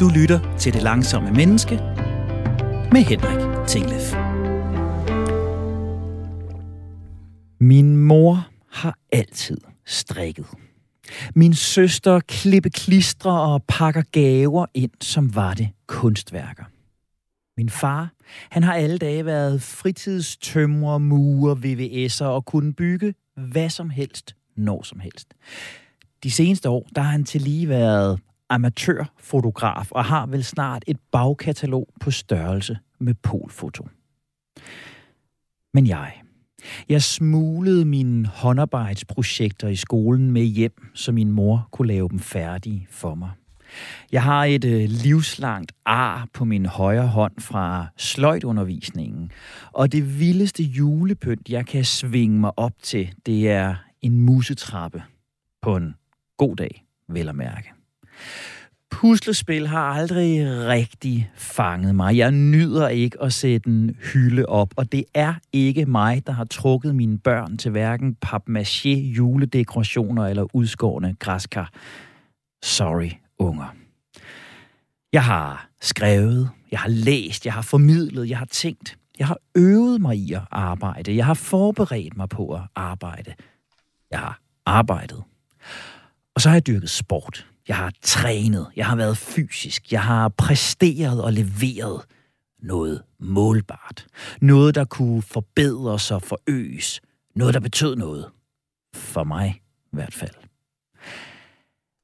Du 0.00 0.08
lytter 0.08 0.56
til 0.58 0.72
Det 0.72 0.82
Langsomme 0.82 1.30
Menneske 1.30 1.76
med 2.92 3.04
Henrik 3.04 3.68
Tinglef. 3.68 4.14
Min 7.60 7.96
mor 7.96 8.48
har 8.70 8.98
altid 9.12 9.56
strikket. 9.86 10.46
Min 11.34 11.54
søster 11.54 12.20
klippe 12.20 12.70
klistre 12.70 13.40
og 13.40 13.62
pakker 13.68 14.02
gaver 14.12 14.66
ind, 14.74 14.90
som 15.00 15.34
var 15.34 15.54
det 15.54 15.68
kunstværker. 15.86 16.64
Min 17.56 17.70
far, 17.70 18.12
han 18.50 18.62
har 18.62 18.74
alle 18.74 18.98
dage 18.98 19.24
været 19.26 19.62
fritidstømrer, 19.62 20.98
murer, 20.98 21.54
VVS'er 21.54 22.24
og 22.24 22.44
kunne 22.44 22.74
bygge 22.74 23.14
hvad 23.36 23.70
som 23.70 23.90
helst, 23.90 24.36
når 24.56 24.82
som 24.82 25.00
helst. 25.00 25.34
De 26.22 26.30
seneste 26.30 26.68
år, 26.68 26.88
der 26.94 27.02
har 27.02 27.10
han 27.10 27.24
til 27.24 27.40
lige 27.40 27.68
været 27.68 28.20
amatørfotograf 28.50 29.92
og 29.92 30.04
har 30.04 30.26
vel 30.26 30.44
snart 30.44 30.84
et 30.86 30.96
bagkatalog 31.12 31.88
på 32.00 32.10
størrelse 32.10 32.78
med 32.98 33.14
polfoto. 33.14 33.88
Men 35.74 35.86
jeg, 35.86 36.12
jeg 36.88 37.02
smuglede 37.02 37.84
mine 37.84 38.26
håndarbejdsprojekter 38.26 39.68
i 39.68 39.76
skolen 39.76 40.30
med 40.30 40.42
hjem, 40.42 40.90
så 40.94 41.12
min 41.12 41.32
mor 41.32 41.68
kunne 41.70 41.88
lave 41.88 42.08
dem 42.08 42.18
færdige 42.18 42.86
for 42.90 43.14
mig. 43.14 43.30
Jeg 44.12 44.22
har 44.22 44.44
et 44.44 44.64
øh, 44.64 44.88
livslangt 44.88 45.72
ar 45.86 46.28
på 46.32 46.44
min 46.44 46.66
højre 46.66 47.06
hånd 47.06 47.32
fra 47.38 47.86
sløjtundervisningen, 47.96 49.30
og 49.72 49.92
det 49.92 50.20
vildeste 50.20 50.62
julepynt, 50.62 51.48
jeg 51.48 51.66
kan 51.66 51.84
svinge 51.84 52.40
mig 52.40 52.50
op 52.56 52.72
til, 52.82 53.14
det 53.26 53.50
er 53.50 53.74
en 54.02 54.20
musetrappe 54.20 55.02
på 55.62 55.76
en 55.76 55.94
god 56.36 56.56
dag, 56.56 56.84
vel 57.08 57.28
at 57.28 57.34
mærke. 57.34 57.79
Puslespil 58.90 59.66
har 59.66 59.92
aldrig 59.92 60.46
rigtig 60.66 61.30
fanget 61.34 61.94
mig. 61.94 62.16
Jeg 62.16 62.32
nyder 62.32 62.88
ikke 62.88 63.22
at 63.22 63.32
sætte 63.32 63.68
en 63.68 63.96
hylde 64.12 64.46
op, 64.46 64.74
og 64.76 64.92
det 64.92 65.04
er 65.14 65.34
ikke 65.52 65.86
mig, 65.86 66.26
der 66.26 66.32
har 66.32 66.44
trukket 66.44 66.94
mine 66.94 67.18
børn 67.18 67.58
til 67.58 67.70
hverken 67.70 68.16
papmaché, 68.26 68.88
juledekorationer 68.88 70.26
eller 70.26 70.46
udskårende 70.56 71.14
græskar. 71.18 71.72
Sorry, 72.62 73.10
unger. 73.38 73.74
Jeg 75.12 75.24
har 75.24 75.68
skrevet, 75.80 76.50
jeg 76.70 76.80
har 76.80 76.88
læst, 76.88 77.46
jeg 77.46 77.54
har 77.54 77.62
formidlet, 77.62 78.28
jeg 78.28 78.38
har 78.38 78.46
tænkt. 78.46 78.96
Jeg 79.18 79.26
har 79.26 79.38
øvet 79.56 80.00
mig 80.00 80.16
i 80.16 80.32
at 80.32 80.42
arbejde. 80.50 81.16
Jeg 81.16 81.26
har 81.26 81.34
forberedt 81.34 82.16
mig 82.16 82.28
på 82.28 82.54
at 82.54 82.62
arbejde. 82.74 83.34
Jeg 84.10 84.18
har 84.18 84.40
arbejdet. 84.66 85.22
Og 86.34 86.40
så 86.40 86.48
har 86.48 86.56
jeg 86.56 86.66
dyrket 86.66 86.90
sport. 86.90 87.49
Jeg 87.68 87.76
har 87.76 87.92
trænet. 88.02 88.66
Jeg 88.76 88.86
har 88.86 88.96
været 88.96 89.16
fysisk. 89.16 89.92
Jeg 89.92 90.02
har 90.02 90.28
præsteret 90.28 91.22
og 91.24 91.32
leveret 91.32 92.02
noget 92.62 93.02
målbart. 93.18 94.06
Noget, 94.40 94.74
der 94.74 94.84
kunne 94.84 95.22
forbedres 95.22 96.10
og 96.10 96.22
forøges. 96.22 97.00
Noget, 97.34 97.54
der 97.54 97.60
betød 97.60 97.96
noget. 97.96 98.30
For 98.94 99.24
mig 99.24 99.60
i 99.84 99.96
hvert 99.96 100.14
fald. 100.14 100.34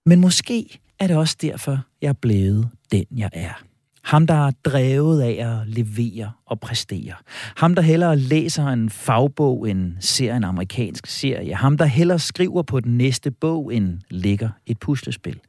Men 0.07 0.21
måske 0.21 0.81
er 0.99 1.07
det 1.07 1.17
også 1.17 1.37
derfor, 1.41 1.79
jeg 2.03 2.09
er 2.09 2.13
blevet 2.13 2.71
den, 2.93 3.07
jeg 3.11 3.31
er. 3.33 3.63
Ham, 4.07 4.27
der 4.27 4.47
er 4.47 4.51
drevet 4.65 5.23
af 5.23 5.47
at 5.49 5.69
levere 5.69 6.33
og 6.47 6.61
præstere. 6.61 7.15
Ham, 7.57 7.75
der 7.75 7.83
hellere 7.83 8.17
læser 8.17 8.67
en 8.67 8.91
fagbog 8.91 9.71
end 9.71 9.93
ser 10.01 10.37
en 10.37 10.45
amerikansk 10.45 11.07
serie. 11.07 11.55
Ham, 11.55 11.77
der 11.77 11.85
hellere 11.85 12.19
skriver 12.19 12.63
på 12.63 12.81
den 12.81 12.97
næste 12.97 13.31
bog 13.31 13.75
end 13.75 14.01
lægger 14.11 14.51
et 14.67 14.79
puslespil. 14.79 15.41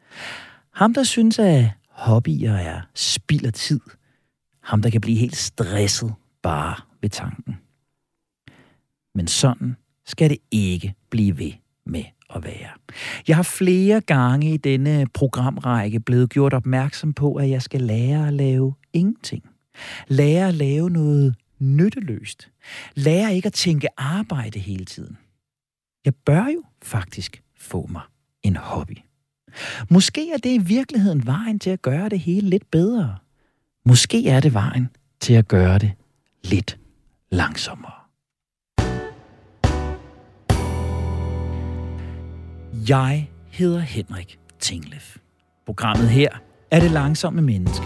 Ham, 0.73 0.93
der 0.93 1.03
synes, 1.03 1.39
at 1.39 1.65
hobbyer 1.89 2.53
er 2.53 2.81
spild 2.95 3.45
af 3.45 3.53
tid. 3.53 3.79
Ham, 4.63 4.81
der 4.81 4.89
kan 4.89 5.01
blive 5.01 5.17
helt 5.17 5.35
stresset 5.35 6.13
bare 6.43 6.75
ved 7.01 7.09
tanken. 7.09 7.57
Men 9.15 9.27
sådan 9.27 9.75
skal 10.05 10.29
det 10.29 10.37
ikke 10.51 10.93
blive 11.09 11.37
ved 11.37 11.51
med 11.85 12.03
at 12.35 12.43
være. 12.43 12.69
Jeg 13.27 13.35
har 13.35 13.43
flere 13.43 14.01
gange 14.01 14.53
i 14.53 14.57
denne 14.57 15.07
programrække 15.13 15.99
blevet 15.99 16.29
gjort 16.29 16.53
opmærksom 16.53 17.13
på, 17.13 17.35
at 17.35 17.49
jeg 17.49 17.61
skal 17.61 17.81
lære 17.81 18.27
at 18.27 18.33
lave 18.33 18.73
ingenting. 18.93 19.43
Lære 20.07 20.47
at 20.47 20.53
lave 20.53 20.89
noget 20.89 21.35
nytteløst. 21.59 22.51
Lære 22.95 23.35
ikke 23.35 23.45
at 23.47 23.53
tænke 23.53 23.87
arbejde 23.97 24.59
hele 24.59 24.85
tiden. 24.85 25.17
Jeg 26.05 26.15
bør 26.15 26.45
jo 26.45 26.63
faktisk 26.83 27.43
få 27.57 27.87
mig 27.89 28.01
en 28.43 28.55
hobby. 28.55 28.97
Måske 29.89 30.31
er 30.31 30.37
det 30.37 30.49
i 30.49 30.57
virkeligheden 30.57 31.25
vejen 31.25 31.59
til 31.59 31.69
at 31.69 31.81
gøre 31.81 32.09
det 32.09 32.19
hele 32.19 32.49
lidt 32.49 32.71
bedre. 32.71 33.17
Måske 33.85 34.29
er 34.29 34.39
det 34.39 34.53
vejen 34.53 34.89
til 35.19 35.33
at 35.33 35.47
gøre 35.47 35.79
det 35.79 35.91
lidt 36.43 36.79
langsommere. 37.31 37.96
Jeg 42.89 43.29
hedder 43.51 43.79
Henrik 43.79 44.39
Tinglef. 44.59 45.17
Programmet 45.65 46.09
her 46.09 46.29
er 46.71 46.79
det 46.79 46.91
langsomme 46.91 47.41
menneske. 47.41 47.85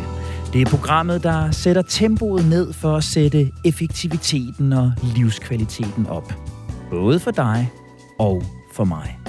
Det 0.53 0.61
er 0.61 0.65
programmet, 0.69 1.23
der 1.23 1.51
sætter 1.51 1.81
tempoet 1.81 2.45
ned 2.45 2.73
for 2.73 2.95
at 2.95 3.03
sætte 3.03 3.51
effektiviteten 3.65 4.73
og 4.73 4.91
livskvaliteten 5.15 6.07
op. 6.07 6.33
Både 6.89 7.19
for 7.19 7.31
dig 7.31 7.69
og 8.19 8.43
for 8.73 8.83
mig. 8.83 9.19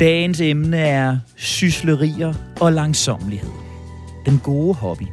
Dagens 0.00 0.40
emne 0.40 0.78
er 0.78 1.18
syslerier 1.36 2.34
og 2.60 2.72
langsomlighed. 2.72 3.50
Den 4.26 4.38
gode 4.38 4.74
hobby. 4.74 5.06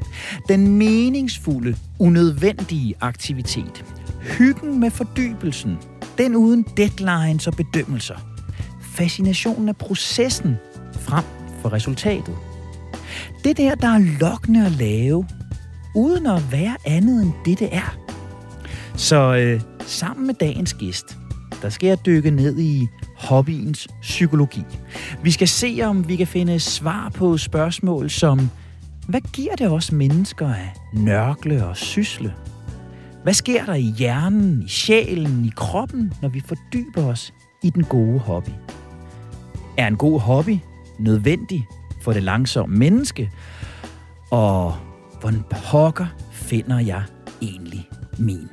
Den 0.49 0.77
meningsfulde, 0.77 1.77
unødvendige 1.99 2.95
aktivitet. 3.01 3.85
Hyggen 4.21 4.79
med 4.79 4.91
fordybelsen. 4.91 5.77
Den 6.17 6.35
uden 6.35 6.63
deadlines 6.77 7.47
og 7.47 7.53
bedømmelser– 7.53 8.15
fascinationen 8.95 9.69
af 9.69 9.77
processen 9.77 10.55
frem 10.93 11.23
for 11.61 11.73
resultatet. 11.73 12.35
Det 13.43 13.57
der, 13.57 13.75
der 13.75 13.87
er 13.87 14.19
lokkende 14.19 14.65
at 14.65 14.71
lave, 14.71 15.25
uden 15.95 16.27
at 16.27 16.51
være 16.51 16.75
andet 16.85 17.23
end 17.23 17.31
det, 17.45 17.59
det 17.59 17.69
er. 17.71 17.97
Så 18.95 19.35
øh, 19.35 19.61
sammen 19.85 20.27
med 20.27 20.33
dagens 20.33 20.73
gæst, 20.73 21.17
der 21.61 21.69
skal 21.69 21.87
jeg 21.87 22.05
dykke 22.05 22.31
ned 22.31 22.59
i 22.59 22.87
hobbyens 23.17 23.87
psykologi. 24.01 24.63
Vi 25.23 25.31
skal 25.31 25.47
se, 25.47 25.79
om 25.83 26.07
vi 26.07 26.15
kan 26.15 26.27
finde 26.27 26.59
svar 26.59 27.09
på 27.09 27.37
spørgsmål 27.37 28.09
som, 28.09 28.49
hvad 29.07 29.21
giver 29.33 29.55
det 29.55 29.71
os 29.71 29.91
mennesker 29.91 30.47
at 30.49 30.81
nørkle 30.93 31.65
og 31.65 31.77
sysle? 31.77 32.33
Hvad 33.23 33.33
sker 33.33 33.65
der 33.65 33.73
i 33.73 33.93
hjernen, 33.97 34.63
i 34.65 34.69
sjælen, 34.69 35.45
i 35.45 35.51
kroppen, 35.55 36.13
når 36.21 36.29
vi 36.29 36.41
fordyber 36.45 37.05
os 37.05 37.33
i 37.63 37.69
den 37.69 37.83
gode 37.83 38.19
hobby? 38.19 38.49
Er 39.77 39.87
en 39.87 39.97
god 39.97 40.19
hobby 40.19 40.57
nødvendig 40.99 41.67
for 42.01 42.13
det 42.13 42.23
langsomme 42.23 42.77
menneske? 42.77 43.31
Og 44.31 44.73
hvordan 45.19 45.43
pokker 45.49 46.05
finder 46.31 46.79
jeg 46.79 47.03
egentlig 47.41 47.89
min? 48.19 48.49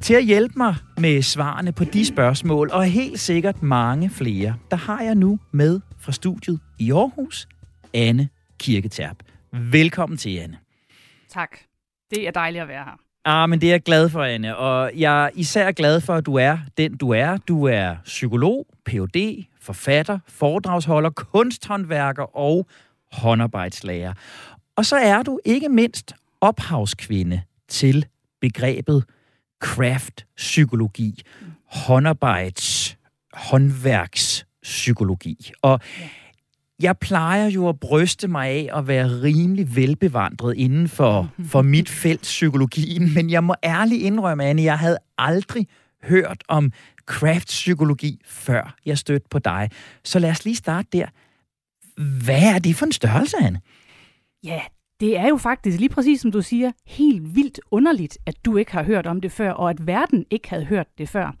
Til 0.00 0.14
at 0.14 0.24
hjælpe 0.24 0.54
mig 0.56 0.74
med 0.98 1.22
svarene 1.22 1.72
på 1.72 1.84
de 1.84 2.06
spørgsmål, 2.06 2.70
og 2.72 2.84
helt 2.84 3.20
sikkert 3.20 3.62
mange 3.62 4.10
flere, 4.10 4.54
der 4.70 4.76
har 4.76 5.02
jeg 5.02 5.14
nu 5.14 5.38
med 5.52 5.80
fra 5.98 6.12
studiet 6.12 6.60
i 6.78 6.92
Aarhus, 6.92 7.48
Anne 7.94 8.28
Kirketerp. 8.58 9.16
Velkommen 9.52 10.18
til, 10.18 10.38
Anne. 10.38 10.58
Tak. 11.30 11.58
Det 12.10 12.26
er 12.26 12.30
dejligt 12.30 12.62
at 12.62 12.68
være 12.68 12.84
her. 12.84 12.98
Ah, 13.24 13.50
men 13.50 13.60
det 13.60 13.66
er 13.66 13.72
jeg 13.72 13.82
glad 13.82 14.08
for, 14.08 14.22
Anne. 14.22 14.56
Og 14.56 14.92
jeg 14.96 15.24
er 15.24 15.30
især 15.34 15.72
glad 15.72 16.00
for, 16.00 16.14
at 16.14 16.26
du 16.26 16.34
er 16.34 16.58
den, 16.76 16.96
du 16.96 17.10
er. 17.10 17.36
Du 17.36 17.64
er 17.64 17.96
psykolog, 18.04 18.66
Ph.D., 18.86 19.46
forfatter, 19.62 20.18
foredragsholder, 20.28 21.10
kunsthåndværker 21.10 22.36
og 22.36 22.66
håndarbejdslærer. 23.12 24.12
Og 24.76 24.86
så 24.86 24.96
er 24.96 25.22
du 25.22 25.38
ikke 25.44 25.68
mindst 25.68 26.14
ophavskvinde 26.40 27.42
til 27.68 28.06
begrebet 28.40 29.04
craft-psykologi, 29.64 31.22
håndarbejds, 31.66 32.96
håndværkspsykologi. 33.32 35.52
Og 35.62 35.80
jeg 36.82 36.98
plejer 36.98 37.46
jo 37.46 37.68
at 37.68 37.80
bryste 37.80 38.28
mig 38.28 38.48
af 38.48 38.78
at 38.78 38.86
være 38.86 39.22
rimelig 39.22 39.76
velbevandret 39.76 40.56
inden 40.56 40.88
for, 40.88 41.30
for 41.44 41.62
mit 41.62 41.88
felt 41.88 42.22
psykologien, 42.22 43.14
men 43.14 43.30
jeg 43.30 43.44
må 43.44 43.54
ærligt 43.64 44.02
indrømme, 44.02 44.44
Anne, 44.44 44.62
jeg 44.62 44.78
havde 44.78 44.98
aldrig 45.18 45.66
hørt 46.02 46.44
om 46.48 46.72
craftpsykologi, 47.06 48.20
før 48.24 48.74
jeg 48.86 48.98
stødte 48.98 49.26
på 49.30 49.38
dig. 49.38 49.70
Så 50.04 50.18
lad 50.18 50.30
os 50.30 50.44
lige 50.44 50.56
starte 50.56 50.88
der. 50.92 51.06
Hvad 52.24 52.54
er 52.54 52.58
det 52.58 52.76
for 52.76 52.86
en 52.86 52.92
størrelse, 52.92 53.36
Anne? 53.40 53.60
Ja, 54.44 54.60
det 55.00 55.18
er 55.18 55.28
jo 55.28 55.36
faktisk 55.36 55.78
lige 55.78 55.88
præcis 55.88 56.20
som 56.20 56.32
du 56.32 56.42
siger, 56.42 56.72
helt 56.86 57.34
vildt 57.34 57.60
underligt, 57.70 58.18
at 58.26 58.44
du 58.44 58.56
ikke 58.56 58.72
har 58.72 58.82
hørt 58.82 59.06
om 59.06 59.20
det 59.20 59.32
før, 59.32 59.50
og 59.50 59.70
at 59.70 59.86
verden 59.86 60.26
ikke 60.30 60.50
havde 60.50 60.64
hørt 60.64 60.86
det 60.98 61.08
før. 61.08 61.36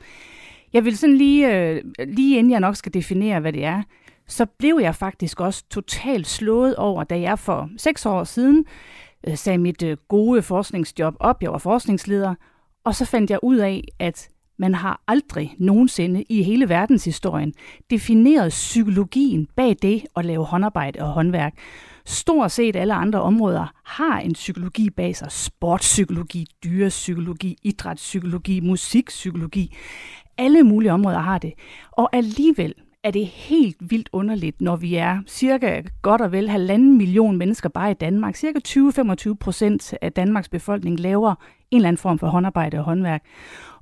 Jeg 0.72 0.84
vil 0.84 0.98
sådan 0.98 1.16
lige, 1.16 1.56
øh, 1.56 1.82
lige 1.98 2.38
inden 2.38 2.50
jeg 2.50 2.60
nok 2.60 2.76
skal 2.76 2.94
definere, 2.94 3.40
hvad 3.40 3.52
det 3.52 3.64
er, 3.64 3.82
så 4.28 4.46
blev 4.46 4.78
jeg 4.82 4.94
faktisk 4.94 5.40
også 5.40 5.64
totalt 5.70 6.26
slået 6.26 6.76
over, 6.76 7.04
da 7.04 7.20
jeg 7.20 7.38
for 7.38 7.70
seks 7.76 8.06
år 8.06 8.24
siden 8.24 8.64
øh, 9.26 9.36
sagde 9.36 9.58
mit 9.58 9.82
øh, 9.82 9.96
gode 10.08 10.42
forskningsjob 10.42 11.14
op. 11.20 11.42
Jeg 11.42 11.52
var 11.52 11.58
forskningsleder, 11.58 12.34
og 12.84 12.94
så 12.94 13.04
fandt 13.04 13.30
jeg 13.30 13.38
ud 13.42 13.56
af, 13.56 13.84
at 13.98 14.28
man 14.62 14.74
har 14.74 15.00
aldrig 15.08 15.54
nogensinde 15.58 16.24
i 16.28 16.42
hele 16.42 16.68
verdenshistorien 16.68 17.52
defineret 17.90 18.50
psykologien 18.50 19.48
bag 19.56 19.76
det 19.82 20.04
at 20.16 20.24
lave 20.24 20.44
håndarbejde 20.44 21.00
og 21.00 21.08
håndværk. 21.08 21.54
Stort 22.06 22.50
set 22.50 22.76
alle 22.76 22.94
andre 22.94 23.22
områder 23.22 23.72
har 23.84 24.18
en 24.18 24.32
psykologi 24.32 24.90
bag 24.90 25.16
sig. 25.16 25.32
Sportspsykologi, 25.32 26.46
dyrepsykologi, 26.64 27.56
idrætspsykologi, 27.62 28.60
musikpsykologi. 28.60 29.74
Alle 30.38 30.62
mulige 30.62 30.92
områder 30.92 31.18
har 31.18 31.38
det. 31.38 31.52
Og 31.90 32.16
alligevel 32.16 32.74
er 33.04 33.10
det 33.10 33.26
helt 33.26 33.76
vildt 33.80 34.08
underligt, 34.12 34.60
når 34.60 34.76
vi 34.76 34.94
er 34.94 35.18
cirka 35.26 35.82
godt 36.02 36.20
og 36.20 36.32
vel 36.32 36.48
halvanden 36.48 36.98
million 36.98 37.36
mennesker 37.36 37.68
bare 37.68 37.90
i 37.90 37.94
Danmark. 37.94 38.36
Cirka 38.36 38.58
20-25 38.68 39.34
procent 39.34 39.94
af 40.02 40.12
Danmarks 40.12 40.48
befolkning 40.48 41.00
laver 41.00 41.34
en 41.70 41.76
eller 41.76 41.88
anden 41.88 41.98
form 41.98 42.18
for 42.18 42.26
håndarbejde 42.26 42.78
og 42.78 42.84
håndværk. 42.84 43.22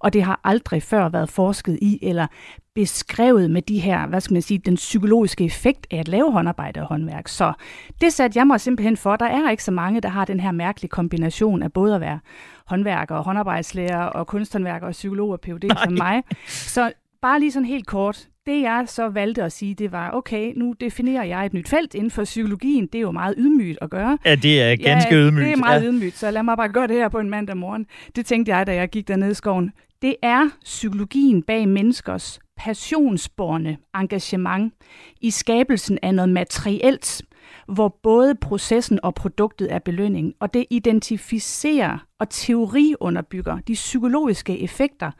Og 0.00 0.12
det 0.12 0.22
har 0.22 0.40
aldrig 0.44 0.82
før 0.82 1.08
været 1.08 1.28
forsket 1.28 1.78
i 1.82 1.98
eller 2.02 2.26
beskrevet 2.74 3.50
med 3.50 3.62
de 3.62 3.78
her, 3.78 4.06
hvad 4.06 4.20
skal 4.20 4.32
man 4.32 4.42
sige, 4.42 4.58
den 4.58 4.74
psykologiske 4.74 5.44
effekt 5.44 5.86
af 5.90 5.96
at 5.98 6.08
lave 6.08 6.32
håndarbejde 6.32 6.80
og 6.80 6.86
håndværk. 6.86 7.28
Så 7.28 7.52
det 8.00 8.12
satte 8.12 8.38
jeg 8.38 8.46
mig 8.46 8.60
simpelthen 8.60 8.96
for. 8.96 9.16
Der 9.16 9.26
er 9.26 9.50
ikke 9.50 9.64
så 9.64 9.70
mange, 9.70 10.00
der 10.00 10.08
har 10.08 10.24
den 10.24 10.40
her 10.40 10.52
mærkelige 10.52 10.88
kombination 10.88 11.62
af 11.62 11.72
både 11.72 11.94
at 11.94 12.00
være 12.00 12.20
håndværker 12.66 13.14
og 13.14 13.24
håndarbejdslærer 13.24 14.04
og 14.04 14.26
kunsthåndværker 14.26 14.86
og 14.86 14.92
psykolog 14.92 15.30
og 15.30 15.40
PhD 15.40 15.70
som 15.84 15.92
mig. 15.92 16.22
Så 16.46 16.92
bare 17.22 17.40
lige 17.40 17.52
sådan 17.52 17.66
helt 17.66 17.86
kort, 17.86 18.28
det 18.46 18.62
jeg 18.62 18.84
så 18.86 19.08
valgte 19.08 19.42
at 19.42 19.52
sige, 19.52 19.74
det 19.74 19.92
var, 19.92 20.10
okay, 20.10 20.52
nu 20.56 20.74
definerer 20.80 21.24
jeg 21.24 21.46
et 21.46 21.54
nyt 21.54 21.68
felt 21.68 21.94
inden 21.94 22.10
for 22.10 22.24
psykologien. 22.24 22.86
Det 22.86 22.94
er 22.94 23.02
jo 23.02 23.10
meget 23.10 23.34
ydmygt 23.38 23.78
at 23.82 23.90
gøre. 23.90 24.18
Ja, 24.24 24.34
det 24.34 24.62
er 24.62 24.76
ganske 24.76 25.14
ja, 25.14 25.20
ydmygt. 25.20 25.44
det 25.44 25.52
er 25.52 25.56
meget 25.56 25.82
ja. 25.82 25.86
ydmygt, 25.88 26.16
så 26.16 26.30
lad 26.30 26.42
mig 26.42 26.56
bare 26.56 26.68
gøre 26.68 26.86
det 26.86 26.96
her 26.96 27.08
på 27.08 27.18
en 27.18 27.30
mandag 27.30 27.56
morgen. 27.56 27.86
Det 28.16 28.26
tænkte 28.26 28.56
jeg, 28.56 28.66
da 28.66 28.74
jeg 28.74 28.88
gik 28.88 29.08
dernede 29.08 29.30
i 29.30 29.34
skoven. 29.34 29.72
Det 30.02 30.16
er 30.22 30.50
psykologien 30.64 31.42
bag 31.42 31.68
menneskers 31.68 32.40
passionsborne 32.56 33.78
engagement 33.94 34.74
i 35.20 35.30
skabelsen 35.30 35.98
af 36.02 36.14
noget 36.14 36.28
materielt, 36.28 37.22
hvor 37.68 37.98
både 38.02 38.34
processen 38.34 39.00
og 39.02 39.14
produktet 39.14 39.72
er 39.72 39.78
belønning, 39.78 40.34
og 40.40 40.54
det 40.54 40.66
identificerer 40.70 42.06
og 42.18 42.30
teoriunderbygger 42.30 43.58
de 43.60 43.72
psykologiske 43.72 44.60
effekter 44.60 45.10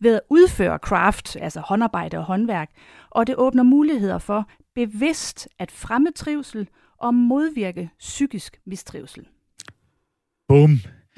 ved 0.00 0.14
at 0.14 0.20
udføre 0.30 0.78
craft, 0.78 1.36
altså 1.36 1.60
håndarbejde 1.60 2.18
og 2.18 2.24
håndværk, 2.24 2.70
og 3.10 3.26
det 3.26 3.34
åbner 3.38 3.62
muligheder 3.62 4.18
for 4.18 4.48
bevidst 4.74 5.48
at 5.58 5.70
fremme 5.70 6.10
trivsel 6.10 6.68
og 6.98 7.14
modvirke 7.14 7.90
psykisk 7.98 8.60
mistrivsel. 8.66 9.26
Bum. 10.48 10.70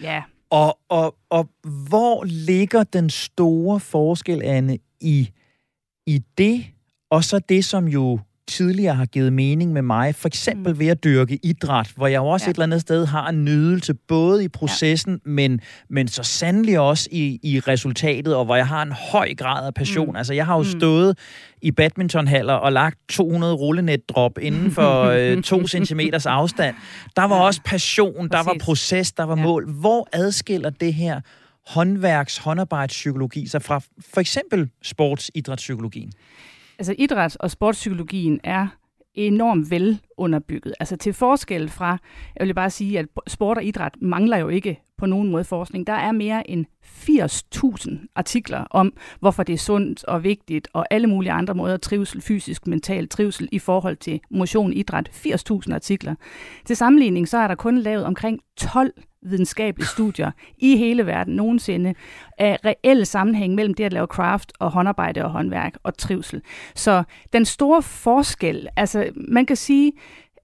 Ja. 0.03 0.23
Og, 0.51 0.79
og, 0.89 1.15
og 1.31 1.49
hvor 1.89 2.25
ligger 2.25 2.85
den 2.85 3.11
store 3.11 3.81
forskel, 3.81 4.43
Anne, 4.43 4.79
i, 5.01 5.31
i 6.07 6.23
det, 6.39 6.65
og 7.11 7.25
så 7.25 7.39
det, 7.39 7.65
som 7.65 7.89
jo 7.89 8.21
tidligere 8.49 8.95
har 8.95 9.07
givet 9.07 9.33
mening 9.33 9.73
med 9.73 9.83
mig, 9.83 10.15
for 10.15 10.29
eksempel 10.29 10.73
mm. 10.73 10.79
ved 10.79 10.87
at 10.87 11.05
dyrke 11.05 11.39
idræt, 11.43 11.93
hvor 11.97 12.07
jeg 12.07 12.19
jo 12.19 12.27
også 12.27 12.47
ja. 12.47 12.51
et 12.51 12.55
eller 12.55 12.63
andet 12.63 12.81
sted 12.81 13.07
har 13.07 13.29
en 13.29 13.45
nydelse, 13.45 13.95
både 13.95 14.45
i 14.45 14.49
processen, 14.49 15.13
ja. 15.13 15.31
men, 15.31 15.61
men 15.91 16.09
så 16.09 16.23
sandelig 16.23 16.79
også 16.79 17.09
i, 17.13 17.41
i 17.43 17.61
resultatet, 17.61 18.37
og 18.37 18.45
hvor 18.45 18.57
jeg 18.57 18.67
har 18.67 18.83
en 18.83 18.93
høj 18.93 19.35
grad 19.35 19.67
af 19.67 19.75
passion. 19.75 20.11
Mm. 20.11 20.17
Altså, 20.17 20.35
jeg 20.35 20.47
har 20.47 20.57
jo 20.57 20.63
mm. 20.63 20.79
stået 20.79 21.19
i 21.63 21.71
badmintonhaller 21.71 22.55
og 22.55 22.73
lagt 22.73 22.99
200 23.09 23.55
rullenetdrop 23.55 24.39
inden 24.41 24.71
for 24.71 25.05
øh, 25.05 25.43
to 25.43 25.67
centimeters 25.77 26.27
afstand. 26.27 26.77
Der 27.17 27.25
var 27.25 27.37
ja. 27.37 27.43
også 27.43 27.61
passion, 27.65 28.29
der 28.29 28.29
Præcis. 28.29 28.47
var 28.47 28.57
proces, 28.61 29.13
der 29.13 29.25
var 29.25 29.37
ja. 29.37 29.43
mål. 29.43 29.71
Hvor 29.71 30.09
adskiller 30.13 30.71
det 30.71 30.95
her 30.95 31.21
håndværks, 31.67 32.39
håndarbejdspsykologi 32.39 33.47
sig 33.47 33.63
fra 33.63 33.81
for 34.13 34.21
eksempel 34.21 34.69
sportsidrætspsykologien? 34.83 36.13
Altså 36.79 36.95
idræts- 36.99 37.37
og 37.41 37.51
sportspsykologien 37.51 38.41
er 38.45 38.67
enormt 39.15 39.71
vel 39.71 40.01
underbygget. 40.17 40.75
Altså 40.81 40.97
til 40.97 41.13
forskel 41.13 41.69
fra, 41.69 41.99
jeg 42.37 42.47
vil 42.47 42.55
bare 42.55 42.71
sige, 42.71 42.99
at 42.99 43.07
sport 43.27 43.57
og 43.57 43.65
idræt 43.65 43.95
mangler 44.01 44.37
jo 44.37 44.49
ikke 44.49 44.83
på 44.99 45.07
nogen 45.07 45.31
måde 45.31 45.45
forskning. 45.45 45.87
Der 45.87 45.93
er 45.93 46.13
mere 46.13 46.51
end 46.51 46.67
80.000 46.85 48.07
artikler 48.15 48.65
om, 48.71 48.93
hvorfor 49.21 49.43
det 49.43 49.53
er 49.53 49.59
sundt 49.59 50.05
og 50.05 50.25
vigtigt, 50.25 50.69
og 50.73 50.87
alle 50.91 51.07
mulige 51.07 51.33
andre 51.33 51.55
måder 51.55 51.77
trivsel, 51.77 52.21
fysisk, 52.21 52.67
mental 52.67 53.09
trivsel 53.09 53.49
i 53.53 53.59
forhold 53.59 53.97
til 53.97 54.21
motion, 54.31 54.73
idræt. 54.73 55.11
80.000 55.13 55.75
artikler. 55.75 56.15
Til 56.65 56.77
sammenligning 56.77 57.29
så 57.29 57.39
er 57.39 57.49
der 57.49 57.55
kun 57.55 57.79
lavet 57.79 58.05
omkring 58.05 58.41
12 58.57 58.93
videnskabelige 59.23 59.89
studier 59.89 60.31
i 60.59 60.77
hele 60.77 61.07
verden 61.07 61.37
nogensinde 61.37 61.95
af 62.39 62.59
reelle 62.65 63.05
sammenhæng 63.05 63.55
mellem 63.55 63.75
det 63.75 63.85
at 63.85 63.93
lave 63.93 64.07
craft 64.07 64.53
og 64.59 64.71
håndarbejde 64.71 65.25
og 65.25 65.31
håndværk 65.31 65.79
og 65.83 65.99
trivsel. 65.99 66.43
Så 66.75 67.03
den 67.33 67.45
store 67.45 67.83
forskel, 67.83 68.69
altså 68.77 69.11
man 69.17 69.47
kan 69.47 69.57
sige, 69.57 69.93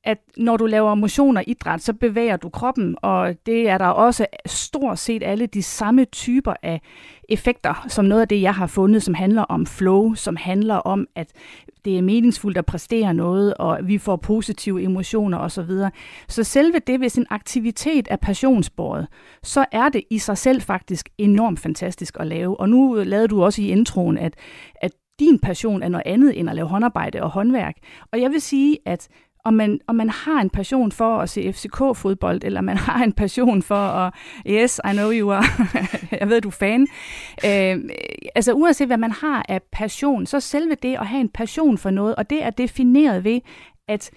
at 0.04 0.18
når 0.36 0.56
du 0.56 0.66
laver 0.66 0.94
motion 0.94 1.36
og 1.36 1.44
idræt, 1.46 1.82
så 1.82 1.92
bevæger 1.92 2.36
du 2.36 2.48
kroppen, 2.48 2.96
og 3.02 3.34
det 3.46 3.68
er 3.68 3.78
der 3.78 3.86
også 3.86 4.26
stort 4.46 4.98
set 4.98 5.22
alle 5.22 5.46
de 5.46 5.62
samme 5.62 6.04
typer 6.04 6.54
af 6.62 6.80
effekter, 7.28 7.84
som 7.88 8.04
noget 8.04 8.22
af 8.22 8.28
det, 8.28 8.42
jeg 8.42 8.54
har 8.54 8.66
fundet, 8.66 9.02
som 9.02 9.14
handler 9.14 9.42
om 9.42 9.66
flow, 9.66 10.14
som 10.14 10.36
handler 10.36 10.74
om, 10.74 11.06
at 11.16 11.32
det 11.84 11.98
er 11.98 12.02
meningsfuldt 12.02 12.58
at 12.58 12.66
præstere 12.66 13.14
noget, 13.14 13.54
og 13.54 13.78
vi 13.82 13.98
får 13.98 14.16
positive 14.16 14.82
emotioner 14.82 15.38
osv. 15.38 15.70
Så 16.28 16.44
selve 16.44 16.78
det, 16.86 16.98
hvis 16.98 17.18
en 17.18 17.26
aktivitet 17.30 18.08
er 18.10 18.16
passionsbordet, 18.16 19.06
så 19.42 19.64
er 19.72 19.88
det 19.88 20.02
i 20.10 20.18
sig 20.18 20.38
selv 20.38 20.60
faktisk 20.60 21.08
enormt 21.18 21.60
fantastisk 21.60 22.16
at 22.20 22.26
lave. 22.26 22.60
Og 22.60 22.68
nu 22.68 22.94
lavede 22.94 23.28
du 23.28 23.44
også 23.44 23.62
i 23.62 23.68
introen, 23.68 24.18
at, 24.18 24.34
at 24.74 24.92
din 25.18 25.38
passion 25.38 25.82
er 25.82 25.88
noget 25.88 26.06
andet 26.06 26.38
end 26.38 26.50
at 26.50 26.56
lave 26.56 26.68
håndarbejde 26.68 27.22
og 27.22 27.30
håndværk. 27.30 27.74
Og 28.12 28.20
jeg 28.20 28.30
vil 28.30 28.40
sige, 28.40 28.78
at 28.86 29.08
om 29.44 29.54
man, 29.54 29.80
om 29.86 29.94
man 29.96 30.10
har 30.10 30.40
en 30.40 30.50
passion 30.50 30.92
for 30.92 31.18
at 31.18 31.30
se 31.30 31.52
FCK-fodbold, 31.52 32.44
eller 32.44 32.60
man 32.60 32.76
har 32.76 33.04
en 33.04 33.12
passion 33.12 33.62
for 33.62 33.74
at, 33.74 34.14
yes, 34.46 34.80
I 34.90 34.92
know 34.92 35.10
you 35.12 35.32
are, 35.32 35.44
jeg 36.20 36.28
ved, 36.28 36.40
du 36.40 36.48
er 36.48 36.52
fan. 36.52 36.86
Øh, 37.44 37.90
altså 38.34 38.52
uanset 38.52 38.86
hvad 38.86 38.96
man 38.96 39.12
har 39.12 39.46
af 39.48 39.62
passion, 39.72 40.26
så 40.26 40.40
selve 40.40 40.74
det 40.82 40.94
at 40.94 41.06
have 41.06 41.20
en 41.20 41.28
passion 41.28 41.78
for 41.78 41.90
noget, 41.90 42.14
og 42.16 42.30
det 42.30 42.42
er 42.42 42.50
defineret 42.50 43.24
ved, 43.24 43.40
at, 43.88 44.10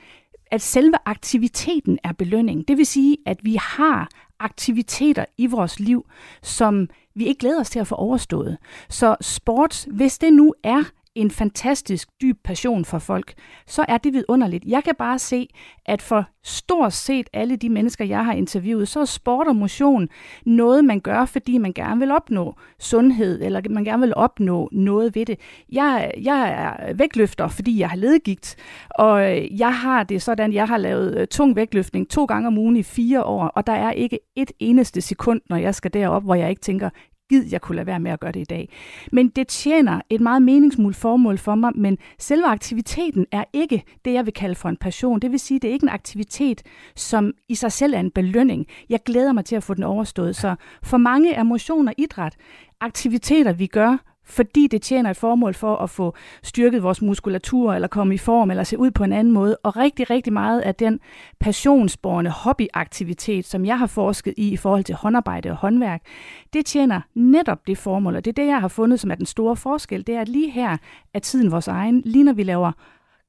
at 0.51 0.62
selve 0.62 0.94
aktiviteten 1.06 1.99
er 2.04 2.11
belønning. 2.11 2.68
Det 2.68 2.78
vil 2.78 2.85
sige, 2.85 3.18
at 3.25 3.37
vi 3.44 3.57
har 3.61 4.09
aktiviteter 4.40 5.25
i 5.37 5.45
vores 5.45 5.80
liv, 5.80 6.06
som 6.42 6.90
vi 7.16 7.25
ikke 7.25 7.40
glæder 7.40 7.59
os 7.59 7.69
til 7.69 7.80
at 7.80 7.87
få 7.87 7.95
overstået. 7.95 8.57
Så 8.90 9.16
sport, 9.21 9.85
hvis 9.92 10.18
det 10.18 10.33
nu 10.33 10.54
er 10.63 10.83
en 11.18 11.31
fantastisk 11.31 12.09
dyb 12.21 12.38
passion 12.44 12.86
for 12.86 13.00
folk, 13.00 13.33
så 13.68 13.86
er 13.88 13.97
det 13.97 14.14
vidunderligt. 14.14 14.64
Jeg 14.66 14.83
kan 14.83 14.95
bare 14.95 15.19
se, 15.19 15.50
at 15.86 16.02
for 16.02 16.26
stort 16.44 16.94
set 16.94 17.30
alle 17.33 17.56
de 17.56 17.69
mennesker, 17.69 18.06
jeg 18.06 18.26
har 18.26 18.33
interviewet, 18.33 18.88
så 18.88 19.00
er 19.00 19.06
sport 19.06 19.47
og 19.47 19.56
motion 19.56 20.09
noget, 20.45 20.86
man 20.86 21.00
gør, 21.00 21.26
fordi 21.26 21.57
man 21.57 21.74
gerne 21.74 22.00
vil 22.00 22.12
opnå 22.12 22.56
sundhed, 22.80 23.42
eller 23.42 23.62
man 23.69 23.83
gerne 23.83 24.02
vil 24.02 24.14
opnå 24.16 24.69
noget 24.71 25.16
ved 25.16 25.26
det. 25.26 25.40
Jeg, 25.71 26.12
jeg 26.21 26.50
er 26.50 26.94
vægtløfter, 26.94 27.47
fordi 27.47 27.80
jeg 27.80 27.90
har 27.90 27.97
ledegigt, 27.97 28.56
og 28.90 29.21
jeg 29.57 29.76
har 29.76 30.04
det 30.04 30.21
sådan, 30.21 30.54
jeg 30.54 30.68
har 30.68 30.78
lavet 30.78 31.18
øh, 31.18 31.28
tung 31.28 31.56
vægtløftning 31.56 32.09
to 32.09 32.26
gange 32.26 32.47
om 32.47 32.57
ugen 32.57 32.78
i 32.78 32.83
fire 32.83 33.24
år, 33.24 33.45
og 33.45 33.68
der 33.68 33.74
er 33.74 33.92
ikke 33.92 34.19
et 34.36 34.52
eneste 34.59 35.02
sekund, 35.02 35.42
når 35.50 35.57
jeg 35.57 35.76
skal 35.76 35.94
derop, 35.94 36.24
hvor 36.24 36.36
jeg 36.36 36.50
ikke 36.50 36.62
tænker, 36.62 36.90
gid 37.30 37.46
jeg 37.52 37.62
kunne 37.62 37.76
lade 37.76 37.88
være 37.88 38.00
med 38.00 38.12
at 38.12 38.19
gøre 38.19 38.31
det 38.31 38.40
i 38.40 38.44
dag. 38.44 38.69
Men 39.12 39.28
det 39.28 39.48
tjener 39.48 40.02
et 40.10 40.22
meget 40.22 40.42
meningsfuldt 40.42 40.98
formål 40.98 41.38
for 41.38 41.56
mig, 41.56 41.72
men 41.76 41.98
selve 42.19 42.46
aktiviteten 42.46 43.26
er 43.31 43.44
ikke 43.54 43.84
det, 44.06 44.14
jeg 44.14 44.26
vil 44.26 44.34
kalde 44.34 44.56
for 44.56 44.69
en 44.69 44.78
passion. 44.78 45.19
Det 45.19 45.31
vil 45.31 45.40
sige, 45.40 45.60
det 45.60 45.68
er 45.68 45.74
ikke 45.74 45.84
en 45.84 45.90
aktivitet, 45.90 46.64
som 46.96 47.34
i 47.50 47.56
sig 47.56 47.72
selv 47.72 47.94
er 47.94 48.00
en 48.00 48.12
belønning. 48.12 48.66
Jeg 48.90 49.00
glæder 49.06 49.34
mig 49.34 49.46
til 49.46 49.56
at 49.56 49.64
få 49.64 49.74
den 49.74 49.84
overstået. 49.84 50.36
Så 50.36 50.56
for 50.84 50.98
mange 50.98 51.34
er 51.34 51.44
motion 51.44 51.88
og 51.88 51.94
idræt 51.98 52.36
aktiviteter, 52.81 53.54
vi 53.54 53.68
gør 53.68 53.98
fordi 54.28 54.68
det 54.68 54.81
tjener 54.81 55.10
et 55.10 55.18
formål 55.18 55.54
for 55.54 55.76
at 55.76 55.90
få 55.90 56.16
styrket 56.44 56.84
vores 56.84 57.02
muskulatur, 57.02 57.74
eller 57.74 57.88
komme 57.88 58.14
i 58.14 58.18
form, 58.18 58.52
eller 58.52 58.64
se 58.64 58.78
ud 58.78 58.92
på 58.92 59.04
en 59.04 59.14
anden 59.14 59.34
måde. 59.34 59.57
Og 59.64 59.78
rigtig, 59.78 60.10
rigtig 60.10 60.34
meget 60.34 60.62
af 60.62 60.76
den 60.76 61.00
passionsborne 61.40 62.30
hobbyaktivitet, 62.30 63.46
som 63.46 63.66
jeg 63.66 63.80
har 63.80 63.88
forsket 63.88 64.34
i 64.38 64.50
i 64.50 64.57
forhold 64.57 64.84
til 64.84 64.96
håndarbejde 64.96 65.50
og 65.50 65.56
håndværk, 65.56 66.02
det 66.54 66.66
tjener 66.66 67.02
netop 67.16 67.68
det 67.68 67.78
formål, 67.78 68.16
og 68.16 68.26
det 68.26 68.31
er 68.31 68.44
det, 68.44 68.48
jeg 68.48 68.62
har 68.62 68.68
fundet, 68.68 69.00
som 69.00 69.12
er 69.12 69.16
den 69.16 69.26
store 69.26 69.56
forskel. 69.56 70.07
Det 70.07 70.16
er, 70.16 70.22
at 70.22 70.30
lige 70.30 70.52
her 70.52 70.78
er 71.14 71.19
tiden 71.19 71.52
vores 71.52 71.68
egen. 71.68 72.02
Lige 72.06 72.24
når 72.24 72.34
vi 72.34 72.44
laver 72.44 72.72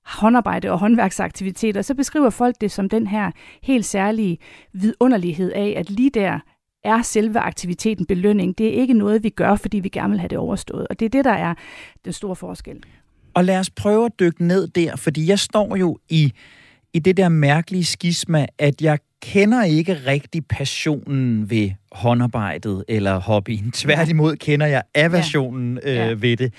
håndarbejde 0.05 0.71
og 0.71 0.79
håndværksaktiviteter, 0.79 1.83
så 1.83 1.95
beskriver 1.95 2.31
folk 2.31 2.57
det 2.61 2.71
som 2.71 2.89
den 2.89 3.07
her 3.07 3.31
helt 3.63 3.85
særlige 3.85 4.39
vidunderlighed 4.73 5.53
af, 5.53 5.75
at 5.77 5.91
lige 5.91 6.11
der 6.11 6.39
er 6.85 7.03
selve 7.03 7.39
aktiviteten 7.39 8.07
belønning. 8.07 8.59
Det 8.59 8.67
er 8.67 8.81
ikke 8.81 8.95
noget, 8.95 9.23
vi 9.23 9.29
gør, 9.29 9.57
fordi 9.57 9.79
vi 9.79 9.89
gerne 9.89 10.11
vil 10.11 10.21
have 10.21 10.29
det 10.29 10.39
overstået. 10.39 10.87
Og 10.89 11.01
det 11.01 11.07
er 11.07 11.11
det, 11.11 11.25
der 11.25 11.33
er 11.33 11.55
den 12.05 12.13
store 12.13 12.37
forskel. 12.37 12.83
Og 13.35 13.45
lad 13.45 13.59
os 13.59 13.71
prøve 13.71 14.07
at 14.07 14.13
dykke 14.21 14.45
ned 14.45 14.69
der, 14.69 14.97
fordi 14.97 15.29
jeg 15.29 15.39
står 15.39 15.77
jo 15.77 15.99
i, 16.09 16.33
i 16.93 16.99
det 16.99 17.17
der 17.17 17.29
mærkelige 17.29 17.85
skisma, 17.85 18.47
at 18.59 18.83
jeg 18.83 18.99
kender 19.23 19.65
ikke 19.65 19.95
rigtig 20.07 20.47
passionen 20.47 21.51
ved 21.51 21.71
håndarbejdet 21.93 22.85
eller 22.89 23.21
hobbyen. 23.21 23.73
Tværtimod 23.73 24.37
kender 24.37 24.67
jeg 24.67 24.83
aversionen 24.95 25.79
ja. 25.85 26.11
øh, 26.11 26.23
ved 26.23 26.37
det. 26.37 26.55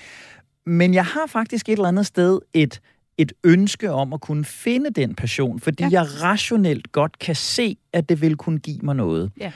Men 0.66 0.94
jeg 0.94 1.04
har 1.04 1.26
faktisk 1.28 1.68
et 1.68 1.72
eller 1.72 1.88
andet 1.88 2.06
sted 2.06 2.38
et, 2.54 2.80
et 3.18 3.32
ønske 3.44 3.92
om 3.92 4.12
at 4.12 4.20
kunne 4.20 4.44
finde 4.44 4.90
den 4.90 5.14
passion, 5.14 5.60
fordi 5.60 5.82
ja. 5.82 5.88
jeg 5.90 6.22
rationelt 6.22 6.92
godt 6.92 7.18
kan 7.18 7.34
se, 7.34 7.76
at 7.92 8.08
det 8.08 8.20
vil 8.20 8.36
kunne 8.36 8.58
give 8.58 8.78
mig 8.82 8.96
noget. 8.96 9.30
Ja. 9.40 9.52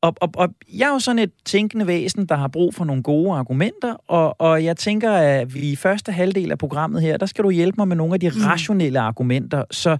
Og, 0.00 0.14
og, 0.20 0.30
og 0.34 0.48
jeg 0.72 0.88
er 0.88 0.92
jo 0.92 0.98
sådan 0.98 1.18
et 1.18 1.30
tænkende 1.44 1.86
væsen, 1.86 2.26
der 2.26 2.34
har 2.36 2.48
brug 2.48 2.74
for 2.74 2.84
nogle 2.84 3.02
gode 3.02 3.32
argumenter, 3.32 3.94
og, 4.08 4.40
og 4.40 4.64
jeg 4.64 4.76
tænker, 4.76 5.12
at 5.12 5.54
vi 5.54 5.60
i 5.60 5.76
første 5.76 6.12
halvdel 6.12 6.50
af 6.50 6.58
programmet 6.58 7.02
her, 7.02 7.16
der 7.16 7.26
skal 7.26 7.44
du 7.44 7.50
hjælpe 7.50 7.76
mig 7.78 7.88
med 7.88 7.96
nogle 7.96 8.14
af 8.14 8.20
de 8.20 8.30
mm. 8.30 8.44
rationelle 8.44 9.00
argumenter. 9.00 9.64
Så 9.70 9.98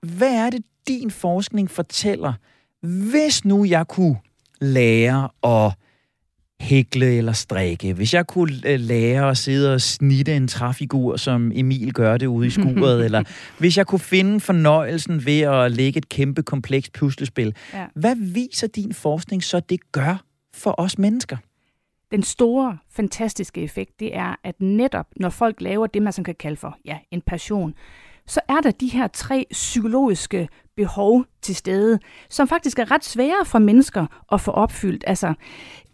hvad 0.00 0.34
er 0.34 0.50
det, 0.50 0.64
din 0.88 1.10
forskning 1.10 1.70
fortæller, 1.70 2.32
hvis 2.82 3.44
nu 3.44 3.64
jeg 3.64 3.88
kunne 3.88 4.16
lære 4.60 5.28
at 5.44 5.72
hækle 6.60 7.06
eller 7.06 7.32
strikke, 7.32 7.92
hvis 7.92 8.14
jeg 8.14 8.26
kunne 8.26 8.52
øh, 8.66 8.80
lære 8.80 9.30
at 9.30 9.38
sidde 9.38 9.74
og 9.74 9.80
snitte 9.80 10.36
en 10.36 10.48
træfigur, 10.48 11.16
som 11.16 11.52
Emil 11.54 11.92
gør 11.92 12.16
det 12.16 12.26
ude 12.26 12.46
i 12.46 12.50
skuret, 12.50 13.04
eller 13.04 13.22
hvis 13.58 13.78
jeg 13.78 13.86
kunne 13.86 13.98
finde 13.98 14.40
fornøjelsen 14.40 15.26
ved 15.26 15.40
at 15.40 15.72
lægge 15.72 15.98
et 15.98 16.08
kæmpe 16.08 16.42
komplekst 16.42 16.92
puslespil, 16.92 17.54
ja. 17.74 17.86
hvad 17.94 18.16
viser 18.16 18.66
din 18.66 18.94
forskning 18.94 19.44
så, 19.44 19.60
det 19.60 19.92
gør 19.92 20.24
for 20.54 20.74
os 20.78 20.98
mennesker? 20.98 21.36
Den 22.10 22.22
store, 22.22 22.78
fantastiske 22.90 23.62
effekt, 23.62 24.00
det 24.00 24.16
er, 24.16 24.34
at 24.44 24.54
netop 24.60 25.06
når 25.16 25.30
folk 25.30 25.60
laver 25.60 25.86
det, 25.86 26.02
man 26.02 26.12
som 26.12 26.24
kan 26.24 26.34
kalde 26.34 26.56
for 26.56 26.78
ja, 26.84 26.98
en 27.10 27.20
passion, 27.20 27.74
så 28.26 28.40
er 28.48 28.60
der 28.62 28.70
de 28.70 28.88
her 28.88 29.06
tre 29.06 29.46
psykologiske 29.50 30.48
behov 30.76 31.24
til 31.42 31.56
stede, 31.56 31.98
som 32.28 32.48
faktisk 32.48 32.78
er 32.78 32.90
ret 32.90 33.04
svære 33.04 33.44
for 33.44 33.58
mennesker 33.58 34.06
at 34.32 34.40
få 34.40 34.50
opfyldt. 34.50 35.04
Altså 35.06 35.34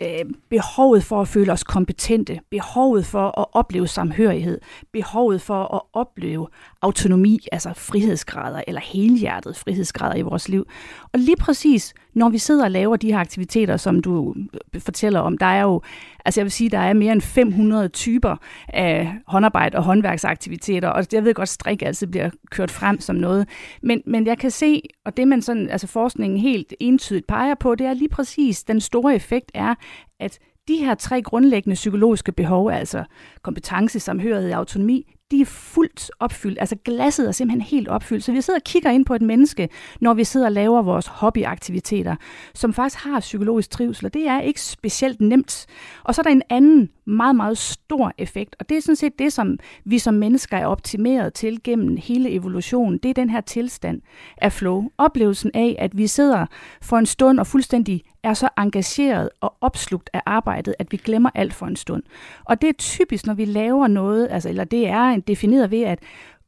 øh, 0.03 0.25
behovet 0.49 1.05
for 1.05 1.21
at 1.21 1.29
føle 1.29 1.53
os 1.53 1.65
kompetente, 1.65 2.41
behovet 2.50 3.07
for 3.07 3.41
at 3.41 3.47
opleve 3.53 3.88
samhørighed, 3.88 4.61
behovet 4.93 5.41
for 5.41 5.75
at 5.75 5.81
opleve 5.93 6.49
autonomi, 6.83 7.47
altså 7.53 7.73
frihedsgrader 7.76 8.62
eller 8.67 8.81
helhjertet 8.81 9.57
frihedsgrader 9.57 10.17
i 10.17 10.23
vores 10.23 10.49
liv. 10.49 10.67
Og 11.12 11.19
lige 11.19 11.37
præcis, 11.37 11.95
når 12.15 12.29
vi 12.29 12.38
sidder 12.38 12.65
og 12.65 12.71
laver 12.71 12.97
de 12.97 13.12
her 13.12 13.19
aktiviteter, 13.19 13.76
som 13.76 14.03
du 14.03 14.35
øh, 14.75 14.81
fortæller 14.81 15.21
om, 15.21 15.38
der 15.38 15.47
er 15.47 15.62
jo, 15.62 15.81
altså 16.25 16.41
jeg 16.41 16.45
vil 16.45 16.53
sige, 16.53 16.71
der 16.71 16.79
er 16.79 16.93
mere 16.93 17.12
end 17.12 17.23
500 17.23 17.88
typer 17.88 18.37
af 18.69 19.15
håndarbejde 19.26 19.79
og 19.79 19.85
håndværksaktiviteter, 19.85 20.88
og 20.88 21.07
jeg 21.12 21.25
ved 21.25 21.35
godt, 21.35 21.49
strik 21.49 21.83
altid 21.83 22.07
bliver 22.07 22.31
kørt 22.50 22.71
frem 22.71 23.00
som 23.00 23.17
noget, 23.17 23.49
men, 23.83 24.03
men 24.07 24.26
jeg 24.26 24.38
kan 24.38 24.50
se, 24.50 24.83
og 25.05 25.17
det 25.17 25.29
man 25.37 25.43
sådan, 25.43 25.71
altså 25.71 25.87
forskningen 25.87 26.40
helt 26.40 26.75
entydigt 26.81 27.26
peger 27.26 27.55
på, 27.55 27.75
det 27.75 27.87
er 27.87 27.95
lige 27.95 28.09
præcis, 28.09 28.64
den 28.64 28.81
store 28.81 29.14
effekt 29.14 29.50
er, 29.55 29.75
at 30.21 30.38
de 30.69 30.76
her 30.76 30.95
tre 30.95 31.23
grundlæggende 31.23 31.75
psykologiske 31.75 32.33
behov, 32.33 32.71
altså 32.71 33.05
kompetence, 33.43 34.00
samhørighed 34.00 34.52
og 34.52 34.59
autonomi, 34.59 35.14
de 35.30 35.40
er 35.40 35.45
fuldt 35.45 36.11
opfyldt. 36.21 36.59
Altså 36.61 36.76
glasset 36.85 37.28
er 37.28 37.33
simpelthen 37.33 37.61
helt 37.61 37.88
opfyldt. 37.88 38.25
Så 38.25 38.33
vi 38.33 38.40
sidder 38.40 38.59
og 38.59 38.64
kigger 38.64 38.90
ind 38.90 39.04
på 39.04 39.14
et 39.14 39.23
menneske, 39.23 39.68
når 40.00 40.14
vi 40.14 40.25
sidder 40.25 40.47
og 40.47 40.52
laver 40.52 40.83
vores 40.83 41.06
hobbyaktiviteter, 41.06 42.16
som 42.54 42.75
faktisk 42.75 43.04
har 43.04 43.21
psykologisk 43.21 43.71
trivsel, 43.71 44.06
og 44.06 44.14
det 44.14 44.28
er 44.28 44.40
ikke 44.40 44.61
specielt 44.61 45.21
nemt. 45.21 45.66
Og 46.04 46.14
så 46.14 46.21
er 46.21 46.23
der 46.23 46.30
en 46.30 46.42
anden 46.50 46.90
meget, 47.06 47.37
meget 47.37 47.59
stor 47.59 48.12
effekt, 48.18 48.56
og 48.59 48.68
det 48.68 48.76
er 48.76 48.80
sådan 48.83 48.97
set 48.97 49.18
det, 49.18 49.33
som 49.33 49.59
vi 49.85 49.99
som 49.99 50.14
mennesker 50.14 50.56
er 50.56 50.66
optimeret 50.66 51.35
til 51.35 51.62
gennem 51.64 51.97
hele 51.97 52.30
evolutionen. 52.30 52.99
Det 52.99 53.09
er 53.09 53.14
den 53.14 53.30
her 53.30 53.40
tilstand 53.40 54.00
af 54.37 54.52
flow. 54.52 54.85
Oplevelsen 54.99 55.50
af, 55.54 55.76
at 55.78 55.99
vi 55.99 56.06
sidder 56.06 56.47
for 56.83 56.99
en 56.99 57.06
stund 57.06 57.40
og 57.40 57.47
fuldstændig 57.47 58.02
er 58.23 58.35
så 58.35 58.49
engageret 58.59 59.29
og 59.41 59.55
opslugt 59.61 60.11
af 60.13 60.23
arbejdet, 60.27 60.75
at 60.79 60.93
vi 60.93 60.97
glemmer 60.97 61.31
alt 61.35 61.55
for 61.55 61.67
en 61.67 61.77
stund. 61.77 62.03
Og 62.45 62.61
det 62.61 62.69
er 62.69 62.73
typisk, 62.73 63.27
når 63.27 63.35
vi 63.35 63.45
laver 63.45 63.87
noget, 63.87 64.29
altså, 64.31 64.49
eller 64.49 64.65
det 64.65 64.89
er 64.89 65.17
defineret 65.17 65.71
ved, 65.71 65.83
at 65.83 65.99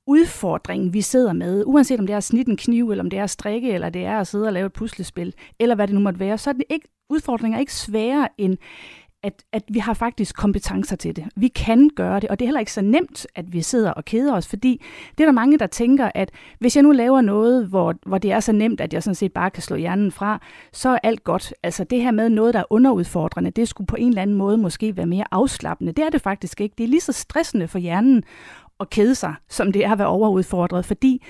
udfordringen, 0.06 0.92
vi 0.92 1.00
sidder 1.00 1.32
med, 1.32 1.64
uanset 1.66 2.00
om 2.00 2.06
det 2.06 2.12
er 2.12 2.16
at 2.16 2.24
snitte 2.24 2.50
en 2.50 2.56
kniv, 2.56 2.90
eller 2.90 3.04
om 3.04 3.10
det 3.10 3.18
er 3.18 3.24
at 3.24 3.30
strikke, 3.30 3.72
eller 3.72 3.88
det 3.88 4.04
er 4.04 4.18
at 4.18 4.26
sidde 4.26 4.46
og 4.46 4.52
lave 4.52 4.66
et 4.66 4.72
puslespil, 4.72 5.34
eller 5.58 5.74
hvad 5.74 5.86
det 5.86 5.94
nu 5.94 6.00
måtte 6.00 6.20
være, 6.20 6.38
så 6.38 6.50
er 6.50 6.54
det 6.54 6.64
ikke, 6.70 6.88
udfordringen 7.10 7.56
er 7.56 7.60
ikke 7.60 7.74
sværere 7.74 8.28
end, 8.38 8.56
at, 9.22 9.44
at 9.52 9.62
vi 9.68 9.78
har 9.78 9.94
faktisk 9.94 10.36
kompetencer 10.36 10.96
til 10.96 11.16
det. 11.16 11.24
Vi 11.36 11.48
kan 11.48 11.90
gøre 11.96 12.20
det, 12.20 12.30
og 12.30 12.38
det 12.38 12.44
er 12.44 12.48
heller 12.48 12.60
ikke 12.60 12.72
så 12.72 12.82
nemt, 12.82 13.26
at 13.34 13.52
vi 13.52 13.62
sidder 13.62 13.90
og 13.90 14.04
keder 14.04 14.34
os, 14.34 14.48
fordi 14.48 14.82
det 15.18 15.24
er 15.24 15.28
der 15.28 15.32
mange, 15.32 15.58
der 15.58 15.66
tænker, 15.66 16.10
at 16.14 16.30
hvis 16.58 16.76
jeg 16.76 16.82
nu 16.82 16.92
laver 16.92 17.20
noget, 17.20 17.66
hvor, 17.66 17.94
hvor 18.06 18.18
det 18.18 18.32
er 18.32 18.40
så 18.40 18.52
nemt, 18.52 18.80
at 18.80 18.92
jeg 18.92 19.02
sådan 19.02 19.14
set 19.14 19.32
bare 19.32 19.50
kan 19.50 19.62
slå 19.62 19.76
hjernen 19.76 20.12
fra, 20.12 20.40
så 20.72 20.88
er 20.88 20.98
alt 21.02 21.24
godt. 21.24 21.54
Altså 21.62 21.84
det 21.84 22.02
her 22.02 22.10
med 22.10 22.28
noget, 22.28 22.54
der 22.54 22.60
er 22.60 22.72
underudfordrende, 22.72 23.50
det 23.50 23.68
skulle 23.68 23.86
på 23.86 23.96
en 23.96 24.08
eller 24.08 24.22
anden 24.22 24.36
måde 24.36 24.58
måske 24.58 24.96
være 24.96 25.06
mere 25.06 25.24
afslappende. 25.30 25.92
Det 25.92 26.04
er 26.04 26.10
det 26.10 26.22
faktisk 26.22 26.60
ikke. 26.60 26.74
Det 26.78 26.84
er 26.84 26.88
lige 26.88 27.00
så 27.00 27.12
stressende 27.12 27.68
for 27.68 27.78
hjernen 27.78 28.24
at 28.80 28.90
kede 28.90 29.14
sig, 29.14 29.34
som 29.48 29.72
det 29.72 29.84
er 29.84 29.92
at 29.92 29.98
være 29.98 30.08
overudfordret, 30.08 30.84
fordi 30.84 31.24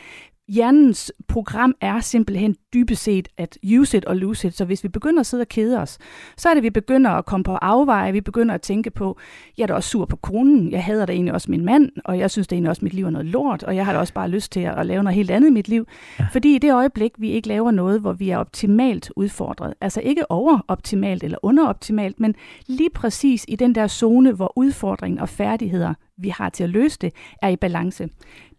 hjernens 0.48 1.12
program 1.28 1.74
er 1.80 2.00
simpelthen 2.00 2.56
dybest 2.74 3.02
set 3.02 3.28
at 3.36 3.58
use 3.64 3.96
it 3.96 4.04
og 4.04 4.16
lose 4.16 4.48
it. 4.48 4.56
Så 4.56 4.64
hvis 4.64 4.84
vi 4.84 4.88
begynder 4.88 5.20
at 5.20 5.26
sidde 5.26 5.40
og 5.40 5.48
kede 5.48 5.80
os, 5.80 5.98
så 6.36 6.48
er 6.48 6.54
det, 6.54 6.58
at 6.58 6.62
vi 6.62 6.70
begynder 6.70 7.10
at 7.10 7.26
komme 7.26 7.44
på 7.44 7.52
afveje. 7.52 8.12
Vi 8.12 8.20
begynder 8.20 8.54
at 8.54 8.62
tænke 8.62 8.90
på, 8.90 9.18
jeg 9.58 9.62
er 9.62 9.66
da 9.66 9.74
også 9.74 9.90
sur 9.90 10.04
på 10.04 10.16
konen. 10.16 10.72
Jeg 10.72 10.84
hader 10.84 11.06
da 11.06 11.12
egentlig 11.12 11.34
også 11.34 11.50
min 11.50 11.64
mand, 11.64 11.90
og 12.04 12.18
jeg 12.18 12.30
synes 12.30 12.48
da 12.48 12.54
egentlig 12.54 12.70
også, 12.70 12.80
at 12.80 12.82
mit 12.82 12.94
liv 12.94 13.06
er 13.06 13.10
noget 13.10 13.26
lort, 13.26 13.62
og 13.62 13.76
jeg 13.76 13.86
har 13.86 13.92
da 13.92 13.98
også 13.98 14.14
bare 14.14 14.28
lyst 14.28 14.52
til 14.52 14.60
at 14.60 14.86
lave 14.86 15.02
noget 15.02 15.16
helt 15.16 15.30
andet 15.30 15.48
i 15.48 15.52
mit 15.52 15.68
liv. 15.68 15.86
Ja. 16.18 16.26
Fordi 16.32 16.54
i 16.54 16.58
det 16.58 16.74
øjeblik, 16.74 17.12
vi 17.18 17.30
ikke 17.30 17.48
laver 17.48 17.70
noget, 17.70 18.00
hvor 18.00 18.12
vi 18.12 18.30
er 18.30 18.38
optimalt 18.38 19.10
udfordret, 19.16 19.74
altså 19.80 20.00
ikke 20.00 20.30
overoptimalt 20.30 21.24
eller 21.24 21.38
underoptimalt, 21.42 22.20
men 22.20 22.34
lige 22.66 22.90
præcis 22.94 23.44
i 23.48 23.56
den 23.56 23.74
der 23.74 23.86
zone, 23.86 24.32
hvor 24.32 24.52
udfordringen 24.56 25.20
og 25.20 25.28
færdigheder, 25.28 25.94
vi 26.16 26.28
har 26.28 26.48
til 26.48 26.64
at 26.64 26.70
løse 26.70 26.98
det, 27.00 27.12
er 27.42 27.48
i 27.48 27.56
balance. 27.56 28.08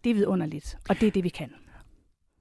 Det 0.04 0.10
er 0.10 0.14
vidunderligt, 0.14 0.78
og 0.90 1.00
det 1.00 1.08
er 1.08 1.12
det, 1.12 1.24
vi 1.24 1.30
kan. 1.30 1.50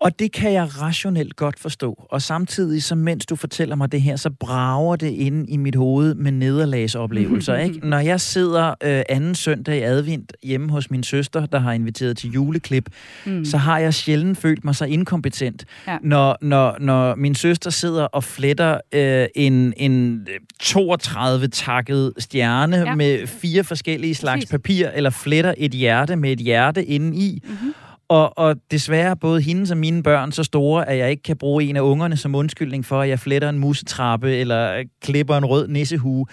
Og 0.01 0.19
det 0.19 0.33
kan 0.33 0.53
jeg 0.53 0.81
rationelt 0.81 1.37
godt 1.37 1.59
forstå. 1.59 2.07
Og 2.11 2.23
samtidig, 2.23 2.83
så 2.83 2.95
mens 2.95 3.27
du 3.27 3.37
fortæller 3.37 3.77
mig 3.77 3.93
det 3.93 4.03
her, 4.03 4.17
så 4.17 4.31
brager 4.31 4.97
det 4.97 5.11
ind 5.11 5.51
i 5.51 5.57
mit 5.57 5.75
hoved 5.75 6.15
med 6.15 6.33
nederlagsoplevelser. 6.33 7.57
ikke? 7.65 7.89
Når 7.89 7.99
jeg 7.99 8.21
sidder 8.21 8.69
øh, 8.69 9.03
anden 9.09 9.35
søndag 9.35 9.79
i 9.79 9.83
advint 9.83 10.33
hjemme 10.43 10.71
hos 10.71 10.91
min 10.91 11.03
søster, 11.03 11.47
der 11.47 11.59
har 11.59 11.73
inviteret 11.73 12.17
til 12.17 12.31
juleklip, 12.31 12.91
mm. 13.27 13.45
så 13.45 13.57
har 13.57 13.79
jeg 13.79 13.95
sjældent 13.95 14.39
følt 14.39 14.65
mig 14.65 14.75
så 14.75 14.85
inkompetent. 14.85 15.65
Ja. 15.87 15.99
Når, 16.03 16.37
når, 16.43 16.77
når 16.81 17.15
min 17.15 17.35
søster 17.35 17.71
sidder 17.71 18.05
og 18.05 18.25
fletter 18.25 18.81
øh, 18.93 19.27
en, 19.35 19.75
en 19.77 20.27
32-takket 20.63 22.13
stjerne 22.19 22.77
ja. 22.77 22.95
med 22.95 23.27
fire 23.27 23.65
forskellige 23.65 24.15
slags 24.15 24.39
Præcis. 24.39 24.51
papir, 24.51 24.89
eller 24.95 25.11
fletter 25.11 25.55
et 25.57 25.73
hjerte 25.73 26.17
med 26.17 26.33
et 26.33 26.39
hjerte 26.39 26.85
indeni, 26.85 27.43
mm-hmm 27.45 27.75
og, 28.09 28.39
og 28.39 28.57
desværre 28.71 29.17
både 29.17 29.41
hende 29.41 29.73
og 29.73 29.77
mine 29.77 30.03
børn 30.03 30.33
så 30.33 30.43
store, 30.43 30.89
at 30.89 30.99
jeg 30.99 31.11
ikke 31.11 31.23
kan 31.23 31.37
bruge 31.37 31.65
en 31.65 31.77
af 31.77 31.81
ungerne 31.81 32.17
som 32.17 32.35
undskyldning 32.35 32.85
for, 32.85 33.01
at 33.03 33.09
jeg 33.09 33.21
fletter 33.21 33.49
en 33.49 33.59
musetrappe 33.59 34.37
eller 34.37 34.85
klipper 35.03 35.37
en 35.37 35.45
rød 35.45 35.69
nissehue. 35.69 36.27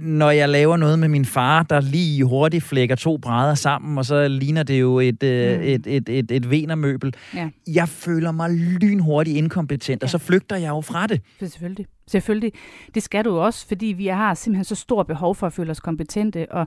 Når 0.00 0.30
jeg 0.30 0.48
laver 0.48 0.76
noget 0.76 0.98
med 0.98 1.08
min 1.08 1.24
far, 1.24 1.62
der 1.62 1.80
lige 1.80 2.24
hurtigt 2.24 2.64
flækker 2.64 2.94
to 2.94 3.16
brædder 3.16 3.54
sammen, 3.54 3.98
og 3.98 4.04
så 4.04 4.28
ligner 4.28 4.62
det 4.62 4.80
jo 4.80 4.98
et, 4.98 5.22
øh, 5.22 5.58
mm. 5.58 5.64
et, 5.64 5.86
et, 5.86 6.08
et, 6.08 6.30
et 6.30 6.50
venermøbel. 6.50 7.14
Ja. 7.34 7.48
Jeg 7.66 7.88
føler 7.88 8.32
mig 8.32 8.50
lynhurtigt 8.50 9.36
inkompetent, 9.36 10.02
ja. 10.02 10.06
og 10.06 10.10
så 10.10 10.18
flygter 10.18 10.56
jeg 10.56 10.68
jo 10.68 10.80
fra 10.80 11.06
det. 11.06 11.20
Selvfølgelig. 11.40 11.86
Selvfølgelig. 12.06 12.52
Det 12.94 13.02
skal 13.02 13.24
du 13.24 13.38
også, 13.38 13.68
fordi 13.68 13.86
vi 13.86 14.06
har 14.06 14.34
simpelthen 14.34 14.64
så 14.64 14.74
stort 14.74 15.06
behov 15.06 15.34
for 15.34 15.46
at 15.46 15.52
føle 15.52 15.70
os 15.70 15.80
kompetente. 15.80 16.46
Og, 16.52 16.66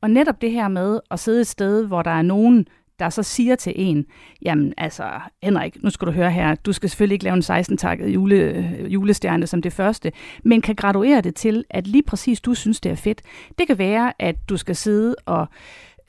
og 0.00 0.10
netop 0.10 0.40
det 0.40 0.52
her 0.52 0.68
med 0.68 1.00
at 1.10 1.20
sidde 1.20 1.40
et 1.40 1.46
sted, 1.46 1.86
hvor 1.86 2.02
der 2.02 2.10
er 2.10 2.22
nogen, 2.22 2.66
der 2.98 3.10
så 3.10 3.22
siger 3.22 3.56
til 3.56 3.72
en, 3.76 4.06
jamen 4.42 4.74
altså, 4.76 5.10
Henrik, 5.42 5.82
nu 5.82 5.90
skal 5.90 6.06
du 6.06 6.12
høre 6.12 6.30
her, 6.30 6.54
du 6.54 6.72
skal 6.72 6.90
selvfølgelig 6.90 7.14
ikke 7.14 7.24
lave 7.24 7.36
en 7.36 7.42
16-takket 7.42 8.14
jule, 8.14 8.86
julestjerne 8.88 9.46
som 9.46 9.62
det 9.62 9.72
første, 9.72 10.12
men 10.44 10.62
kan 10.62 10.74
graduere 10.74 11.20
det 11.20 11.34
til, 11.34 11.64
at 11.70 11.86
lige 11.86 12.02
præcis 12.02 12.40
du 12.40 12.54
synes, 12.54 12.80
det 12.80 12.92
er 12.92 12.96
fedt. 12.96 13.22
Det 13.58 13.66
kan 13.66 13.78
være, 13.78 14.12
at 14.18 14.36
du 14.48 14.56
skal 14.56 14.76
sidde 14.76 15.16
og 15.26 15.46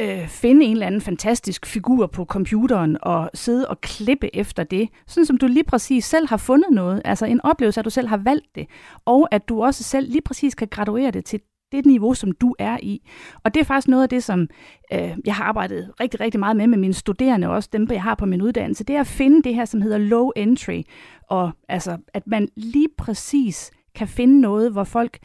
øh, 0.01 0.27
finde 0.27 0.65
en 0.65 0.71
eller 0.71 0.87
anden 0.87 1.01
fantastisk 1.01 1.65
figur 1.65 2.07
på 2.07 2.25
computeren 2.25 2.97
og 3.01 3.29
sidde 3.33 3.67
og 3.67 3.81
klippe 3.81 4.35
efter 4.35 4.63
det, 4.63 4.89
sådan 5.07 5.25
som 5.25 5.37
du 5.37 5.47
lige 5.47 5.63
præcis 5.63 6.05
selv 6.05 6.27
har 6.29 6.37
fundet 6.37 6.71
noget, 6.71 7.01
altså 7.05 7.25
en 7.25 7.41
oplevelse, 7.41 7.79
at 7.79 7.85
du 7.85 7.89
selv 7.89 8.07
har 8.07 8.17
valgt 8.17 8.55
det, 8.55 8.67
og 9.05 9.27
at 9.31 9.49
du 9.49 9.63
også 9.63 9.83
selv 9.83 10.11
lige 10.11 10.21
præcis 10.21 10.55
kan 10.55 10.67
graduere 10.67 11.11
det 11.11 11.25
til 11.25 11.39
det 11.71 11.85
niveau, 11.85 12.13
som 12.13 12.31
du 12.31 12.55
er 12.59 12.77
i. 12.81 13.09
Og 13.43 13.53
det 13.53 13.59
er 13.59 13.63
faktisk 13.63 13.87
noget 13.87 14.03
af 14.03 14.09
det, 14.09 14.23
som 14.23 14.47
øh, 14.93 15.17
jeg 15.25 15.35
har 15.35 15.43
arbejdet 15.43 15.91
rigtig, 15.99 16.19
rigtig 16.19 16.39
meget 16.39 16.57
med 16.57 16.67
med 16.67 16.77
mine 16.77 16.93
studerende, 16.93 17.49
også 17.49 17.69
dem, 17.73 17.87
jeg 17.91 18.03
har 18.03 18.15
på 18.15 18.25
min 18.25 18.41
uddannelse, 18.41 18.83
det 18.83 18.95
er 18.95 18.99
at 18.99 19.07
finde 19.07 19.43
det 19.43 19.55
her, 19.55 19.65
som 19.65 19.81
hedder 19.81 19.97
low 19.97 20.29
entry, 20.35 20.81
og 21.29 21.51
altså, 21.69 21.97
at 22.13 22.27
man 22.27 22.47
lige 22.55 22.89
præcis 22.97 23.71
kan 23.95 24.07
finde 24.07 24.41
noget, 24.41 24.71
hvor 24.71 24.83
folk 24.83 25.19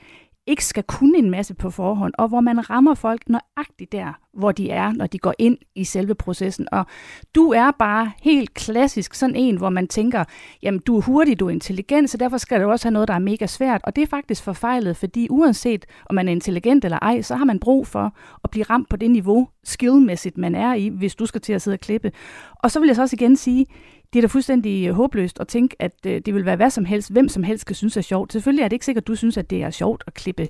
ikke 0.50 0.64
skal 0.64 0.83
kunne 0.83 1.19
en 1.19 1.30
masse 1.30 1.54
på 1.54 1.71
forhånd, 1.71 2.14
og 2.19 2.28
hvor 2.28 2.40
man 2.40 2.71
rammer 2.71 2.95
folk 2.95 3.23
nøjagtigt 3.28 3.92
der, 3.92 4.12
hvor 4.33 4.52
de 4.52 4.71
er, 4.71 4.92
når 4.92 5.07
de 5.07 5.19
går 5.19 5.35
ind 5.38 5.59
i 5.75 5.85
selve 5.85 6.14
processen. 6.14 6.66
Og 6.73 6.87
du 7.35 7.50
er 7.52 7.71
bare 7.78 8.12
helt 8.23 8.54
klassisk 8.54 9.14
sådan 9.14 9.37
en, 9.37 9.57
hvor 9.57 9.69
man 9.69 9.88
tænker, 9.88 10.25
jamen 10.62 10.80
du 10.80 10.97
er 10.97 11.00
hurtig, 11.00 11.40
du 11.40 11.47
er 11.47 11.50
intelligent, 11.50 12.11
så 12.11 12.16
derfor 12.16 12.38
skal 12.38 12.61
du 12.61 12.71
også 12.71 12.87
have 12.87 12.92
noget, 12.92 13.09
der 13.09 13.14
er 13.14 13.19
mega 13.19 13.47
svært. 13.47 13.80
Og 13.85 13.97
det 13.97 14.02
er 14.02 14.07
faktisk 14.07 14.42
forfejlet, 14.42 14.97
fordi 14.97 15.26
uanset 15.30 15.87
om 16.07 16.14
man 16.14 16.28
er 16.28 16.33
intelligent 16.33 16.85
eller 16.85 16.99
ej, 17.02 17.23
så 17.23 17.37
har 17.37 17.45
man 17.45 17.61
brug 17.61 17.87
for 17.87 18.16
at 18.45 18.50
blive 18.50 18.64
ramt 18.64 18.88
på 18.88 18.97
det 18.97 19.11
niveau, 19.11 19.49
skillmæssigt 19.64 20.38
man 20.38 20.54
er 20.54 20.75
i, 20.75 20.88
hvis 20.88 21.14
du 21.14 21.26
skal 21.26 21.40
til 21.40 21.52
at 21.52 21.62
sidde 21.62 21.75
og 21.75 21.80
klippe. 21.80 22.12
Og 22.54 22.71
så 22.71 22.80
vil 22.80 22.87
jeg 22.87 22.97
så 22.97 23.02
også 23.02 23.16
igen 23.16 23.37
sige, 23.37 23.66
det 24.12 24.19
er 24.19 24.21
da 24.21 24.26
fuldstændig 24.26 24.88
øh, 24.88 24.95
håbløst 24.95 25.40
at 25.40 25.49
tænke, 25.49 25.76
at 25.79 25.93
øh, 26.07 26.21
det 26.26 26.35
vil 26.35 26.45
være 26.45 26.57
hvad 26.57 26.71
som 26.71 26.85
helst, 26.85 27.11
hvem 27.11 27.29
som 27.29 27.43
helst 27.43 27.61
skal 27.61 27.76
synes 27.76 27.97
er 27.97 28.00
sjovt. 28.00 28.33
Selvfølgelig 28.33 28.62
er 28.62 28.69
det 28.69 28.73
ikke 28.73 28.85
sikkert, 28.85 29.02
at 29.02 29.09
du 29.09 29.14
synes, 29.14 29.37
at 29.37 29.50
det 29.50 29.62
er 29.62 29.71
sjovt 29.71 30.05
at 30.07 30.14
klippe 30.14 30.49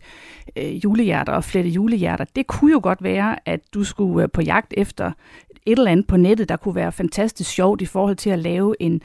øh, 0.56 0.84
julehjerter 0.84 1.32
og 1.32 1.44
flette 1.44 1.70
julehjerter. 1.70 2.24
Det 2.36 2.46
kunne 2.46 2.72
jo 2.72 2.80
godt 2.82 3.02
være, 3.02 3.48
at 3.48 3.60
du 3.74 3.84
skulle 3.84 4.22
øh, 4.22 4.30
på 4.30 4.42
jagt 4.42 4.74
efter 4.76 5.12
et 5.66 5.78
eller 5.78 5.90
andet 5.90 6.06
på 6.06 6.16
nettet, 6.16 6.48
der 6.48 6.56
kunne 6.56 6.74
være 6.74 6.92
fantastisk 6.92 7.50
sjovt 7.50 7.82
i 7.82 7.86
forhold 7.86 8.16
til 8.16 8.30
at 8.30 8.38
lave 8.38 8.82
en, 8.82 9.02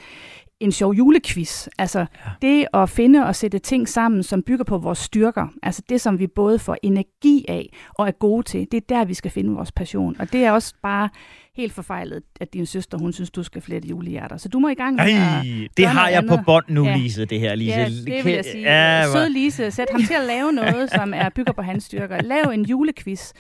en 0.60 0.72
sjov 0.72 0.94
julequiz. 0.94 1.68
Altså 1.78 2.00
ja. 2.00 2.06
det 2.42 2.68
at 2.74 2.90
finde 2.90 3.26
og 3.26 3.36
sætte 3.36 3.60
ting 3.60 3.90
sammen, 3.90 4.24
som 4.24 4.44
bygger 4.44 4.64
på 4.66 4.78
vores 4.78 5.00
styrker. 5.00 5.48
Altså 5.64 5.82
det, 5.90 6.02
som 6.02 6.20
vi 6.20 6.28
både 6.28 6.60
får 6.60 6.78
energi 6.84 7.46
af 7.48 7.74
og 7.94 8.08
er 8.08 8.12
gode 8.12 8.44
til. 8.44 8.68
Det 8.72 8.78
er 8.78 8.96
der, 8.96 9.06
vi 9.06 9.14
skal 9.14 9.32
finde 9.32 9.56
vores 9.56 9.72
passion. 9.72 10.16
Og 10.20 10.34
det 10.34 10.44
er 10.44 10.52
også 10.52 10.74
bare 10.84 11.10
helt 11.58 11.74
forfejlet, 11.74 12.24
at 12.42 12.54
din 12.54 12.66
søster, 12.66 12.98
hun 12.98 13.14
synes, 13.14 13.32
du 13.32 13.44
skal 13.44 13.62
flette 13.62 13.88
julehjerter. 13.88 14.38
Så 14.38 14.50
du 14.50 14.60
må 14.60 14.70
i 14.70 14.74
gang 14.74 14.96
med 14.96 15.04
Ej, 15.04 15.40
at 15.66 15.78
det 15.78 15.88
har 15.88 16.10
jeg 16.10 16.18
andet. 16.18 16.38
på 16.38 16.44
bånd 16.46 16.66
nu, 16.68 16.86
ja. 16.86 16.98
Lise, 16.98 17.26
det 17.26 17.40
her, 17.40 17.56
Lise. 17.56 17.80
Ja, 17.80 17.86
det 17.86 18.26
vil 18.26 18.34
jeg 18.34 18.46
sige. 18.46 18.64
Ja, 18.64 19.06
Sød 19.12 19.30
Lise, 19.30 19.72
sæt 19.72 19.88
ham 19.92 20.04
til 20.04 20.14
at 20.14 20.26
lave 20.26 20.52
noget, 20.52 20.92
som 20.92 21.14
er 21.14 21.30
bygger 21.30 21.54
på 21.54 21.62
hans 21.62 21.84
styrker. 21.84 22.22
Lav 22.22 22.52
en 22.54 22.66
julequiz. 22.66 23.32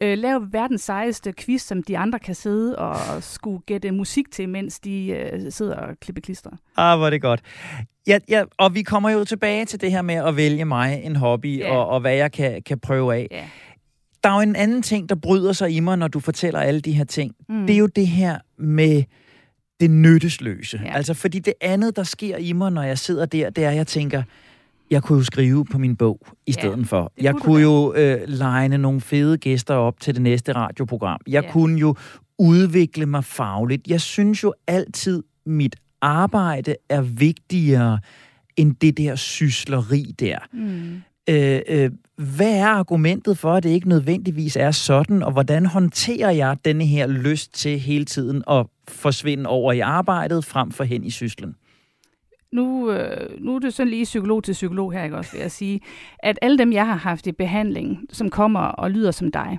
Øh, 0.00 0.18
lav 0.18 0.42
verdens 0.52 0.82
sejeste 0.82 1.32
quiz, 1.38 1.62
som 1.62 1.82
de 1.82 1.98
andre 1.98 2.18
kan 2.18 2.34
sidde 2.34 2.78
og 2.78 3.22
skulle 3.22 3.60
gætte 3.66 3.90
musik 3.90 4.30
til, 4.32 4.48
mens 4.48 4.80
de 4.80 5.06
øh, 5.06 5.52
sidder 5.52 5.76
og 5.76 5.88
klipper 6.00 6.20
klister. 6.20 6.50
Ah, 6.76 6.98
hvor 6.98 7.06
er 7.06 7.10
det 7.10 7.22
godt. 7.22 7.40
Ja, 8.06 8.18
ja, 8.28 8.42
og 8.58 8.74
vi 8.74 8.82
kommer 8.82 9.10
jo 9.10 9.24
tilbage 9.24 9.64
til 9.64 9.80
det 9.80 9.90
her 9.90 10.02
med 10.02 10.14
at 10.14 10.36
vælge 10.36 10.64
mig 10.64 11.00
en 11.04 11.16
hobby, 11.16 11.58
ja. 11.58 11.76
og, 11.76 11.88
og 11.88 12.00
hvad 12.00 12.14
jeg 12.14 12.32
kan, 12.32 12.62
kan 12.62 12.78
prøve 12.78 13.14
af. 13.14 13.28
Ja 13.30 13.44
der 14.24 14.30
er 14.30 14.34
jo 14.34 14.40
en 14.40 14.56
anden 14.56 14.82
ting, 14.82 15.08
der 15.08 15.14
bryder 15.14 15.52
sig 15.52 15.70
i 15.70 15.80
mig, 15.80 15.98
når 15.98 16.08
du 16.08 16.20
fortæller 16.20 16.60
alle 16.60 16.80
de 16.80 16.92
her 16.92 17.04
ting. 17.04 17.34
Mm. 17.48 17.66
Det 17.66 17.74
er 17.74 17.78
jo 17.78 17.86
det 17.86 18.06
her 18.06 18.38
med 18.58 19.02
det 19.80 19.90
nyttesløse. 19.90 20.80
Ja. 20.84 20.96
Altså, 20.96 21.14
fordi 21.14 21.38
det 21.38 21.54
andet, 21.60 21.96
der 21.96 22.02
sker 22.02 22.36
i 22.36 22.52
mig, 22.52 22.72
når 22.72 22.82
jeg 22.82 22.98
sidder 22.98 23.26
der, 23.26 23.50
det 23.50 23.64
er, 23.64 23.70
at 23.70 23.76
jeg 23.76 23.86
tænker, 23.86 24.22
jeg 24.90 25.02
kunne 25.02 25.18
jo 25.18 25.24
skrive 25.24 25.64
på 25.64 25.78
min 25.78 25.96
bog 25.96 26.26
i 26.46 26.52
stedet 26.52 26.78
ja, 26.78 26.84
for. 26.84 27.12
Jeg 27.20 27.34
kunne 27.34 27.62
jo 27.62 27.94
øh, 27.94 28.20
legne 28.26 28.78
nogle 28.78 29.00
fede 29.00 29.38
gæster 29.38 29.74
op 29.74 30.00
til 30.00 30.14
det 30.14 30.22
næste 30.22 30.52
radioprogram. 30.52 31.20
Jeg 31.26 31.44
ja. 31.44 31.50
kunne 31.50 31.78
jo 31.78 31.94
udvikle 32.38 33.06
mig 33.06 33.24
fagligt. 33.24 33.88
Jeg 33.88 34.00
synes 34.00 34.42
jo 34.42 34.54
altid, 34.66 35.22
mit 35.46 35.76
arbejde 36.00 36.74
er 36.88 37.00
vigtigere 37.00 37.98
end 38.56 38.74
det 38.74 38.96
der 38.98 39.14
sysleri 39.14 40.14
der. 40.18 40.38
Mm. 40.52 41.02
Øh, 41.30 41.60
øh, 41.68 41.90
hvad 42.16 42.58
er 42.58 42.66
argumentet 42.66 43.38
for, 43.38 43.52
at 43.52 43.62
det 43.62 43.70
ikke 43.70 43.88
nødvendigvis 43.88 44.56
er 44.56 44.70
sådan, 44.70 45.22
og 45.22 45.32
hvordan 45.32 45.66
håndterer 45.66 46.30
jeg 46.30 46.56
denne 46.64 46.86
her 46.86 47.06
lyst 47.06 47.54
til 47.54 47.78
hele 47.78 48.04
tiden 48.04 48.42
at 48.50 48.66
forsvinde 48.88 49.50
over 49.50 49.72
i 49.72 49.80
arbejdet, 49.80 50.44
frem 50.44 50.70
for 50.70 50.84
hen 50.84 51.04
i 51.04 51.10
syslen? 51.10 51.54
nu, 52.52 52.90
øh, 52.90 53.40
nu 53.40 53.54
er 53.54 53.58
det 53.58 53.74
sådan 53.74 53.90
lige 53.90 54.04
psykolog 54.04 54.44
til 54.44 54.52
psykolog 54.52 54.92
her, 54.92 55.04
ikke 55.04 55.16
også, 55.16 55.32
vil 55.32 55.40
jeg 55.40 55.50
sige, 55.50 55.80
at 56.18 56.38
alle 56.42 56.58
dem, 56.58 56.72
jeg 56.72 56.86
har 56.86 56.96
haft 56.96 57.26
i 57.26 57.32
behandling, 57.32 58.00
som 58.10 58.30
kommer 58.30 58.60
og 58.60 58.90
lyder 58.90 59.10
som 59.10 59.32
dig, 59.32 59.58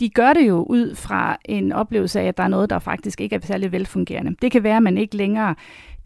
de 0.00 0.08
gør 0.08 0.32
det 0.32 0.48
jo 0.48 0.62
ud 0.62 0.94
fra 0.94 1.38
en 1.44 1.72
oplevelse 1.72 2.20
af, 2.20 2.24
at 2.24 2.36
der 2.36 2.42
er 2.42 2.48
noget, 2.48 2.70
der 2.70 2.78
faktisk 2.78 3.20
ikke 3.20 3.36
er 3.36 3.40
særlig 3.40 3.72
velfungerende. 3.72 4.36
Det 4.42 4.52
kan 4.52 4.62
være, 4.62 4.76
at 4.76 4.82
man 4.82 4.98
ikke 4.98 5.16
længere 5.16 5.54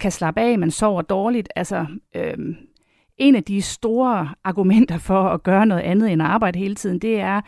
kan 0.00 0.10
slappe 0.10 0.40
af, 0.40 0.58
man 0.58 0.70
sover 0.70 1.02
dårligt. 1.02 1.48
Altså, 1.56 1.86
øhm, 2.14 2.56
en 3.18 3.34
af 3.34 3.44
de 3.44 3.62
store 3.62 4.28
argumenter 4.44 4.98
for 4.98 5.22
at 5.28 5.42
gøre 5.42 5.66
noget 5.66 5.82
andet 5.82 6.12
end 6.12 6.22
at 6.22 6.28
arbejde 6.28 6.58
hele 6.58 6.74
tiden, 6.74 6.98
det 6.98 7.20
er 7.20 7.40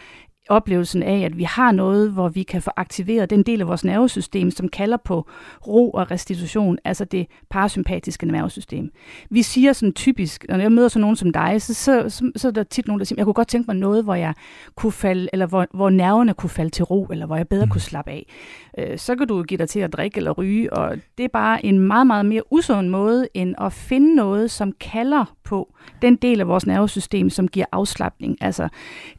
oplevelsen 0.48 1.02
af, 1.02 1.20
at 1.20 1.38
vi 1.38 1.42
har 1.42 1.72
noget, 1.72 2.10
hvor 2.10 2.28
vi 2.28 2.42
kan 2.42 2.62
få 2.62 2.70
aktiveret 2.76 3.30
den 3.30 3.42
del 3.42 3.60
af 3.60 3.68
vores 3.68 3.84
nervesystem, 3.84 4.50
som 4.50 4.68
kalder 4.68 4.96
på 4.96 5.26
ro 5.66 5.90
og 5.90 6.10
restitution, 6.10 6.78
altså 6.84 7.04
det 7.04 7.26
parasympatiske 7.50 8.26
nervesystem. 8.26 8.90
Vi 9.30 9.42
siger 9.42 9.72
sådan 9.72 9.92
typisk, 9.92 10.44
når 10.48 10.58
jeg 10.58 10.72
møder 10.72 10.88
sådan 10.88 11.00
nogen 11.00 11.16
som 11.16 11.32
dig, 11.32 11.62
så, 11.62 11.74
så, 11.74 12.04
så, 12.08 12.30
så 12.36 12.48
er 12.48 12.52
der 12.52 12.62
tit 12.62 12.86
nogen, 12.86 12.98
der 12.98 13.04
siger, 13.04 13.16
jeg 13.18 13.26
kunne 13.26 13.34
godt 13.34 13.48
tænke 13.48 13.66
mig 13.66 13.76
noget, 13.76 14.04
hvor 14.04 14.14
jeg 14.14 14.34
kunne 14.74 14.92
falde, 14.92 15.28
eller 15.32 15.46
hvor, 15.46 15.66
hvor 15.74 15.90
nerverne 15.90 16.34
kunne 16.34 16.50
falde 16.50 16.70
til 16.70 16.84
ro, 16.84 17.04
eller 17.04 17.26
hvor 17.26 17.36
jeg 17.36 17.48
bedre 17.48 17.64
mm. 17.64 17.70
kunne 17.70 17.80
slappe 17.80 18.10
af. 18.10 18.26
Øh, 18.78 18.98
så 18.98 19.16
kan 19.16 19.26
du 19.28 19.42
give 19.42 19.58
dig 19.58 19.68
til 19.68 19.80
at 19.80 19.92
drikke 19.92 20.16
eller 20.16 20.30
ryge, 20.30 20.72
og 20.72 20.96
det 21.18 21.24
er 21.24 21.28
bare 21.32 21.64
en 21.64 21.78
meget, 21.78 22.06
meget 22.06 22.26
mere 22.26 22.52
usund 22.52 22.88
måde, 22.88 23.28
end 23.34 23.54
at 23.60 23.72
finde 23.72 24.14
noget, 24.14 24.50
som 24.50 24.72
kalder 24.72 25.34
på 25.44 25.74
den 26.02 26.16
del 26.16 26.40
af 26.40 26.48
vores 26.48 26.66
nervesystem, 26.66 27.30
som 27.30 27.48
giver 27.48 27.66
afslappning, 27.72 28.36
altså 28.40 28.68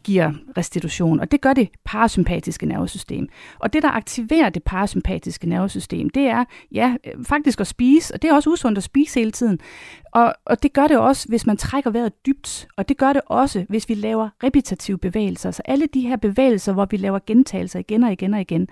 giver 0.04 0.32
restitution. 0.58 1.18
Og 1.19 1.32
det 1.32 1.41
gør 1.41 1.53
det 1.53 1.69
parasympatiske 1.86 2.65
nervesystem. 2.65 3.27
Og 3.60 3.73
det, 3.73 3.84
der 3.84 3.89
aktiverer 3.89 4.49
det 4.49 4.63
parasympatiske 4.63 5.49
nervesystem, 5.49 6.10
det 6.10 6.23
er 6.23 6.43
ja, 6.71 6.95
øh, 7.05 7.25
faktisk 7.25 7.60
at 7.60 7.67
spise, 7.67 8.13
og 8.13 8.21
det 8.21 8.29
er 8.29 8.34
også 8.34 8.49
usundt 8.49 8.77
at 8.77 8.84
spise 8.84 9.19
hele 9.19 9.32
tiden. 9.32 9.60
Og, 10.12 10.34
og 10.45 10.63
det 10.63 10.73
gør 10.73 10.88
det 10.88 10.97
også, 10.97 11.27
hvis 11.27 11.45
man 11.45 11.58
trækker 11.58 11.89
vejret 11.89 12.25
dybt, 12.25 12.67
og 12.77 12.89
det 12.89 12.97
gør 12.97 13.13
det 13.13 13.21
også, 13.25 13.65
hvis 13.69 13.89
vi 13.89 13.93
laver 13.93 14.29
repetitive 14.43 14.97
bevægelser. 14.97 15.51
Så 15.51 15.62
alle 15.65 15.88
de 15.93 16.01
her 16.01 16.15
bevægelser, 16.15 16.73
hvor 16.73 16.88
vi 16.91 16.97
laver 16.97 17.19
gentagelser 17.27 17.79
igen 17.79 18.03
og 18.03 18.12
igen 18.12 18.34
og 18.34 18.41
igen, 18.41 18.67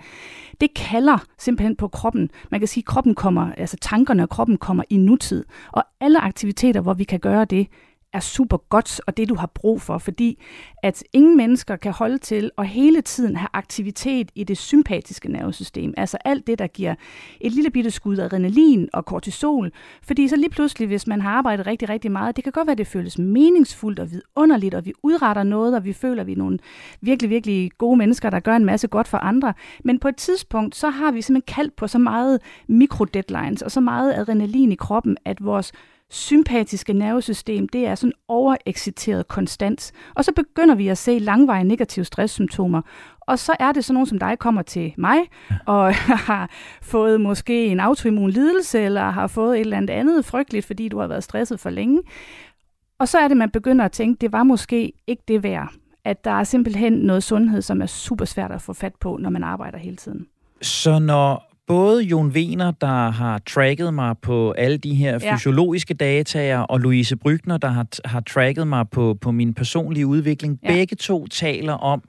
det 0.60 0.74
kalder 0.74 1.18
simpelthen 1.38 1.76
på 1.76 1.88
kroppen. 1.88 2.30
Man 2.50 2.60
kan 2.60 2.68
sige, 2.68 2.82
at 2.82 2.86
kroppen 2.86 3.14
kommer, 3.14 3.52
altså 3.56 3.76
tankerne 3.80 4.22
og 4.22 4.28
kroppen 4.28 4.56
kommer 4.56 4.84
i 4.90 4.96
nutid. 4.96 5.44
Og 5.72 5.84
alle 6.00 6.20
aktiviteter, 6.20 6.80
hvor 6.80 6.94
vi 6.94 7.04
kan 7.04 7.20
gøre 7.20 7.44
det, 7.44 7.66
er 8.12 8.20
super 8.20 8.56
godt, 8.56 9.00
og 9.06 9.16
det 9.16 9.28
du 9.28 9.34
har 9.34 9.46
brug 9.46 9.82
for, 9.82 9.98
fordi 9.98 10.38
at 10.82 11.04
ingen 11.12 11.36
mennesker 11.36 11.76
kan 11.76 11.92
holde 11.92 12.18
til 12.18 12.50
at 12.58 12.68
hele 12.68 13.00
tiden 13.00 13.36
have 13.36 13.48
aktivitet 13.52 14.30
i 14.34 14.44
det 14.44 14.58
sympatiske 14.58 15.32
nervesystem, 15.32 15.94
altså 15.96 16.18
alt 16.24 16.46
det, 16.46 16.58
der 16.58 16.66
giver 16.66 16.94
et 17.40 17.52
lille 17.52 17.70
bitte 17.70 17.90
skud 17.90 18.18
adrenalin 18.18 18.88
og 18.92 19.04
kortisol, 19.04 19.72
fordi 20.02 20.28
så 20.28 20.36
lige 20.36 20.50
pludselig, 20.50 20.88
hvis 20.88 21.06
man 21.06 21.20
har 21.20 21.30
arbejdet 21.30 21.66
rigtig, 21.66 21.88
rigtig 21.88 22.12
meget, 22.12 22.36
det 22.36 22.44
kan 22.44 22.52
godt 22.52 22.66
være, 22.66 22.72
at 22.72 22.78
det 22.78 22.86
føles 22.86 23.18
meningsfuldt 23.18 23.98
og 23.98 24.10
vidunderligt, 24.10 24.74
og 24.74 24.84
vi 24.84 24.92
udretter 25.02 25.42
noget, 25.42 25.74
og 25.74 25.84
vi 25.84 25.92
føler, 25.92 26.20
at 26.20 26.26
vi 26.26 26.32
er 26.32 26.36
nogle 26.36 26.58
virkelig, 27.00 27.30
virkelig 27.30 27.70
gode 27.78 27.96
mennesker, 27.96 28.30
der 28.30 28.40
gør 28.40 28.56
en 28.56 28.64
masse 28.64 28.88
godt 28.88 29.08
for 29.08 29.18
andre, 29.18 29.54
men 29.84 29.98
på 29.98 30.08
et 30.08 30.16
tidspunkt, 30.16 30.76
så 30.76 30.90
har 30.90 31.10
vi 31.10 31.22
simpelthen 31.22 31.54
kaldt 31.54 31.76
på 31.76 31.86
så 31.86 31.98
meget 31.98 32.40
mikrodeadlines 32.68 33.62
og 33.62 33.70
så 33.70 33.80
meget 33.80 34.14
adrenalin 34.14 34.72
i 34.72 34.74
kroppen, 34.74 35.16
at 35.24 35.44
vores 35.44 35.72
sympatiske 36.10 36.92
nervesystem, 36.92 37.68
det 37.68 37.86
er 37.86 37.94
sådan 37.94 38.12
overexciteret 38.28 39.28
konstant. 39.28 39.92
Og 40.14 40.24
så 40.24 40.32
begynder 40.32 40.74
vi 40.74 40.88
at 40.88 40.98
se 40.98 41.18
langvarige 41.18 41.64
negative 41.64 42.04
stresssymptomer. 42.04 42.82
Og 43.20 43.38
så 43.38 43.56
er 43.60 43.72
det 43.72 43.84
sådan 43.84 43.94
nogen 43.94 44.06
som 44.06 44.18
dig 44.18 44.38
kommer 44.38 44.62
til 44.62 44.94
mig, 44.98 45.18
og 45.66 45.94
har 46.28 46.50
fået 46.82 47.20
måske 47.20 47.66
en 47.66 47.80
autoimmun 47.80 48.30
lidelse, 48.30 48.80
eller 48.80 49.10
har 49.10 49.26
fået 49.26 49.54
et 49.54 49.60
eller 49.60 49.76
andet 49.76 49.90
andet 49.90 50.24
frygteligt, 50.24 50.66
fordi 50.66 50.88
du 50.88 50.98
har 50.98 51.06
været 51.06 51.24
stresset 51.24 51.60
for 51.60 51.70
længe. 51.70 52.02
Og 52.98 53.08
så 53.08 53.18
er 53.18 53.28
det, 53.28 53.36
man 53.36 53.50
begynder 53.50 53.84
at 53.84 53.92
tænke, 53.92 54.20
det 54.20 54.32
var 54.32 54.42
måske 54.42 54.92
ikke 55.06 55.22
det 55.28 55.42
værd. 55.42 55.72
At 56.04 56.24
der 56.24 56.30
er 56.30 56.44
simpelthen 56.44 56.92
noget 56.92 57.22
sundhed, 57.22 57.62
som 57.62 57.82
er 57.82 57.86
super 57.86 58.24
svært 58.24 58.52
at 58.52 58.62
få 58.62 58.72
fat 58.72 58.94
på, 59.00 59.16
når 59.20 59.30
man 59.30 59.44
arbejder 59.44 59.78
hele 59.78 59.96
tiden. 59.96 60.26
Så 60.62 60.98
når 60.98 61.47
både 61.68 62.02
Jon 62.02 62.28
Wiener, 62.28 62.70
der 62.70 63.10
har 63.10 63.38
tracket 63.38 63.94
mig 63.94 64.14
på 64.22 64.52
alle 64.52 64.76
de 64.76 64.94
her 64.94 65.18
ja. 65.22 65.34
fysiologiske 65.34 65.94
dataer, 65.94 66.58
og 66.58 66.80
Louise 66.80 67.16
Brygner, 67.16 67.56
der 67.56 67.68
har, 67.68 67.86
har 68.04 68.20
tracket 68.20 68.66
mig 68.66 68.88
på, 68.90 69.18
på 69.20 69.30
min 69.30 69.54
personlige 69.54 70.06
udvikling, 70.06 70.58
ja. 70.62 70.72
begge 70.72 70.96
to 70.96 71.26
taler 71.26 71.72
om, 71.72 72.02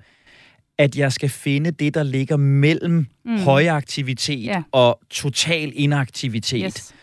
at 0.78 0.98
jeg 0.98 1.12
skal 1.12 1.30
finde 1.30 1.72
det, 1.72 1.94
der 1.94 2.04
ligger 2.04 2.38
mellem 2.38 3.08
mm. 3.26 3.40
højaktivitet 3.40 4.46
ja. 4.46 4.64
og 4.72 5.00
total 5.10 5.72
inaktivitet. 5.76 6.64
Yes 6.64 6.94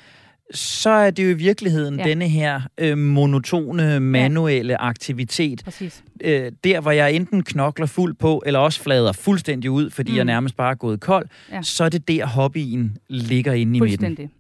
så 0.55 0.91
er 0.91 1.11
det 1.11 1.25
jo 1.25 1.29
i 1.29 1.35
virkeligheden 1.35 1.99
ja. 1.99 2.05
denne 2.05 2.29
her 2.29 2.61
øh, 2.79 2.99
monotone, 2.99 4.01
manuelle 4.01 4.73
ja. 4.73 4.89
aktivitet. 4.89 5.63
Præcis. 5.65 6.05
Øh, 6.21 6.53
der, 6.65 6.81
hvor 6.81 6.91
jeg 6.91 7.13
enten 7.13 7.43
knokler 7.43 7.87
fuld 7.87 8.15
på, 8.15 8.43
eller 8.47 8.61
også 8.61 8.83
flader 8.83 9.13
fuldstændig 9.13 9.71
ud, 9.71 9.91
fordi 9.91 10.11
mm. 10.11 10.17
jeg 10.17 10.25
nærmest 10.25 10.57
bare 10.57 10.71
er 10.71 10.75
gået 10.75 11.01
kold, 11.01 11.29
ja. 11.51 11.63
så 11.63 11.85
er 11.85 11.89
det 11.89 12.09
der, 12.09 12.27
hobbyen 12.27 12.97
ligger 13.09 13.53
inde 13.53 13.77
i 13.77 13.81
midten. 13.81 14.31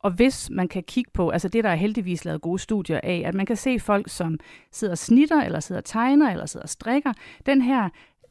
Og 0.00 0.10
hvis 0.10 0.50
man 0.50 0.68
kan 0.68 0.82
kigge 0.82 1.10
på, 1.14 1.30
altså 1.30 1.48
det 1.48 1.64
der 1.64 1.70
er 1.70 1.74
heldigvis 1.74 2.24
lavet 2.24 2.40
gode 2.40 2.58
studier 2.58 3.00
af, 3.02 3.22
at 3.26 3.34
man 3.34 3.46
kan 3.46 3.56
se 3.56 3.80
folk, 3.80 4.10
som 4.10 4.38
sidder 4.72 4.92
og 4.92 4.98
snitter, 4.98 5.42
eller 5.42 5.60
sidder 5.60 5.80
og 5.80 5.84
tegner, 5.84 6.30
eller 6.30 6.46
sidder 6.46 6.64
og 6.64 6.68
strikker, 6.68 7.12
den 7.46 7.62
her 7.62 7.88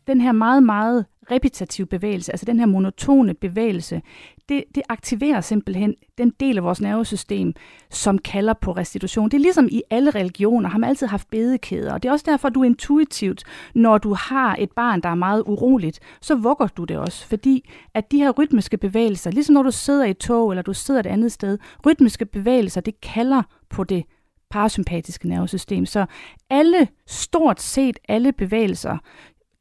den 0.07 0.21
her 0.21 0.31
meget, 0.31 0.63
meget 0.63 1.05
repetitiv 1.31 1.85
bevægelse, 1.85 2.31
altså 2.31 2.45
den 2.45 2.59
her 2.59 2.65
monotone 2.65 3.33
bevægelse, 3.33 4.01
det, 4.49 4.63
det 4.75 4.83
aktiverer 4.89 5.41
simpelthen 5.41 5.95
den 6.17 6.29
del 6.39 6.57
af 6.57 6.63
vores 6.63 6.81
nervesystem, 6.81 7.53
som 7.89 8.17
kalder 8.17 8.53
på 8.53 8.71
restitution. 8.71 9.29
Det 9.29 9.37
er 9.37 9.41
ligesom 9.41 9.67
i 9.71 9.81
alle 9.89 10.11
religioner, 10.11 10.69
har 10.69 10.77
man 10.77 10.89
altid 10.89 11.07
haft 11.07 11.29
bedekæder, 11.29 11.93
og 11.93 12.03
det 12.03 12.09
er 12.09 12.13
også 12.13 12.25
derfor, 12.27 12.49
du 12.49 12.63
intuitivt, 12.63 13.43
når 13.75 13.97
du 13.97 14.13
har 14.13 14.55
et 14.59 14.71
barn, 14.71 15.01
der 15.01 15.09
er 15.09 15.15
meget 15.15 15.43
uroligt, 15.45 15.99
så 16.21 16.35
vugger 16.35 16.67
du 16.67 16.83
det 16.83 16.97
også, 16.97 17.27
fordi 17.27 17.69
at 17.93 18.11
de 18.11 18.17
her 18.17 18.31
rytmiske 18.31 18.77
bevægelser, 18.77 19.31
ligesom 19.31 19.53
når 19.53 19.63
du 19.63 19.71
sidder 19.71 20.05
i 20.05 20.09
et 20.09 20.17
tog, 20.17 20.51
eller 20.51 20.61
du 20.61 20.73
sidder 20.73 20.99
et 20.99 21.05
andet 21.05 21.31
sted, 21.31 21.57
rytmiske 21.85 22.25
bevægelser, 22.25 22.81
det 22.81 23.01
kalder 23.01 23.43
på 23.69 23.83
det 23.83 24.03
parasympatiske 24.49 25.27
nervesystem. 25.27 25.85
Så 25.85 26.05
alle, 26.49 26.87
stort 27.07 27.61
set 27.61 27.99
alle 28.07 28.31
bevægelser, 28.31 28.97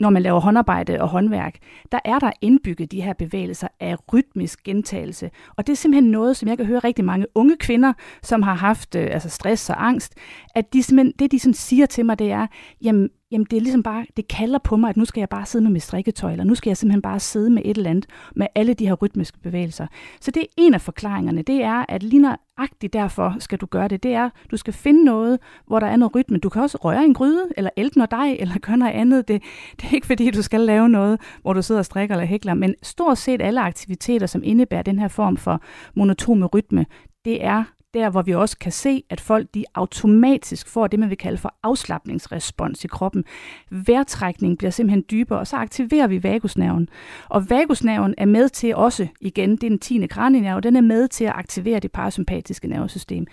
når 0.00 0.10
man 0.10 0.22
laver 0.22 0.40
håndarbejde 0.40 1.00
og 1.00 1.08
håndværk, 1.08 1.58
der 1.92 1.98
er 2.04 2.18
der 2.18 2.30
indbygget 2.40 2.92
de 2.92 3.00
her 3.00 3.12
bevægelser 3.12 3.68
af 3.80 3.96
rytmisk 4.12 4.62
gentagelse. 4.62 5.30
Og 5.56 5.66
det 5.66 5.72
er 5.72 5.76
simpelthen 5.76 6.10
noget, 6.10 6.36
som 6.36 6.48
jeg 6.48 6.56
kan 6.56 6.66
høre 6.66 6.78
rigtig 6.78 7.04
mange 7.04 7.26
unge 7.34 7.56
kvinder, 7.56 7.92
som 8.22 8.42
har 8.42 8.54
haft 8.54 8.94
øh, 8.94 9.08
altså 9.10 9.28
stress 9.28 9.70
og 9.70 9.86
angst, 9.86 10.14
at 10.54 10.72
de 10.72 10.82
simpelthen, 10.82 11.14
det 11.18 11.32
de 11.32 11.38
sådan 11.38 11.54
siger 11.54 11.86
til 11.86 12.06
mig, 12.06 12.18
det 12.18 12.30
er, 12.30 12.46
jamen 12.82 13.10
jamen 13.30 13.46
det 13.50 13.56
er 13.56 13.60
ligesom 13.60 13.82
bare, 13.82 14.06
det 14.16 14.28
kalder 14.28 14.58
på 14.58 14.76
mig, 14.76 14.90
at 14.90 14.96
nu 14.96 15.04
skal 15.04 15.20
jeg 15.20 15.28
bare 15.28 15.46
sidde 15.46 15.64
med 15.64 15.72
mit 15.72 15.82
strikketøj, 15.82 16.32
eller 16.32 16.44
nu 16.44 16.54
skal 16.54 16.70
jeg 16.70 16.76
simpelthen 16.76 17.02
bare 17.02 17.20
sidde 17.20 17.50
med 17.50 17.62
et 17.64 17.76
eller 17.76 17.90
andet, 17.90 18.06
med 18.36 18.46
alle 18.54 18.74
de 18.74 18.86
her 18.86 18.94
rytmiske 18.94 19.38
bevægelser. 19.38 19.86
Så 20.20 20.30
det 20.30 20.42
er 20.42 20.46
en 20.56 20.74
af 20.74 20.80
forklaringerne, 20.80 21.42
det 21.42 21.62
er, 21.62 21.84
at 21.88 22.02
lige 22.02 22.22
nøjagtigt 22.22 22.92
derfor 22.92 23.36
skal 23.38 23.58
du 23.58 23.66
gøre 23.66 23.88
det, 23.88 24.02
det 24.02 24.14
er, 24.14 24.30
du 24.50 24.56
skal 24.56 24.72
finde 24.72 25.04
noget, 25.04 25.38
hvor 25.66 25.80
der 25.80 25.86
er 25.86 25.96
noget 25.96 26.14
rytme. 26.14 26.38
Du 26.38 26.48
kan 26.48 26.62
også 26.62 26.78
røre 26.78 27.04
en 27.04 27.14
gryde, 27.14 27.48
eller 27.56 27.70
ælte 27.76 27.98
noget 27.98 28.10
dej, 28.10 28.36
eller 28.40 28.58
gøre 28.58 28.76
noget 28.76 28.92
andet. 28.92 29.28
Det, 29.28 29.42
det 29.80 29.88
er 29.90 29.94
ikke 29.94 30.06
fordi, 30.06 30.30
du 30.30 30.42
skal 30.42 30.60
lave 30.60 30.88
noget, 30.88 31.20
hvor 31.42 31.52
du 31.52 31.62
sidder 31.62 31.78
og 31.78 31.84
strikker 31.84 32.14
eller 32.14 32.26
hækler, 32.26 32.54
men 32.54 32.74
stort 32.82 33.18
set 33.18 33.42
alle 33.42 33.60
aktiviteter, 33.60 34.26
som 34.26 34.42
indebærer 34.44 34.82
den 34.82 34.98
her 34.98 35.08
form 35.08 35.36
for 35.36 35.62
monotone 35.94 36.46
rytme, 36.46 36.86
det 37.24 37.44
er 37.44 37.64
der 37.96 38.10
hvor 38.10 38.22
vi 38.22 38.34
også 38.34 38.58
kan 38.58 38.72
se, 38.72 39.02
at 39.10 39.20
folk 39.20 39.46
de 39.54 39.64
automatisk 39.74 40.68
får 40.68 40.86
det, 40.86 40.98
man 40.98 41.10
vil 41.10 41.18
kalde 41.18 41.38
for 41.38 41.54
afslappningsrespons 41.62 42.84
i 42.84 42.86
kroppen. 42.86 43.24
Vejrtrækning 43.70 44.58
bliver 44.58 44.70
simpelthen 44.70 45.04
dybere, 45.10 45.38
og 45.38 45.46
så 45.46 45.56
aktiverer 45.56 46.06
vi 46.06 46.22
vagusnerven. 46.22 46.88
Og 47.28 47.50
vagusnerven 47.50 48.14
er 48.18 48.26
med 48.26 48.48
til 48.48 48.74
også, 48.74 49.06
igen, 49.20 49.50
det 49.50 49.64
er 49.64 49.68
den 49.68 49.78
10. 49.78 50.06
kranienerve, 50.06 50.60
den 50.60 50.76
er 50.76 50.80
med 50.80 51.08
til 51.08 51.24
at 51.24 51.32
aktivere 51.34 51.80
det 51.80 51.92
parasympatiske 51.92 52.68
nervesystem. 52.68 53.26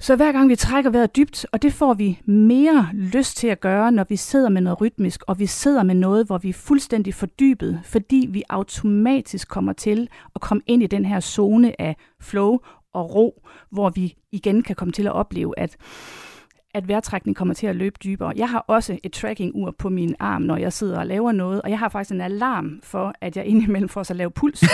Så 0.00 0.16
hver 0.16 0.32
gang 0.32 0.48
vi 0.48 0.56
trækker 0.56 0.90
vejret 0.90 1.16
dybt, 1.16 1.46
og 1.52 1.62
det 1.62 1.72
får 1.72 1.94
vi 1.94 2.20
mere 2.24 2.88
lyst 2.92 3.36
til 3.36 3.48
at 3.48 3.60
gøre, 3.60 3.92
når 3.92 4.06
vi 4.08 4.16
sidder 4.16 4.48
med 4.48 4.60
noget 4.60 4.80
rytmisk, 4.80 5.22
og 5.26 5.38
vi 5.38 5.46
sidder 5.46 5.82
med 5.82 5.94
noget, 5.94 6.26
hvor 6.26 6.38
vi 6.38 6.48
er 6.48 6.52
fuldstændig 6.52 7.14
fordybet, 7.14 7.80
fordi 7.84 8.28
vi 8.30 8.42
automatisk 8.48 9.48
kommer 9.48 9.72
til 9.72 10.08
at 10.34 10.40
komme 10.40 10.62
ind 10.66 10.82
i 10.82 10.86
den 10.86 11.04
her 11.04 11.20
zone 11.20 11.80
af 11.80 11.96
flow 12.20 12.58
og 12.94 13.14
ro, 13.14 13.42
hvor 13.70 13.90
vi 13.90 14.14
igen 14.32 14.62
kan 14.62 14.76
komme 14.76 14.92
til 14.92 15.06
at 15.06 15.12
opleve, 15.12 15.58
at 15.58 15.76
at 16.74 16.88
vejrtrækning 16.88 17.36
kommer 17.36 17.54
til 17.54 17.66
at 17.66 17.76
løbe 17.76 17.96
dybere. 18.04 18.32
Jeg 18.36 18.48
har 18.48 18.58
også 18.58 18.98
et 19.02 19.12
tracking-ur 19.12 19.70
på 19.78 19.88
min 19.88 20.14
arm, 20.18 20.42
når 20.42 20.56
jeg 20.56 20.72
sidder 20.72 20.98
og 20.98 21.06
laver 21.06 21.32
noget, 21.32 21.62
og 21.62 21.70
jeg 21.70 21.78
har 21.78 21.88
faktisk 21.88 22.10
en 22.10 22.20
alarm 22.20 22.80
for, 22.82 23.14
at 23.20 23.36
jeg 23.36 23.44
indimellem 23.44 23.88
får 23.88 24.02
så 24.02 24.14
lav 24.14 24.30
puls. 24.30 24.62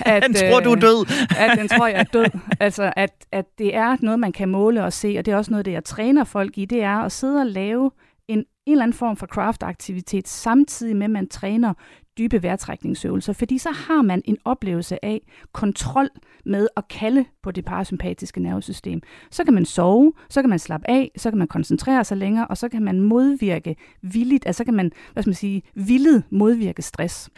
at, 0.00 0.22
den 0.22 0.34
tror, 0.34 0.60
du 0.60 0.70
er 0.70 0.76
død. 0.76 1.06
at 1.42 1.58
den 1.58 1.68
tror, 1.68 1.86
jeg 1.86 2.00
er 2.00 2.04
død. 2.04 2.26
Altså, 2.60 2.92
at, 2.96 3.26
at 3.32 3.46
det 3.58 3.74
er 3.74 3.96
noget, 4.02 4.20
man 4.20 4.32
kan 4.32 4.48
måle 4.48 4.84
og 4.84 4.92
se, 4.92 5.16
og 5.18 5.26
det 5.26 5.32
er 5.32 5.36
også 5.36 5.50
noget, 5.50 5.66
det 5.66 5.72
jeg 5.72 5.84
træner 5.84 6.24
folk 6.24 6.58
i, 6.58 6.64
det 6.64 6.82
er 6.82 6.96
at 6.96 7.12
sidde 7.12 7.40
og 7.40 7.46
lave 7.46 7.90
en, 8.28 8.38
en 8.38 8.44
eller 8.66 8.82
anden 8.82 8.96
form 8.96 9.16
for 9.16 9.26
craft-aktivitet, 9.26 10.28
samtidig 10.28 10.96
med, 10.96 11.04
at 11.04 11.10
man 11.10 11.28
træner 11.28 11.74
dybe 12.20 12.42
vejrtrækningsøvelser, 12.42 13.32
fordi 13.32 13.58
så 13.58 13.70
har 13.70 14.02
man 14.02 14.22
en 14.24 14.38
oplevelse 14.44 15.04
af 15.04 15.20
kontrol 15.52 16.08
med 16.44 16.68
at 16.76 16.88
kalde 16.88 17.24
på 17.42 17.50
det 17.50 17.64
parasympatiske 17.64 18.40
nervesystem. 18.40 19.02
Så 19.30 19.44
kan 19.44 19.54
man 19.54 19.64
sove, 19.64 20.12
så 20.30 20.42
kan 20.42 20.50
man 20.50 20.58
slappe 20.58 20.90
af, 20.90 21.10
så 21.16 21.30
kan 21.30 21.38
man 21.38 21.48
koncentrere 21.48 22.04
sig 22.04 22.16
længere, 22.16 22.46
og 22.46 22.56
så 22.56 22.68
kan 22.68 22.82
man 22.82 23.00
modvirke 23.00 23.76
villigt, 24.02 24.46
altså 24.46 24.58
så 24.58 24.64
kan 24.64 24.74
man, 24.74 24.92
hvad 25.12 25.22
skal 25.22 25.28
man 25.28 25.34
sige, 25.34 25.62
villigt 25.74 26.32
modvirke 26.32 26.82
stress. 26.82 27.30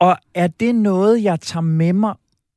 Og 0.00 0.16
er 0.34 0.46
det 0.46 0.74
noget, 0.74 1.22
jeg 1.22 1.40
tager 1.40 1.62
med 1.62 1.92
mig 1.92 2.14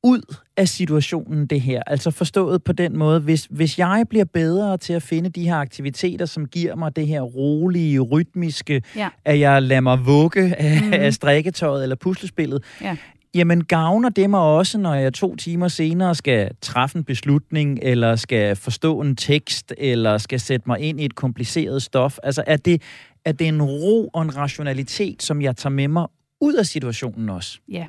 ud 0.08 0.34
af 0.56 0.68
situationen, 0.68 1.46
det 1.46 1.60
her? 1.60 1.82
Altså 1.86 2.10
forstået 2.10 2.64
på 2.64 2.72
den 2.72 2.96
måde, 2.96 3.20
hvis, 3.20 3.46
hvis 3.50 3.78
jeg 3.78 4.04
bliver 4.10 4.24
bedre 4.24 4.76
til 4.76 4.92
at 4.92 5.02
finde 5.02 5.30
de 5.30 5.44
her 5.44 5.56
aktiviteter, 5.56 6.26
som 6.26 6.46
giver 6.46 6.74
mig 6.74 6.96
det 6.96 7.06
her 7.06 7.20
rolige, 7.20 8.00
rytmiske, 8.00 8.82
ja. 8.96 9.08
at 9.24 9.40
jeg 9.40 9.62
lader 9.62 9.80
mig 9.80 10.06
vugge 10.06 10.56
af, 10.56 10.82
mm. 10.82 10.92
af 10.92 11.14
strikketøjet 11.14 11.82
eller 11.82 11.96
puslespillet, 11.96 12.64
ja. 12.80 12.96
jamen 13.34 13.64
gavner 13.64 14.08
det 14.08 14.30
mig 14.30 14.40
også, 14.40 14.78
når 14.78 14.94
jeg 14.94 15.14
to 15.14 15.36
timer 15.36 15.68
senere 15.68 16.14
skal 16.14 16.50
træffe 16.60 16.98
en 16.98 17.04
beslutning, 17.04 17.78
eller 17.82 18.16
skal 18.16 18.56
forstå 18.56 19.00
en 19.00 19.16
tekst, 19.16 19.74
eller 19.78 20.18
skal 20.18 20.40
sætte 20.40 20.64
mig 20.66 20.80
ind 20.80 21.00
i 21.00 21.04
et 21.04 21.14
kompliceret 21.14 21.82
stof? 21.82 22.18
Altså 22.22 22.44
er 22.46 22.56
det, 22.56 22.82
er 23.24 23.32
det 23.32 23.48
en 23.48 23.62
ro 23.62 24.08
og 24.08 24.22
en 24.22 24.36
rationalitet, 24.36 25.22
som 25.22 25.42
jeg 25.42 25.56
tager 25.56 25.72
med 25.72 25.88
mig 25.88 26.06
ud 26.40 26.54
af 26.54 26.66
situationen 26.66 27.28
også? 27.28 27.58
Ja. 27.68 27.86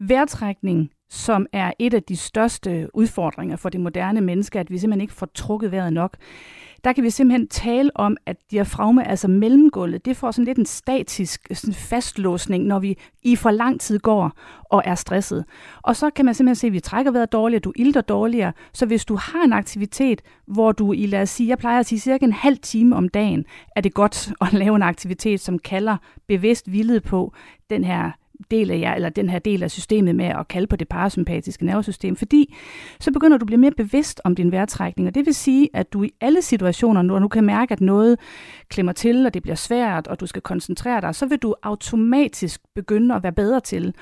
Vejrtrækning 0.00 0.90
som 1.10 1.46
er 1.52 1.72
et 1.78 1.94
af 1.94 2.02
de 2.02 2.16
største 2.16 2.88
udfordringer 2.94 3.56
for 3.56 3.68
det 3.68 3.80
moderne 3.80 4.20
menneske, 4.20 4.60
at 4.60 4.70
vi 4.70 4.78
simpelthen 4.78 5.00
ikke 5.00 5.14
får 5.14 5.28
trukket 5.34 5.72
vejret 5.72 5.92
nok. 5.92 6.16
Der 6.84 6.92
kan 6.92 7.04
vi 7.04 7.10
simpelthen 7.10 7.48
tale 7.48 7.90
om, 7.94 8.16
at 8.26 8.36
diafragma, 8.50 9.02
altså 9.02 9.28
mellemgulvet, 9.28 10.04
det 10.04 10.16
får 10.16 10.30
sådan 10.30 10.44
lidt 10.44 10.58
en 10.58 10.66
statisk 10.66 11.48
sådan 11.52 11.74
fastlåsning, 11.74 12.64
når 12.64 12.78
vi 12.78 12.98
i 13.22 13.36
for 13.36 13.50
lang 13.50 13.80
tid 13.80 13.98
går 13.98 14.32
og 14.64 14.82
er 14.84 14.94
stresset. 14.94 15.44
Og 15.82 15.96
så 15.96 16.10
kan 16.10 16.24
man 16.24 16.34
simpelthen 16.34 16.54
se, 16.54 16.66
at 16.66 16.72
vi 16.72 16.80
trækker 16.80 17.12
vejret 17.12 17.32
dårligere, 17.32 17.60
du 17.60 17.72
ilter 17.76 18.00
dårligere. 18.00 18.52
Så 18.72 18.86
hvis 18.86 19.04
du 19.04 19.16
har 19.16 19.44
en 19.44 19.52
aktivitet, 19.52 20.22
hvor 20.46 20.72
du 20.72 20.92
i, 20.92 21.06
lad 21.06 21.22
os 21.22 21.30
sige, 21.30 21.48
jeg 21.48 21.58
plejer 21.58 21.80
at 21.80 21.86
sige 21.86 21.98
cirka 21.98 22.24
en 22.24 22.32
halv 22.32 22.58
time 22.58 22.96
om 22.96 23.08
dagen, 23.08 23.44
er 23.76 23.80
det 23.80 23.94
godt 23.94 24.32
at 24.40 24.52
lave 24.52 24.76
en 24.76 24.82
aktivitet, 24.82 25.40
som 25.40 25.58
kalder 25.58 25.96
bevidst 26.28 26.72
vildet 26.72 27.02
på 27.02 27.32
den 27.70 27.84
her 27.84 28.10
del 28.50 28.70
af 28.70 28.78
jer, 28.78 28.94
eller 28.94 29.08
den 29.08 29.30
her 29.30 29.38
del 29.38 29.62
af 29.62 29.70
systemet 29.70 30.14
med 30.14 30.24
at 30.24 30.48
kalde 30.48 30.66
på 30.66 30.76
det 30.76 30.88
parasympatiske 30.88 31.66
nervesystem, 31.66 32.16
fordi 32.16 32.54
så 33.00 33.12
begynder 33.12 33.36
du 33.36 33.42
at 33.42 33.46
blive 33.46 33.60
mere 33.60 33.70
bevidst 33.70 34.20
om 34.24 34.34
din 34.34 34.52
vejrtrækning, 34.52 35.08
og 35.08 35.14
det 35.14 35.26
vil 35.26 35.34
sige, 35.34 35.68
at 35.72 35.92
du 35.92 36.02
i 36.02 36.10
alle 36.20 36.42
situationer, 36.42 37.02
når 37.02 37.18
du 37.18 37.28
kan 37.28 37.44
mærke, 37.44 37.72
at 37.72 37.80
noget 37.80 38.18
klemmer 38.68 38.92
til, 38.92 39.26
og 39.26 39.34
det 39.34 39.42
bliver 39.42 39.56
svært, 39.56 40.06
og 40.06 40.20
du 40.20 40.26
skal 40.26 40.42
koncentrere 40.42 41.00
dig, 41.00 41.14
så 41.14 41.26
vil 41.26 41.38
du 41.38 41.54
automatisk 41.62 42.60
begynde 42.74 43.14
at 43.14 43.22
være 43.22 43.32
bedre 43.32 43.60
til 43.60 43.94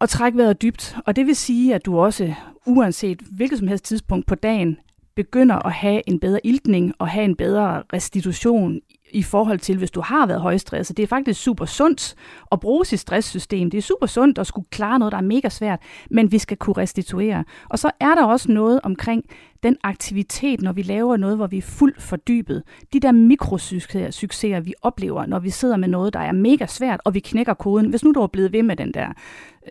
at 0.00 0.08
trække 0.08 0.38
vejret 0.38 0.62
dybt, 0.62 0.96
og 1.06 1.16
det 1.16 1.26
vil 1.26 1.36
sige, 1.36 1.74
at 1.74 1.86
du 1.86 1.98
også, 1.98 2.34
uanset 2.66 3.20
hvilket 3.30 3.58
som 3.58 3.68
helst 3.68 3.84
tidspunkt 3.84 4.26
på 4.26 4.34
dagen, 4.34 4.76
begynder 5.16 5.66
at 5.66 5.72
have 5.72 6.02
en 6.06 6.20
bedre 6.20 6.46
iltning 6.46 6.94
og 6.98 7.08
have 7.08 7.24
en 7.24 7.36
bedre 7.36 7.82
restitution 7.92 8.80
i 9.12 9.22
forhold 9.22 9.58
til, 9.58 9.78
hvis 9.78 9.90
du 9.90 10.00
har 10.00 10.26
været 10.26 10.40
højstresset. 10.40 10.96
Det 10.96 11.02
er 11.02 11.06
faktisk 11.06 11.42
super 11.42 11.64
sundt 11.64 12.14
at 12.52 12.60
bruge 12.60 12.84
sit 12.84 13.00
stresssystem. 13.00 13.70
Det 13.70 13.78
er 13.78 13.82
super 13.82 14.06
sundt 14.06 14.38
at 14.38 14.46
skulle 14.46 14.66
klare 14.70 14.98
noget, 14.98 15.12
der 15.12 15.18
er 15.18 15.22
mega 15.22 15.48
svært, 15.48 15.82
men 16.10 16.32
vi 16.32 16.38
skal 16.38 16.56
kunne 16.56 16.76
restituere. 16.76 17.44
Og 17.68 17.78
så 17.78 17.90
er 18.00 18.14
der 18.14 18.24
også 18.24 18.52
noget 18.52 18.80
omkring 18.82 19.24
den 19.62 19.76
aktivitet, 19.82 20.62
når 20.62 20.72
vi 20.72 20.82
laver 20.82 21.16
noget, 21.16 21.36
hvor 21.36 21.46
vi 21.46 21.58
er 21.58 21.62
fuldt 21.62 22.02
fordybet. 22.02 22.62
De 22.92 23.00
der 23.00 23.12
mikrosucceser, 23.12 24.60
vi 24.60 24.74
oplever, 24.82 25.26
når 25.26 25.38
vi 25.38 25.50
sidder 25.50 25.76
med 25.76 25.88
noget, 25.88 26.12
der 26.12 26.20
er 26.20 26.32
mega 26.32 26.66
svært, 26.66 27.00
og 27.04 27.14
vi 27.14 27.20
knækker 27.20 27.54
koden. 27.54 27.90
Hvis 27.90 28.04
nu 28.04 28.12
du 28.12 28.20
var 28.20 28.26
blevet 28.26 28.52
ved 28.52 28.62
med 28.62 28.76
den 28.76 28.94
der 28.94 29.12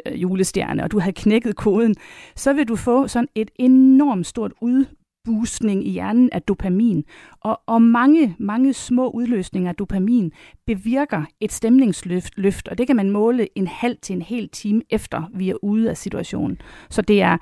øh, 0.06 0.21
julestjerne, 0.21 0.84
og 0.84 0.91
du 0.91 0.99
havde 0.99 1.13
knækket 1.13 1.56
koden, 1.56 1.95
så 2.36 2.54
vil 2.54 2.67
du 2.67 2.75
få 2.75 3.08
sådan 3.08 3.30
et 3.36 3.52
enormt 3.56 4.28
stort 4.28 4.52
ud 4.62 4.86
boostning 5.30 5.88
i 5.88 5.89
hjernen 5.89 6.30
af 6.32 6.42
dopamin. 6.42 7.04
Og, 7.39 7.62
og 7.65 7.82
mange, 7.82 8.36
mange 8.39 8.74
små 8.74 9.10
udløsninger 9.10 9.70
af 9.70 9.76
dopamin 9.76 10.32
bevirker 10.65 11.24
et 11.39 11.52
stemningsløft, 11.52 12.34
løft, 12.38 12.68
og 12.68 12.78
det 12.78 12.88
kan 12.88 12.96
man 12.96 13.10
måle 13.10 13.58
en 13.58 13.68
halv 13.68 13.98
til 14.02 14.15
en 14.15 14.22
hel 14.22 14.50
time 14.50 14.82
efter, 14.89 15.24
vi 15.34 15.50
er 15.50 15.63
ude 15.63 15.89
af 15.89 15.98
situationen. 15.98 16.58
Så 16.89 17.02
det 17.02 17.22
er 17.22 17.38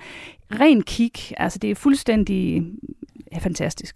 ren 0.51 0.81
kick, 0.81 1.33
altså 1.37 1.59
det 1.59 1.71
er 1.71 1.75
fuldstændig 1.75 2.65
er 3.31 3.39
fantastisk. 3.39 3.95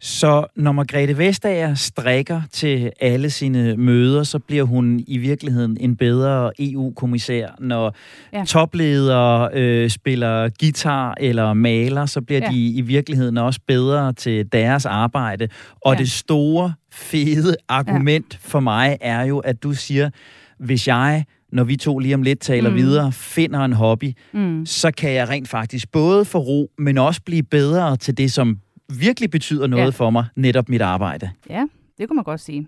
Så 0.00 0.46
når 0.56 0.72
Margrethe 0.72 1.18
Vestager 1.18 1.74
strikker 1.74 2.42
til 2.52 2.92
alle 3.00 3.30
sine 3.30 3.76
møder, 3.76 4.22
så 4.22 4.38
bliver 4.38 4.64
hun 4.64 5.04
i 5.06 5.18
virkeligheden 5.18 5.76
en 5.80 5.96
bedre 5.96 6.52
EU-kommissær. 6.58 7.48
Når 7.58 7.94
ja. 8.32 8.44
topledere 8.44 9.48
øh, 9.52 9.90
spiller 9.90 10.48
guitar 10.60 11.14
eller 11.20 11.52
maler, 11.52 12.06
så 12.06 12.20
bliver 12.20 12.40
ja. 12.44 12.50
de 12.50 12.68
i 12.70 12.80
virkeligheden 12.80 13.38
også 13.38 13.60
bedre 13.66 14.12
til 14.12 14.52
deres 14.52 14.86
arbejde. 14.86 15.48
Og 15.84 15.94
ja. 15.94 15.98
det 15.98 16.10
store, 16.10 16.72
fede 16.92 17.56
argument 17.68 18.32
ja. 18.32 18.38
for 18.40 18.60
mig 18.60 18.98
er 19.00 19.22
jo, 19.22 19.38
at 19.38 19.62
du 19.62 19.72
siger, 19.72 20.10
hvis 20.58 20.88
jeg 20.88 21.24
når 21.52 21.64
vi 21.64 21.76
to 21.76 21.98
lige 21.98 22.14
om 22.14 22.22
lidt 22.22 22.40
taler 22.40 22.70
mm. 22.70 22.76
videre, 22.76 23.12
finder 23.12 23.64
en 23.64 23.72
hobby, 23.72 24.12
mm. 24.32 24.66
så 24.66 24.90
kan 24.90 25.12
jeg 25.12 25.28
rent 25.28 25.48
faktisk 25.48 25.92
både 25.92 26.24
få 26.24 26.38
ro, 26.38 26.70
men 26.78 26.98
også 26.98 27.22
blive 27.22 27.42
bedre 27.42 27.96
til 27.96 28.18
det, 28.18 28.32
som 28.32 28.58
virkelig 28.98 29.30
betyder 29.30 29.66
noget 29.66 29.84
ja. 29.84 29.90
for 29.90 30.10
mig, 30.10 30.24
netop 30.36 30.68
mit 30.68 30.80
arbejde. 30.80 31.30
Ja, 31.50 31.66
det 31.98 32.08
kunne 32.08 32.16
man 32.16 32.24
godt 32.24 32.40
sige. 32.40 32.66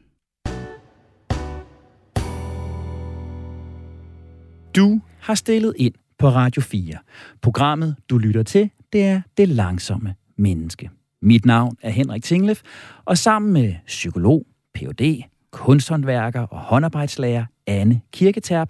Du 4.77 5.01
har 5.21 5.35
stillet 5.35 5.75
ind 5.77 5.95
på 6.19 6.29
Radio 6.29 6.63
4. 6.63 6.95
Programmet, 7.43 7.97
du 8.11 8.19
lytter 8.19 8.43
til, 8.43 8.71
det 8.93 9.05
er 9.05 9.21
Det 9.37 9.49
Langsomme 9.49 10.15
Menneske. 10.37 10.91
Mit 11.23 11.47
navn 11.47 11.77
er 11.83 11.91
Henrik 11.91 12.25
Tinglef, 12.25 12.61
og 13.05 13.19
sammen 13.19 13.53
med 13.53 13.75
psykolog, 13.87 14.47
Ph.D., 14.75 15.23
kunsthåndværker 15.53 16.41
og 16.41 16.59
håndarbejdslærer 16.59 17.45
Anne 17.67 18.01
Kirketerp, 18.13 18.69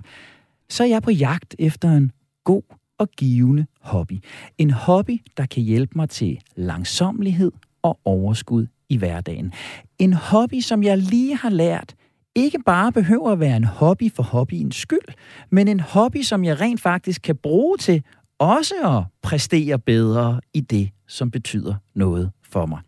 så 0.69 0.83
er 0.83 0.89
jeg 0.89 1.03
på 1.03 1.11
jagt 1.11 1.57
efter 1.59 1.89
en 1.89 2.13
god 2.45 2.63
og 2.99 3.09
givende 3.11 3.67
hobby. 3.81 4.21
En 4.59 4.71
hobby, 4.71 5.21
der 5.37 5.47
kan 5.47 5.63
hjælpe 5.63 5.93
mig 5.97 6.09
til 6.09 6.41
langsomlighed 6.57 7.53
og 7.83 7.99
overskud 8.05 8.67
i 8.89 8.97
hverdagen. 8.97 9.53
En 9.99 10.13
hobby, 10.13 10.61
som 10.61 10.83
jeg 10.83 10.99
lige 10.99 11.37
har 11.37 11.51
lært, 11.51 11.95
ikke 12.35 12.59
bare 12.67 12.93
behøver 12.93 13.33
at 13.33 13.41
være 13.41 13.57
en 13.57 13.65
hobby 13.65 14.13
for 14.13 14.23
hobbyens 14.23 14.77
skyld, 14.77 15.15
men 15.51 15.69
en 15.69 15.81
hobby, 15.81 16.23
som 16.23 16.45
jeg 16.45 16.61
rent 16.61 16.81
faktisk 16.81 17.23
kan 17.23 17.37
bruge 17.37 17.79
til 17.79 18.03
også 18.39 18.75
at 18.85 19.05
præstere 19.23 19.79
bedre 19.79 20.41
i 20.55 20.61
det, 20.61 20.91
som 21.09 21.31
betyder 21.31 21.75
noget 21.95 22.31
for 22.43 22.67
mig. 22.67 22.81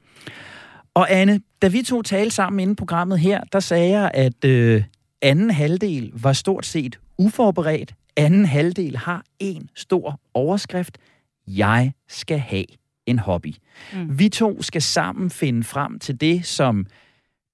Og 0.95 1.13
Anne, 1.13 1.41
da 1.65 1.69
vi 1.69 1.83
to 1.83 2.03
talte 2.03 2.35
sammen 2.35 2.61
inden 2.61 2.77
programmet 2.77 3.19
her, 3.19 3.41
der 3.53 3.61
sagde 3.61 3.99
jeg, 3.99 4.11
at 4.15 4.45
øh, 4.45 4.83
anden 5.23 5.51
halvdel 5.51 6.13
var 6.15 6.33
stort 6.33 6.67
set 6.67 6.99
uforberedt. 7.19 7.95
Anden 8.17 8.45
halvdel 8.45 8.97
har 8.97 9.25
en 9.39 9.69
stor 9.75 10.21
overskrift. 10.35 10.99
Jeg 11.47 11.93
skal 12.09 12.39
have 12.39 12.65
en 13.07 13.19
hobby. 13.19 13.55
Mm. 13.93 14.19
Vi 14.19 14.29
to 14.29 14.63
skal 14.63 14.83
sammen 14.83 15.31
finde 15.31 15.65
frem 15.65 15.99
til 15.99 16.21
det, 16.21 16.47
som 16.47 16.87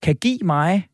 kan 0.03 0.15
give 0.15 0.39
mig 0.43 0.87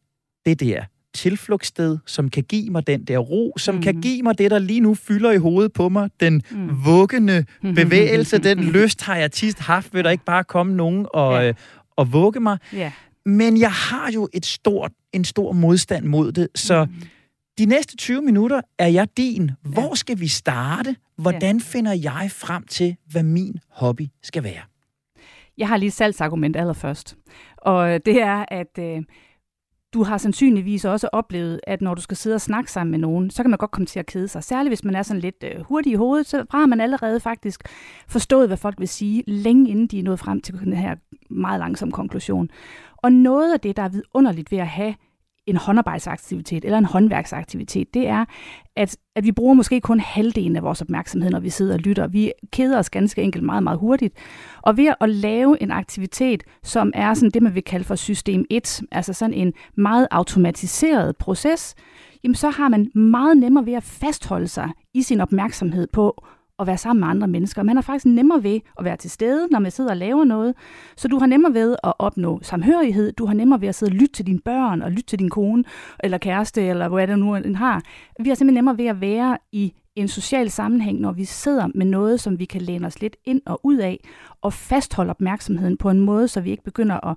det 0.46 0.60
der 0.60 0.84
tilflugtssted, 1.14 1.98
som 2.06 2.28
kan 2.28 2.42
give 2.42 2.70
mig 2.70 2.86
den 2.86 3.04
der 3.04 3.18
ro, 3.18 3.54
som 3.58 3.74
mm. 3.74 3.82
kan 3.82 4.00
give 4.00 4.22
mig 4.22 4.38
det, 4.38 4.50
der 4.50 4.58
lige 4.58 4.80
nu 4.80 4.94
fylder 4.94 5.30
i 5.30 5.36
hovedet 5.36 5.72
på 5.72 5.88
mig, 5.88 6.10
den 6.20 6.42
mm. 6.50 6.84
vuggende 6.84 7.44
bevægelse, 7.80 8.38
den 8.38 8.64
lyst 8.64 9.02
har 9.02 9.16
jeg 9.16 9.32
tit 9.32 9.58
haft, 9.58 9.94
vil 9.94 10.04
der 10.04 10.10
ikke 10.10 10.24
bare 10.24 10.44
komme 10.44 10.74
nogen 10.74 11.06
og, 11.10 11.42
ja. 11.42 11.48
øh, 11.48 11.54
og 11.96 12.12
vugge 12.12 12.40
mig. 12.40 12.58
Ja. 12.72 12.92
Men 13.26 13.60
jeg 13.60 13.72
har 13.72 14.10
jo 14.10 14.28
et 14.32 14.46
stort, 14.46 14.92
en 15.12 15.24
stor 15.24 15.52
modstand 15.52 16.04
mod 16.04 16.32
det, 16.32 16.48
så 16.54 16.84
mm. 16.84 16.94
de 17.58 17.66
næste 17.66 17.96
20 17.96 18.22
minutter 18.22 18.60
er 18.78 18.86
jeg 18.86 19.08
din. 19.16 19.50
Hvor 19.62 19.88
ja. 19.88 19.94
skal 19.94 20.20
vi 20.20 20.28
starte? 20.28 20.96
Hvordan 21.18 21.56
ja. 21.56 21.62
finder 21.62 21.92
jeg 21.92 22.30
frem 22.30 22.66
til, 22.66 22.96
hvad 23.10 23.22
min 23.22 23.58
hobby 23.70 24.08
skal 24.22 24.42
være? 24.42 24.62
Jeg 25.58 25.68
har 25.68 25.76
lige 25.76 25.86
et 25.86 25.92
salgsargument 25.92 26.56
allerførst. 26.56 27.16
Og 27.56 28.06
det 28.06 28.22
er, 28.22 28.44
at 28.48 28.78
øh, 28.78 29.02
du 29.94 30.02
har 30.02 30.18
sandsynligvis 30.18 30.84
også 30.84 31.08
oplevet, 31.12 31.60
at 31.66 31.80
når 31.80 31.94
du 31.94 32.00
skal 32.00 32.16
sidde 32.16 32.34
og 32.34 32.40
snakke 32.40 32.72
sammen 32.72 32.90
med 32.90 32.98
nogen, 32.98 33.30
så 33.30 33.42
kan 33.42 33.50
man 33.50 33.58
godt 33.58 33.70
komme 33.70 33.86
til 33.86 33.98
at 33.98 34.06
kede 34.06 34.28
sig. 34.28 34.44
Særligt 34.44 34.70
hvis 34.70 34.84
man 34.84 34.94
er 34.94 35.02
sådan 35.02 35.20
lidt 35.20 35.44
øh, 35.44 35.60
hurtig 35.60 35.92
i 35.92 35.94
hovedet, 35.94 36.26
så 36.26 36.44
har 36.50 36.66
man 36.66 36.80
allerede 36.80 37.20
faktisk 37.20 37.62
forstået, 38.08 38.48
hvad 38.48 38.56
folk 38.56 38.80
vil 38.80 38.88
sige, 38.88 39.24
længe 39.26 39.70
inden 39.70 39.86
de 39.86 39.98
er 39.98 40.02
nået 40.02 40.18
frem 40.18 40.40
til 40.40 40.54
den 40.58 40.72
her 40.72 40.96
meget 41.30 41.58
langsom 41.58 41.90
konklusion. 41.90 42.50
Og 42.96 43.12
noget 43.12 43.52
af 43.52 43.60
det, 43.60 43.76
der 43.76 43.82
er 43.82 43.88
vidunderligt 43.88 44.52
ved 44.52 44.58
at 44.58 44.66
have 44.66 44.94
en 45.46 45.56
håndarbejdsaktivitet 45.56 46.64
eller 46.64 46.78
en 46.78 46.84
håndværksaktivitet, 46.84 47.94
det 47.94 48.08
er, 48.08 48.24
at, 48.76 48.96
at 49.16 49.24
vi 49.24 49.32
bruger 49.32 49.54
måske 49.54 49.80
kun 49.80 50.00
halvdelen 50.00 50.56
af 50.56 50.62
vores 50.62 50.82
opmærksomhed, 50.82 51.30
når 51.30 51.40
vi 51.40 51.50
sidder 51.50 51.74
og 51.74 51.80
lytter. 51.80 52.06
Vi 52.06 52.32
keder 52.52 52.78
os 52.78 52.90
ganske 52.90 53.22
enkelt 53.22 53.44
meget, 53.44 53.62
meget 53.62 53.78
hurtigt. 53.78 54.14
Og 54.62 54.76
ved 54.76 54.94
at 55.00 55.08
lave 55.08 55.62
en 55.62 55.70
aktivitet, 55.70 56.42
som 56.62 56.92
er 56.94 57.14
sådan 57.14 57.30
det, 57.30 57.42
man 57.42 57.54
vil 57.54 57.64
kalde 57.64 57.84
for 57.84 57.94
system 57.94 58.44
1, 58.50 58.82
altså 58.92 59.12
sådan 59.12 59.34
en 59.34 59.52
meget 59.76 60.08
automatiseret 60.10 61.16
proces, 61.16 61.74
jamen 62.24 62.34
så 62.34 62.50
har 62.50 62.68
man 62.68 62.90
meget 62.94 63.36
nemmere 63.36 63.66
ved 63.66 63.74
at 63.74 63.82
fastholde 63.82 64.48
sig 64.48 64.70
i 64.94 65.02
sin 65.02 65.20
opmærksomhed 65.20 65.86
på 65.86 66.24
at 66.58 66.66
være 66.66 66.78
sammen 66.78 67.00
med 67.00 67.08
andre 67.08 67.28
mennesker. 67.28 67.62
Man 67.62 67.76
har 67.76 67.82
faktisk 67.82 68.06
nemmere 68.06 68.42
ved 68.42 68.60
at 68.78 68.84
være 68.84 68.96
til 68.96 69.10
stede, 69.10 69.48
når 69.50 69.58
man 69.58 69.70
sidder 69.70 69.90
og 69.90 69.96
laver 69.96 70.24
noget. 70.24 70.54
Så 70.96 71.08
du 71.08 71.18
har 71.18 71.26
nemmere 71.26 71.54
ved 71.54 71.76
at 71.84 71.92
opnå 71.98 72.40
samhørighed. 72.42 73.12
Du 73.12 73.26
har 73.26 73.34
nemmere 73.34 73.60
ved 73.60 73.68
at 73.68 73.74
sidde 73.74 73.90
og 73.90 73.94
lytte 73.94 74.14
til 74.14 74.26
dine 74.26 74.40
børn, 74.40 74.82
og 74.82 74.90
lytte 74.90 75.06
til 75.06 75.18
din 75.18 75.30
kone, 75.30 75.64
eller 76.00 76.18
kæreste, 76.18 76.62
eller 76.62 76.88
hvad 76.88 77.06
det 77.06 77.18
nu 77.18 77.36
den 77.36 77.54
har. 77.54 77.82
Vi 78.20 78.28
har 78.28 78.36
simpelthen 78.36 78.54
nemmere 78.54 78.78
ved 78.78 78.86
at 78.86 79.00
være 79.00 79.38
i 79.52 79.72
en 79.96 80.08
social 80.08 80.50
sammenhæng, 80.50 81.00
når 81.00 81.12
vi 81.12 81.24
sidder 81.24 81.68
med 81.74 81.86
noget, 81.86 82.20
som 82.20 82.38
vi 82.38 82.44
kan 82.44 82.60
læne 82.60 82.86
os 82.86 83.00
lidt 83.00 83.16
ind 83.24 83.40
og 83.46 83.60
ud 83.62 83.76
af, 83.76 84.00
og 84.42 84.52
fastholde 84.52 85.10
opmærksomheden 85.10 85.76
på 85.76 85.90
en 85.90 86.00
måde, 86.00 86.28
så 86.28 86.40
vi 86.40 86.50
ikke 86.50 86.64
begynder 86.64 87.06
at 87.06 87.16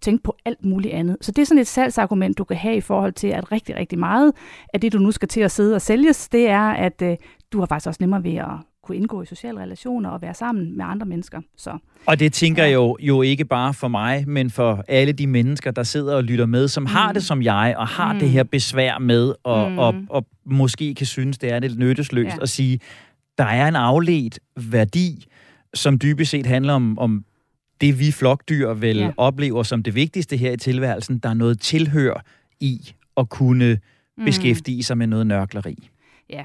tænke 0.00 0.22
på 0.22 0.36
alt 0.44 0.64
muligt 0.64 0.94
andet. 0.94 1.16
Så 1.20 1.32
det 1.32 1.42
er 1.42 1.46
sådan 1.46 1.60
et 1.60 1.66
salgsargument, 1.66 2.38
du 2.38 2.44
kan 2.44 2.56
have 2.56 2.76
i 2.76 2.80
forhold 2.80 3.12
til, 3.12 3.28
at 3.28 3.52
rigtig, 3.52 3.76
rigtig 3.76 3.98
meget 3.98 4.32
af 4.74 4.80
det, 4.80 4.92
du 4.92 4.98
nu 4.98 5.10
skal 5.10 5.28
til 5.28 5.40
at 5.40 5.50
sidde 5.50 5.74
og 5.74 5.82
sælges, 5.82 6.28
det 6.28 6.48
er, 6.48 6.70
at 6.70 7.02
øh, 7.02 7.16
du 7.52 7.58
har 7.58 7.66
faktisk 7.66 7.88
også 7.88 7.98
nemmere 8.00 8.24
ved 8.24 8.34
at 8.34 8.50
kunne 8.88 8.96
indgå 8.96 9.22
i 9.22 9.26
sociale 9.26 9.60
relationer 9.60 10.10
og 10.10 10.22
være 10.22 10.34
sammen 10.34 10.76
med 10.76 10.84
andre 10.84 11.06
mennesker. 11.06 11.40
Så, 11.56 11.78
og 12.06 12.20
det 12.20 12.32
tænker 12.32 12.64
jeg 12.64 12.74
jo, 12.74 12.96
jo 13.00 13.22
ikke 13.22 13.44
bare 13.44 13.74
for 13.74 13.88
mig, 13.88 14.28
men 14.28 14.50
for 14.50 14.84
alle 14.88 15.12
de 15.12 15.26
mennesker, 15.26 15.70
der 15.70 15.82
sidder 15.82 16.16
og 16.16 16.24
lytter 16.24 16.46
med, 16.46 16.68
som 16.68 16.82
mm. 16.82 16.86
har 16.86 17.12
det 17.12 17.22
som 17.22 17.42
jeg, 17.42 17.74
og 17.78 17.88
har 17.88 18.12
mm. 18.12 18.18
det 18.18 18.28
her 18.28 18.42
besvær 18.42 18.98
med, 18.98 19.34
og, 19.44 19.70
mm. 19.70 19.78
og, 19.78 19.94
og 20.08 20.26
måske 20.44 20.94
kan 20.94 21.06
synes, 21.06 21.38
det 21.38 21.52
er 21.52 21.58
lidt 21.58 21.78
nyttesløst 21.78 22.36
ja. 22.36 22.42
at 22.42 22.48
sige, 22.48 22.80
der 23.38 23.44
er 23.44 23.68
en 23.68 23.76
afledt 23.76 24.38
værdi, 24.56 25.26
som 25.74 25.98
dybest 25.98 26.30
set 26.30 26.46
handler 26.46 26.72
om, 26.72 26.98
om 26.98 27.24
det, 27.80 27.98
vi 28.00 28.12
flokdyr 28.12 28.68
vel 28.74 28.96
ja. 28.96 29.10
oplever 29.16 29.62
som 29.62 29.82
det 29.82 29.94
vigtigste 29.94 30.36
her 30.36 30.52
i 30.52 30.56
tilværelsen. 30.56 31.18
Der 31.18 31.28
er 31.28 31.34
noget 31.34 31.60
tilhør 31.60 32.24
i 32.60 32.92
at 33.16 33.28
kunne 33.28 33.78
mm. 34.18 34.24
beskæftige 34.24 34.82
sig 34.82 34.98
med 34.98 35.06
noget 35.06 35.26
nørkleri. 35.26 35.88
Ja, 36.30 36.44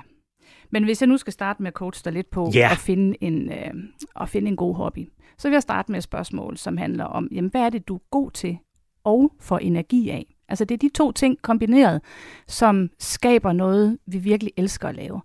men 0.73 0.83
hvis 0.83 1.01
jeg 1.01 1.07
nu 1.07 1.17
skal 1.17 1.33
starte 1.33 1.63
med 1.63 1.67
at 1.67 1.73
coache 1.73 2.01
dig 2.05 2.13
lidt 2.13 2.29
på 2.29 2.51
yeah. 2.55 2.71
at, 2.71 2.77
finde 2.77 3.17
en, 3.21 3.51
øh, 3.51 3.73
at 4.21 4.29
finde 4.29 4.47
en 4.47 4.55
god 4.55 4.75
hobby, 4.75 5.09
så 5.37 5.47
vil 5.47 5.55
jeg 5.55 5.61
starte 5.61 5.91
med 5.91 5.97
et 5.97 6.03
spørgsmål, 6.03 6.57
som 6.57 6.77
handler 6.77 7.05
om, 7.05 7.27
jamen, 7.31 7.51
hvad 7.51 7.61
er 7.61 7.69
det, 7.69 7.87
du 7.87 7.95
er 7.95 7.99
god 8.11 8.31
til 8.31 8.57
og 9.03 9.31
får 9.39 9.57
energi 9.57 10.09
af? 10.09 10.35
Altså 10.49 10.65
det 10.65 10.75
er 10.75 10.79
de 10.79 10.89
to 10.89 11.11
ting 11.11 11.41
kombineret, 11.41 12.01
som 12.47 12.89
skaber 12.99 13.53
noget, 13.53 13.97
vi 14.05 14.17
virkelig 14.17 14.53
elsker 14.57 14.87
at 14.87 14.95
lave. 14.95 15.21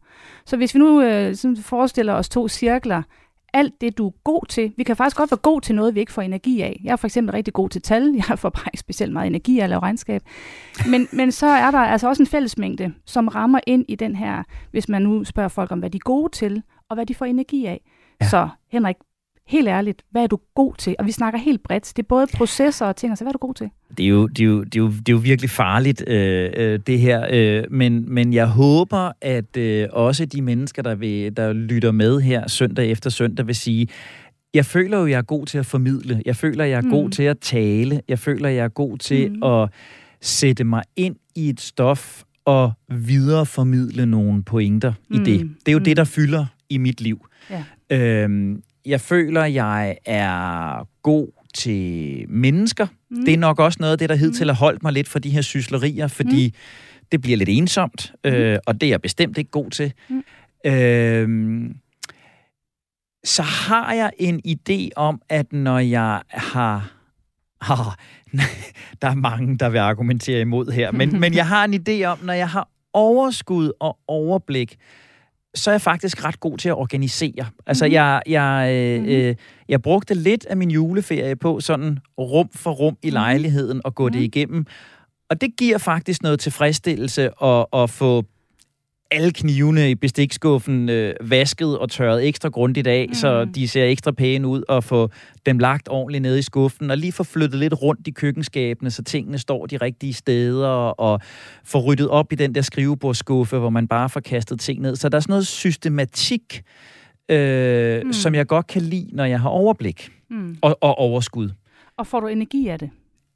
Så 0.47 0.57
hvis 0.57 0.75
vi 0.75 0.79
nu 0.79 1.03
øh, 1.03 1.37
forestiller 1.63 2.13
os 2.13 2.29
to 2.29 2.49
cirkler, 2.49 3.03
alt 3.53 3.81
det, 3.81 3.99
du 3.99 4.07
er 4.07 4.13
god 4.25 4.47
til. 4.49 4.73
Vi 4.77 4.83
kan 4.83 4.97
faktisk 4.97 5.17
godt 5.17 5.31
være 5.31 5.39
god 5.39 5.61
til 5.61 5.75
noget, 5.75 5.95
vi 5.95 6.01
ikke 6.01 6.13
får 6.13 6.23
energi 6.23 6.61
af. 6.61 6.81
Jeg 6.85 6.93
er 6.93 6.97
for 6.97 7.07
eksempel 7.07 7.33
rigtig 7.33 7.55
god 7.55 7.69
til 7.69 7.83
tal. 7.83 8.15
Jeg 8.29 8.39
får 8.39 8.49
bare 8.49 8.69
ikke 8.69 8.79
specielt 8.79 9.13
meget 9.13 9.27
energi 9.27 9.59
af 9.59 9.65
at 9.65 9.71
lave 9.71 9.81
regnskab. 9.81 10.23
Men, 10.91 11.09
men 11.13 11.33
så 11.33 11.47
er 11.47 11.71
der 11.71 11.79
altså 11.79 12.09
også 12.09 12.23
en 12.23 12.27
fællesmængde, 12.27 12.95
som 13.07 13.29
rammer 13.29 13.61
ind 13.67 13.85
i 13.89 13.95
den 13.95 14.17
her, 14.17 14.43
hvis 14.71 14.89
man 14.89 15.03
nu 15.03 15.25
spørger 15.25 15.49
folk 15.49 15.73
om, 15.73 15.79
hvad 15.79 15.91
de 15.91 15.97
er 15.97 16.05
gode 16.05 16.33
til, 16.33 16.63
og 16.91 16.95
hvad 16.95 17.07
de 17.07 17.15
får 17.15 17.25
energi 17.25 17.67
af. 17.67 17.81
Ja. 18.21 18.29
Så 18.29 18.49
Henrik, 18.73 18.97
helt 19.49 19.69
ærligt, 19.69 20.03
hvad 20.11 20.23
er 20.23 20.27
du 20.27 20.39
god 20.55 20.75
til? 20.79 20.97
Og 20.99 21.07
vi 21.07 21.13
snakker 21.13 21.41
helt 21.41 21.63
bredt. 21.63 21.93
Det 21.97 22.03
er 22.03 22.07
både 22.09 22.27
processer 22.35 22.87
og 22.87 22.97
ting, 22.97 23.19
så 23.19 23.25
hvad 23.25 23.31
er 23.31 23.33
du 23.33 23.47
god 23.47 23.55
til? 23.55 23.71
Det 23.97 24.05
er 24.05 24.09
jo, 24.09 24.27
det 24.27 24.41
er 24.41 24.47
jo, 24.47 24.65
det 24.65 24.77
er 24.77 24.81
jo, 24.81 24.89
det 24.89 25.09
er 25.09 25.13
jo 25.13 25.19
virkelig 25.19 25.51
farligt, 25.51 26.05
øh, 26.09 26.51
øh, 26.57 26.81
det 26.87 27.01
her. 27.01 27.27
Øh, 27.31 27.65
men, 27.71 28.15
men 28.15 28.33
jeg 28.33 28.47
håber, 28.47 29.13
at 29.21 29.57
øh, 29.57 29.89
også 29.93 30.27
de 30.27 30.43
mennesker, 30.43 30.83
der, 30.83 30.95
vil, 30.95 31.37
der 31.37 31.53
lytter 31.53 31.93
med 31.93 32.21
her 32.21 32.49
søndag 32.49 32.91
efter 32.91 33.11
søndag, 33.11 33.47
vil 33.47 33.55
sige, 33.55 33.89
jeg 34.55 34.67
føler 34.67 34.99
jo, 34.99 35.07
jeg 35.07 35.19
er 35.19 35.23
god 35.23 35.47
til 35.47 35.59
at 35.59 35.67
formidle. 35.67 36.23
Jeg 36.27 36.37
føler, 36.37 36.65
jeg 36.65 36.77
er 36.77 36.83
mm. 36.83 36.91
god 36.91 37.11
til 37.11 37.23
at 37.23 37.39
tale. 37.39 38.01
Jeg 38.09 38.19
føler, 38.19 38.49
jeg 38.49 38.65
er 38.65 38.69
god 38.69 38.99
til 38.99 39.33
mm. 39.33 39.43
at 39.43 39.69
sætte 40.21 40.65
mig 40.65 40.83
ind 40.97 41.17
i 41.35 41.49
et 41.49 41.61
stof 41.61 42.23
og 42.45 42.73
videreformidle 42.89 44.07
nogle 44.07 44.43
pointer 44.43 44.93
mm. 45.11 45.17
i 45.17 45.19
det. 45.19 45.41
Det 45.41 45.69
er 45.69 45.73
jo 45.73 45.79
mm. 45.79 45.85
det, 45.85 45.97
der 45.97 46.05
fylder 46.05 46.47
i 46.71 46.79
mit 46.79 47.01
liv. 47.01 47.27
Ja. 47.51 47.65
Øhm, 47.91 48.63
jeg 48.89 49.01
føler, 49.01 49.45
jeg 49.45 49.99
er 50.05 50.89
god 51.03 51.29
til 51.55 52.25
mennesker. 52.29 52.87
Mm. 53.11 53.25
Det 53.25 53.35
er 53.35 53.39
nok 53.39 53.59
også 53.59 53.77
noget 53.81 53.93
af 53.93 53.99
det, 53.99 54.09
der 54.09 54.15
hidtil 54.15 54.45
mm. 54.45 54.49
har 54.49 54.55
holdt 54.55 54.83
mig 54.83 54.93
lidt 54.93 55.09
for 55.09 55.19
de 55.19 55.31
her 55.31 55.43
syslerier, 55.43 56.09
fordi 56.09 56.47
mm. 56.47 57.07
det 57.13 57.21
bliver 57.21 57.37
lidt 57.37 57.49
ensomt, 57.49 58.13
mm. 58.25 58.31
øh, 58.31 58.59
og 58.67 58.81
det 58.81 58.87
er 58.87 58.91
jeg 58.91 59.03
bestemt 59.03 59.39
ikke 59.39 59.51
god 59.51 59.71
til. 59.71 59.93
Mm. 60.09 60.25
Øh, 60.67 61.71
så 63.25 63.43
har 63.43 63.93
jeg 63.93 64.11
en 64.19 64.41
idé 64.47 64.89
om, 64.97 65.23
at 65.29 65.53
når 65.53 65.79
jeg 65.79 66.23
har... 66.29 66.93
har 67.61 67.99
der 69.03 69.09
er 69.09 69.15
mange, 69.15 69.59
der 69.59 69.69
vil 69.69 69.79
argumentere 69.79 70.41
imod 70.41 70.73
her, 70.73 70.93
men, 70.93 71.17
men 71.21 71.35
jeg 71.35 71.47
har 71.47 71.65
en 71.65 71.75
idé 71.75 72.05
om, 72.05 72.19
når 72.23 72.33
jeg 72.33 72.49
har 72.49 72.69
overskud 72.93 73.73
og 73.81 73.99
overblik, 74.09 74.77
så 75.55 75.71
er 75.71 75.75
jeg 75.75 75.81
faktisk 75.81 76.25
ret 76.25 76.41
god 76.41 76.59
til 76.59 76.69
at 76.69 76.75
organisere. 76.75 77.47
Altså, 77.67 77.85
mm-hmm. 77.85 77.95
jeg, 77.95 78.23
jeg, 78.27 78.69
øh, 78.75 79.01
mm-hmm. 79.01 79.13
øh, 79.13 79.35
jeg 79.69 79.83
brugte 79.83 80.15
lidt 80.15 80.47
af 80.47 80.57
min 80.57 80.71
juleferie 80.71 81.37
på 81.37 81.61
sådan 81.61 81.99
rum 82.19 82.49
for 82.55 82.71
rum 82.71 82.97
i 83.03 83.07
mhm. 83.07 83.13
lejligheden 83.13 83.81
og 83.85 83.95
gå 83.95 84.03
mm-hmm. 84.03 84.13
det 84.13 84.21
mhm. 84.21 84.25
igennem. 84.25 84.67
Og 85.31 85.41
det 85.41 85.57
giver 85.59 85.79
faktisk 85.79 86.23
noget 86.23 86.41
tilfredsstillelse 86.41 87.31
at, 87.45 87.67
at 87.73 87.91
få 87.91 88.25
alle 89.11 89.33
knivene 89.33 89.91
i 89.91 89.95
bestikskuffen 89.95 90.89
øh, 90.89 91.15
vasket 91.21 91.79
og 91.79 91.91
tørret 91.91 92.27
ekstra 92.29 92.49
grundigt 92.49 92.87
af, 92.87 93.07
mm. 93.09 93.15
så 93.15 93.45
de 93.45 93.69
ser 93.69 93.85
ekstra 93.85 94.13
pæne 94.13 94.49
ud, 94.49 94.63
og 94.69 94.85
få 94.85 95.11
dem 95.47 95.59
lagt 95.59 95.89
ordentligt 95.89 96.23
ned 96.23 96.39
i 96.39 96.43
skuffen, 96.43 96.91
og 96.91 96.99
lige 96.99 97.13
få 97.13 97.25
flyttet 97.25 97.61
lidt 97.61 97.83
rundt 97.83 98.09
i 98.09 98.11
køkkenskabene, 98.11 98.91
så 98.91 99.03
tingene 99.03 99.39
står 99.39 99.67
de 99.67 99.77
rigtige 99.77 100.13
steder, 100.13 100.69
og 101.01 101.21
få 101.65 101.81
ryddet 101.81 102.09
op 102.09 102.33
i 102.33 102.37
den 102.37 102.55
der 102.55 102.63
skrivebordsskuffe, 102.63 103.59
hvor 103.59 103.71
man 103.71 103.89
bare 103.89 104.09
får 104.09 104.21
kastet 104.21 104.61
ting 104.61 104.81
ned. 104.81 104.97
Så 104.97 105.09
der 105.09 105.17
er 105.17 105.21
sådan 105.21 105.33
noget 105.33 105.47
systematik, 105.47 106.63
øh, 107.29 108.03
mm. 108.05 108.13
som 108.13 108.35
jeg 108.35 108.47
godt 108.47 108.67
kan 108.67 108.83
lide, 108.83 109.09
når 109.13 109.25
jeg 109.25 109.41
har 109.41 109.49
overblik 109.49 110.11
mm. 110.31 110.59
og, 110.63 110.79
og 110.81 110.99
overskud. 110.99 111.51
Og 111.97 112.07
får 112.07 112.21
du 112.21 112.27
energi 112.27 112.69
af 112.69 112.79
det? 112.79 112.91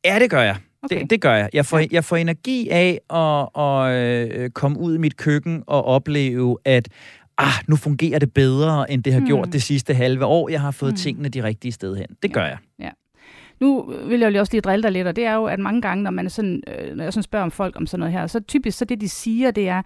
Ja, 0.05 0.19
det 0.19 0.31
gør 0.31 0.43
jeg. 0.43 0.57
Okay. 0.83 1.01
Det, 1.01 1.11
det 1.11 1.21
gør 1.21 1.35
jeg. 1.35 1.51
Jeg 1.53 1.67
får, 1.67 1.79
ja. 1.79 1.87
jeg 1.91 2.05
får 2.05 2.17
energi 2.17 2.69
af 2.69 3.01
at, 3.11 3.63
at 3.63 4.41
øh, 4.41 4.51
komme 4.51 4.79
ud 4.79 4.95
i 4.95 4.99
mit 4.99 5.17
køkken 5.17 5.65
og 5.67 5.85
opleve, 5.85 6.59
at 6.65 6.89
ah, 7.39 7.53
nu 7.69 7.77
fungerer 7.77 8.19
det 8.19 8.35
bedre, 8.35 8.91
end 8.91 9.03
det 9.03 9.13
har 9.13 9.21
mm. 9.21 9.27
gjort 9.27 9.53
det 9.53 9.63
sidste 9.63 9.95
halve 9.95 10.25
år. 10.25 10.49
Jeg 10.49 10.61
har 10.61 10.71
fået 10.71 10.93
mm. 10.93 10.97
tingene 10.97 11.29
de 11.29 11.43
rigtige 11.43 11.73
sted 11.73 11.97
hen. 11.97 12.07
Det 12.23 12.29
ja. 12.29 12.35
gør 12.35 12.45
jeg. 12.45 12.57
Ja. 12.79 12.91
Nu 13.61 13.93
vil 14.07 14.21
jeg 14.21 14.35
jo 14.35 14.41
også 14.41 14.53
lige 14.53 14.61
drille 14.61 14.83
dig 14.83 14.93
lidt, 14.93 15.07
og 15.07 15.17
det 15.17 15.25
er 15.25 15.35
jo, 15.35 15.45
at 15.45 15.59
mange 15.59 15.83
gange, 15.83 16.05
når 16.05 16.11
man 16.11 16.27
er 16.27 16.31
sådan, 16.31 16.63
øh, 16.69 16.97
når 16.97 17.05
jeg 17.05 17.13
sådan 17.13 17.23
spørger 17.23 17.45
om 17.45 17.51
folk 17.51 17.77
om 17.77 17.87
sådan 17.87 18.01
noget 18.01 18.13
her, 18.13 18.27
så 18.27 18.41
typisk 18.41 18.79
så 18.79 18.85
det, 18.85 19.01
de 19.01 19.09
siger, 19.09 19.51
det 19.51 19.69
er, 19.69 19.83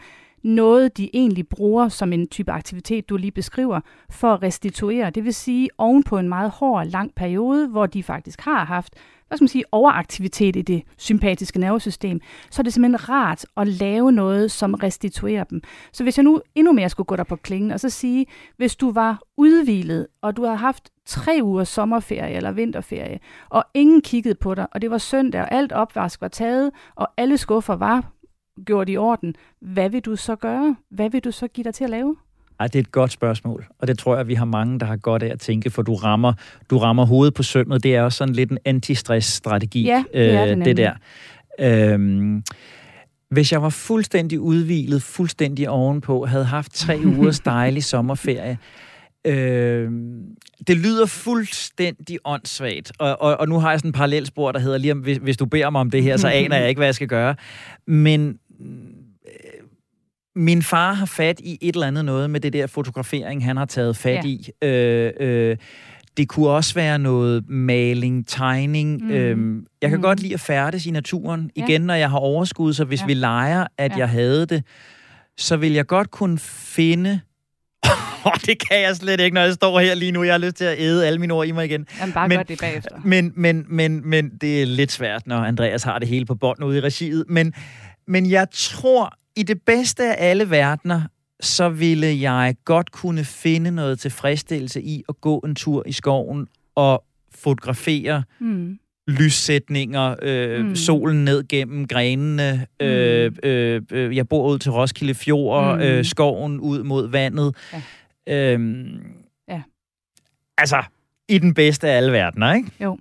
noget, 0.46 0.96
de 0.96 1.10
egentlig 1.14 1.48
bruger 1.48 1.88
som 1.88 2.12
en 2.12 2.28
type 2.28 2.52
aktivitet, 2.52 3.08
du 3.08 3.16
lige 3.16 3.30
beskriver, 3.30 3.80
for 4.10 4.34
at 4.34 4.42
restituere. 4.42 5.10
Det 5.10 5.24
vil 5.24 5.34
sige, 5.34 5.68
oven 5.78 6.02
på 6.02 6.18
en 6.18 6.28
meget 6.28 6.50
hård, 6.50 6.86
lang 6.86 7.14
periode, 7.14 7.68
hvor 7.68 7.86
de 7.86 8.02
faktisk 8.02 8.40
har 8.40 8.64
haft 8.64 8.94
hvad 9.28 9.38
skal 9.38 9.42
man 9.42 9.48
sige, 9.48 9.64
overaktivitet 9.72 10.56
i 10.56 10.62
det 10.62 10.82
sympatiske 10.96 11.58
nervesystem, 11.58 12.20
så 12.50 12.62
er 12.62 12.64
det 12.64 12.72
simpelthen 12.72 13.08
rart 13.08 13.46
at 13.56 13.68
lave 13.68 14.12
noget, 14.12 14.50
som 14.50 14.74
restituerer 14.74 15.44
dem. 15.44 15.62
Så 15.92 16.02
hvis 16.02 16.18
jeg 16.18 16.24
nu 16.24 16.40
endnu 16.54 16.72
mere 16.72 16.88
skulle 16.88 17.06
gå 17.06 17.16
der 17.16 17.24
på 17.24 17.36
klingen, 17.36 17.70
og 17.70 17.80
så 17.80 17.90
sige, 17.90 18.26
hvis 18.56 18.76
du 18.76 18.92
var 18.92 19.22
udvilet, 19.36 20.06
og 20.22 20.36
du 20.36 20.44
havde 20.44 20.56
haft 20.56 20.90
tre 21.06 21.38
uger 21.42 21.64
sommerferie 21.64 22.36
eller 22.36 22.52
vinterferie, 22.52 23.18
og 23.48 23.64
ingen 23.74 24.00
kiggede 24.00 24.34
på 24.34 24.54
dig, 24.54 24.66
og 24.72 24.82
det 24.82 24.90
var 24.90 24.98
søndag, 24.98 25.40
og 25.40 25.52
alt 25.52 25.72
opvask 25.72 26.20
var 26.20 26.28
taget, 26.28 26.70
og 26.94 27.08
alle 27.16 27.38
skuffer 27.38 27.76
var 27.76 28.12
gjort 28.64 28.88
i 28.88 28.96
orden, 28.96 29.34
hvad 29.60 29.90
vil 29.90 30.00
du 30.00 30.16
så 30.16 30.36
gøre? 30.36 30.76
Hvad 30.90 31.10
vil 31.10 31.24
du 31.24 31.30
så 31.30 31.48
give 31.48 31.64
dig 31.64 31.74
til 31.74 31.84
at 31.84 31.90
lave? 31.90 32.16
Ej, 32.60 32.66
det 32.66 32.74
er 32.74 32.80
et 32.80 32.92
godt 32.92 33.12
spørgsmål, 33.12 33.66
og 33.78 33.88
det 33.88 33.98
tror 33.98 34.16
jeg, 34.16 34.28
vi 34.28 34.34
har 34.34 34.44
mange, 34.44 34.80
der 34.80 34.86
har 34.86 34.96
godt 34.96 35.22
af 35.22 35.32
at 35.32 35.40
tænke, 35.40 35.70
for 35.70 35.82
du 35.82 35.94
rammer, 35.94 36.32
du 36.70 36.78
rammer 36.78 37.06
hovedet 37.06 37.34
på 37.34 37.42
sømmet. 37.42 37.82
Det 37.82 37.94
er 37.94 38.02
også 38.02 38.18
sådan 38.18 38.34
lidt 38.34 38.50
en 38.50 38.58
antistress-strategi, 38.64 39.82
ja, 39.82 40.04
det, 40.14 40.34
er 40.34 40.44
det, 40.44 40.58
øh, 40.58 40.64
det 40.64 40.76
der. 40.76 40.92
Øhm, 41.60 42.42
hvis 43.30 43.52
jeg 43.52 43.62
var 43.62 43.68
fuldstændig 43.68 44.40
udvilet, 44.40 45.02
fuldstændig 45.02 45.68
ovenpå, 45.68 46.26
havde 46.26 46.44
haft 46.44 46.74
tre 46.74 47.00
ugers 47.16 47.40
dejlig 47.40 47.84
sommerferie, 47.84 48.58
Øh, 49.26 49.90
det 50.66 50.76
lyder 50.76 51.06
fuldstændig 51.06 52.18
åndssvagt, 52.24 52.92
og, 52.98 53.22
og, 53.22 53.40
og 53.40 53.48
nu 53.48 53.58
har 53.58 53.70
jeg 53.70 53.78
sådan 53.78 53.88
en 53.88 53.92
parallelspor, 53.92 54.52
der 54.52 54.58
hedder 54.58 54.78
lige 54.78 54.92
om, 54.92 54.98
hvis, 54.98 55.16
hvis 55.16 55.36
du 55.36 55.46
beder 55.46 55.70
mig 55.70 55.80
om 55.80 55.90
det 55.90 56.02
her, 56.02 56.16
så 56.16 56.28
aner 56.44 56.56
jeg 56.56 56.68
ikke, 56.68 56.78
hvad 56.78 56.86
jeg 56.86 56.94
skal 56.94 57.08
gøre. 57.08 57.34
Men 57.86 58.38
min 60.36 60.62
far 60.62 60.92
har 60.92 61.06
fat 61.06 61.40
i 61.40 61.58
et 61.60 61.74
eller 61.74 61.86
andet 61.86 62.04
noget 62.04 62.30
med 62.30 62.40
det 62.40 62.52
der 62.52 62.66
fotografering, 62.66 63.44
han 63.44 63.56
har 63.56 63.64
taget 63.64 63.96
fat 63.96 64.24
ja. 64.24 64.28
i. 64.28 64.48
Øh, 64.62 65.12
øh, 65.20 65.56
det 66.16 66.28
kunne 66.28 66.48
også 66.48 66.74
være 66.74 66.98
noget 66.98 67.48
maling, 67.48 68.28
tegning. 68.28 69.04
Mm. 69.04 69.10
Øhm, 69.10 69.66
jeg 69.82 69.90
kan 69.90 69.98
mm. 69.98 70.02
godt 70.02 70.20
lide 70.20 70.34
at 70.34 70.40
færdes 70.40 70.86
i 70.86 70.90
naturen. 70.90 71.50
Ja. 71.56 71.64
Igen, 71.64 71.80
når 71.80 71.94
jeg 71.94 72.10
har 72.10 72.18
overskud, 72.18 72.72
så 72.72 72.84
hvis 72.84 73.00
ja. 73.00 73.06
vi 73.06 73.14
leger, 73.14 73.66
at 73.78 73.92
ja. 73.92 73.96
jeg 73.96 74.08
havde 74.08 74.46
det, 74.46 74.64
så 75.36 75.56
vil 75.56 75.72
jeg 75.72 75.86
godt 75.86 76.10
kunne 76.10 76.38
finde... 76.38 77.20
det 78.46 78.68
kan 78.68 78.80
jeg 78.82 78.96
slet 78.96 79.20
ikke, 79.20 79.34
når 79.34 79.40
jeg 79.40 79.52
står 79.52 79.80
her 79.80 79.94
lige 79.94 80.12
nu. 80.12 80.22
Jeg 80.22 80.34
har 80.34 80.38
lyst 80.38 80.54
til 80.56 80.64
at 80.64 80.78
æde 80.78 81.06
alle 81.06 81.18
mine 81.18 81.34
ord 81.34 81.46
i 81.46 81.52
mig 81.52 81.64
igen. 81.64 81.86
Jamen, 82.00 82.12
bare 82.12 82.28
men, 82.28 82.36
gør 82.36 82.42
det 82.42 82.58
bagefter. 82.60 82.90
Men, 83.04 83.32
men, 83.36 83.64
men, 83.68 84.08
men 84.08 84.30
det 84.40 84.62
er 84.62 84.66
lidt 84.66 84.92
svært, 84.92 85.26
når 85.26 85.36
Andreas 85.36 85.82
har 85.82 85.98
det 85.98 86.08
hele 86.08 86.26
på 86.26 86.34
bånd 86.34 86.64
ude 86.64 86.78
i 86.78 86.80
regiet. 86.80 87.24
Men, 87.28 87.54
men 88.08 88.30
jeg 88.30 88.48
tror, 88.52 89.12
i 89.36 89.42
det 89.42 89.62
bedste 89.62 90.04
af 90.16 90.30
alle 90.30 90.50
verdener, 90.50 91.02
så 91.40 91.68
ville 91.68 92.20
jeg 92.20 92.56
godt 92.64 92.92
kunne 92.92 93.24
finde 93.24 93.70
noget 93.70 93.98
tilfredsstillelse 93.98 94.82
i 94.82 95.04
at 95.08 95.20
gå 95.20 95.38
en 95.38 95.54
tur 95.54 95.82
i 95.86 95.92
skoven 95.92 96.48
og 96.74 97.04
fotografere 97.34 98.22
mm. 98.38 98.78
lyssætninger, 99.08 100.16
øh, 100.22 100.64
mm. 100.64 100.76
solen 100.76 101.24
ned 101.24 101.48
gennem 101.48 101.88
grenene. 101.88 102.66
Mm. 102.80 102.86
Øh, 102.86 103.32
øh, 103.42 103.82
øh, 103.92 104.16
jeg 104.16 104.28
bor 104.28 104.48
ud 104.48 104.58
til 104.58 104.72
Roskilde 104.72 105.14
Fjord, 105.14 105.76
mm. 105.76 105.82
øh, 105.82 106.04
skoven 106.04 106.60
ud 106.60 106.82
mod 106.82 107.08
vandet. 107.08 107.56
Ja. 107.72 108.52
Øhm, 108.52 109.02
ja. 109.48 109.62
Altså, 110.58 110.82
i 111.28 111.38
den 111.38 111.54
bedste 111.54 111.88
af 111.88 111.96
alle 111.96 112.12
verdener, 112.12 112.52
ikke? 112.52 112.70
Jo. 112.80 112.98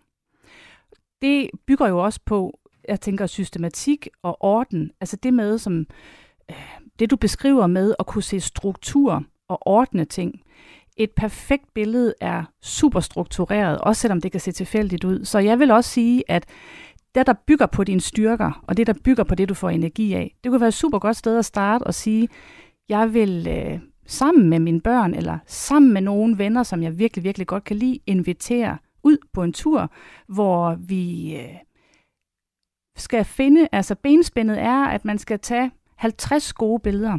Det 1.21 1.49
bygger 1.67 1.87
jo 1.87 2.03
også 2.03 2.19
på, 2.25 2.59
jeg 2.89 3.02
tænker, 3.02 3.28
systematik 3.28 4.08
og 4.24 4.38
orden. 4.39 4.91
Altså 5.02 5.15
det 5.15 5.34
med, 5.34 5.58
som 5.58 5.86
øh, 6.52 6.56
det 7.00 7.12
du 7.12 7.15
beskriver 7.15 7.67
med 7.67 7.95
at 8.00 8.06
kunne 8.06 8.24
se 8.24 8.39
struktur 8.39 9.24
og 9.48 9.67
ordne 9.67 10.06
ting. 10.06 10.41
Et 10.98 11.12
perfekt 11.12 11.74
billede 11.74 12.13
er 12.21 12.43
super 12.62 13.00
struktureret, 13.00 13.78
også 13.78 14.02
selvom 14.02 14.21
det 14.21 14.32
kan 14.32 14.41
se 14.41 14.52
tilfældigt 14.52 15.04
ud. 15.04 15.26
Så 15.26 15.39
jeg 15.39 15.60
vil 15.60 15.71
også 15.71 15.89
sige, 15.89 16.24
at 16.28 16.45
det, 17.15 17.28
der 17.28 17.34
bygger 17.48 17.65
på 17.65 17.84
dine 17.84 18.02
styrker, 18.02 18.63
og 18.67 18.78
det, 18.78 18.88
der 18.88 18.93
bygger 19.04 19.24
på 19.24 19.36
det, 19.36 19.50
du 19.50 19.54
får 19.54 19.69
energi 19.69 20.13
af, 20.13 20.36
det 20.43 20.50
kunne 20.50 20.62
være 20.62 20.67
et 20.67 20.74
super 20.74 21.00
godt 21.00 21.17
sted 21.17 21.38
at 21.39 21.45
starte 21.45 21.84
og 21.84 21.93
sige, 21.93 22.30
jeg 22.89 23.13
vil 23.13 23.48
øh, 23.48 23.80
sammen 24.08 24.50
med 24.50 24.60
mine 24.60 24.82
børn, 24.82 25.13
eller 25.13 25.38
sammen 25.48 25.93
med 25.93 26.02
nogle 26.02 26.38
venner, 26.38 26.63
som 26.63 26.84
jeg 26.84 27.00
virkelig, 27.00 27.24
virkelig 27.24 27.48
godt 27.48 27.63
kan 27.63 27.78
lide, 27.78 28.00
invitere 28.06 28.78
ud 29.04 29.17
på 29.34 29.43
en 29.43 29.54
tur, 29.54 29.91
hvor 30.28 30.76
vi 30.76 31.36
øh, 31.36 31.56
skal 32.95 33.25
finde, 33.25 33.67
altså 33.71 33.95
benspændet 33.95 34.62
er, 34.62 34.86
at 34.86 35.05
man 35.05 35.17
skal 35.17 35.39
tage 35.39 35.71
50 35.95 36.53
gode 36.53 36.79
billeder. 36.79 37.17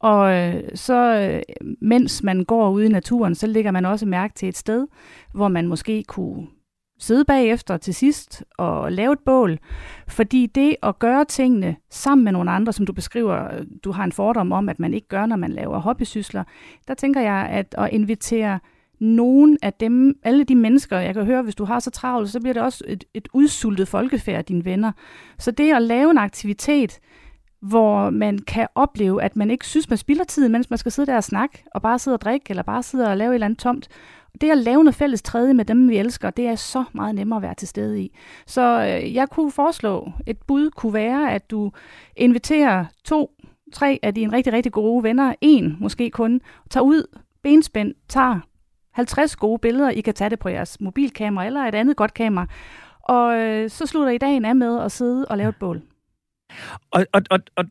Og 0.00 0.32
øh, 0.32 0.62
så, 0.74 0.94
øh, 1.16 1.42
mens 1.80 2.22
man 2.22 2.44
går 2.44 2.70
ude 2.70 2.86
i 2.86 2.88
naturen, 2.88 3.34
så 3.34 3.46
lægger 3.46 3.70
man 3.70 3.86
også 3.86 4.06
mærke 4.06 4.34
til 4.34 4.48
et 4.48 4.56
sted, 4.56 4.86
hvor 5.34 5.48
man 5.48 5.66
måske 5.66 6.04
kunne 6.08 6.46
sidde 6.98 7.24
bagefter 7.24 7.76
til 7.76 7.94
sidst 7.94 8.44
og 8.58 8.92
lave 8.92 9.12
et 9.12 9.18
bål. 9.18 9.58
Fordi 10.08 10.46
det 10.46 10.76
at 10.82 10.98
gøre 10.98 11.24
tingene 11.24 11.76
sammen 11.90 12.24
med 12.24 12.32
nogle 12.32 12.50
andre, 12.50 12.72
som 12.72 12.86
du 12.86 12.92
beskriver, 12.92 13.54
øh, 13.54 13.66
du 13.84 13.92
har 13.92 14.04
en 14.04 14.12
fordom 14.12 14.52
om, 14.52 14.68
at 14.68 14.80
man 14.80 14.94
ikke 14.94 15.08
gør, 15.08 15.26
når 15.26 15.36
man 15.36 15.52
laver 15.52 15.78
hobbysysler, 15.78 16.44
der 16.88 16.94
tænker 16.94 17.20
jeg, 17.20 17.48
at 17.50 17.74
at 17.78 17.88
invitere 17.92 18.58
nogen 19.00 19.58
af 19.62 19.72
dem, 19.72 20.18
alle 20.22 20.44
de 20.44 20.54
mennesker, 20.54 20.98
jeg 20.98 21.14
kan 21.14 21.24
høre, 21.24 21.42
hvis 21.42 21.54
du 21.54 21.64
har 21.64 21.80
så 21.80 21.90
travlt, 21.90 22.30
så 22.30 22.40
bliver 22.40 22.54
det 22.54 22.62
også 22.62 22.84
et, 22.86 23.04
et 23.14 23.28
udsultet 23.32 23.88
folkefærd 23.88 24.36
af 24.36 24.44
dine 24.44 24.64
venner. 24.64 24.92
Så 25.38 25.50
det 25.50 25.74
at 25.74 25.82
lave 25.82 26.10
en 26.10 26.18
aktivitet, 26.18 27.00
hvor 27.60 28.10
man 28.10 28.38
kan 28.38 28.66
opleve, 28.74 29.22
at 29.22 29.36
man 29.36 29.50
ikke 29.50 29.66
synes, 29.66 29.88
man 29.90 29.98
spilder 29.98 30.24
tid, 30.24 30.48
mens 30.48 30.70
man 30.70 30.78
skal 30.78 30.92
sidde 30.92 31.10
der 31.10 31.16
og 31.16 31.24
snakke, 31.24 31.64
og 31.74 31.82
bare 31.82 31.98
sidde 31.98 32.14
og 32.14 32.20
drikke, 32.20 32.46
eller 32.50 32.62
bare 32.62 32.82
sidde 32.82 33.08
og 33.08 33.16
lave 33.16 33.30
et 33.30 33.34
eller 33.34 33.44
andet 33.44 33.58
tomt. 33.58 33.88
Det 34.40 34.50
at 34.50 34.58
lave 34.58 34.84
noget 34.84 34.94
fælles 34.94 35.22
tredje 35.22 35.54
med 35.54 35.64
dem, 35.64 35.88
vi 35.88 35.96
elsker, 35.98 36.30
det 36.30 36.46
er 36.46 36.54
så 36.54 36.84
meget 36.92 37.14
nemmere 37.14 37.36
at 37.36 37.42
være 37.42 37.54
til 37.54 37.68
stede 37.68 38.02
i. 38.02 38.16
Så 38.46 38.62
øh, 39.02 39.14
jeg 39.14 39.28
kunne 39.28 39.50
foreslå, 39.50 40.12
et 40.26 40.38
bud 40.46 40.70
kunne 40.70 40.94
være, 40.94 41.32
at 41.32 41.50
du 41.50 41.72
inviterer 42.16 42.84
to, 43.04 43.30
tre 43.72 43.98
af 44.02 44.14
dine 44.14 44.32
rigtig, 44.32 44.52
rigtig 44.52 44.72
gode 44.72 45.02
venner, 45.02 45.34
en 45.40 45.76
måske 45.80 46.10
kun, 46.10 46.40
tager 46.70 46.84
ud, 46.84 47.18
benspænd, 47.42 47.94
tager 48.08 48.40
50 48.96 49.36
gode 49.36 49.58
billeder. 49.58 49.90
I 49.90 50.00
kan 50.00 50.14
tage 50.14 50.30
det 50.30 50.38
på 50.38 50.48
jeres 50.48 50.80
mobilkamera 50.80 51.46
eller 51.46 51.60
et 51.60 51.74
andet 51.74 51.96
godt 51.96 52.14
kamera. 52.14 52.46
Og 53.02 53.38
øh, 53.38 53.70
så 53.70 53.86
slutter 53.86 54.12
I 54.12 54.18
dagen 54.18 54.44
af 54.44 54.56
med 54.56 54.80
at 54.80 54.92
sidde 54.92 55.24
og 55.24 55.38
lave 55.38 55.48
et 55.48 55.56
bål. 55.56 55.82
Og, 56.90 57.06
og, 57.12 57.22
og, 57.30 57.38
og 57.56 57.64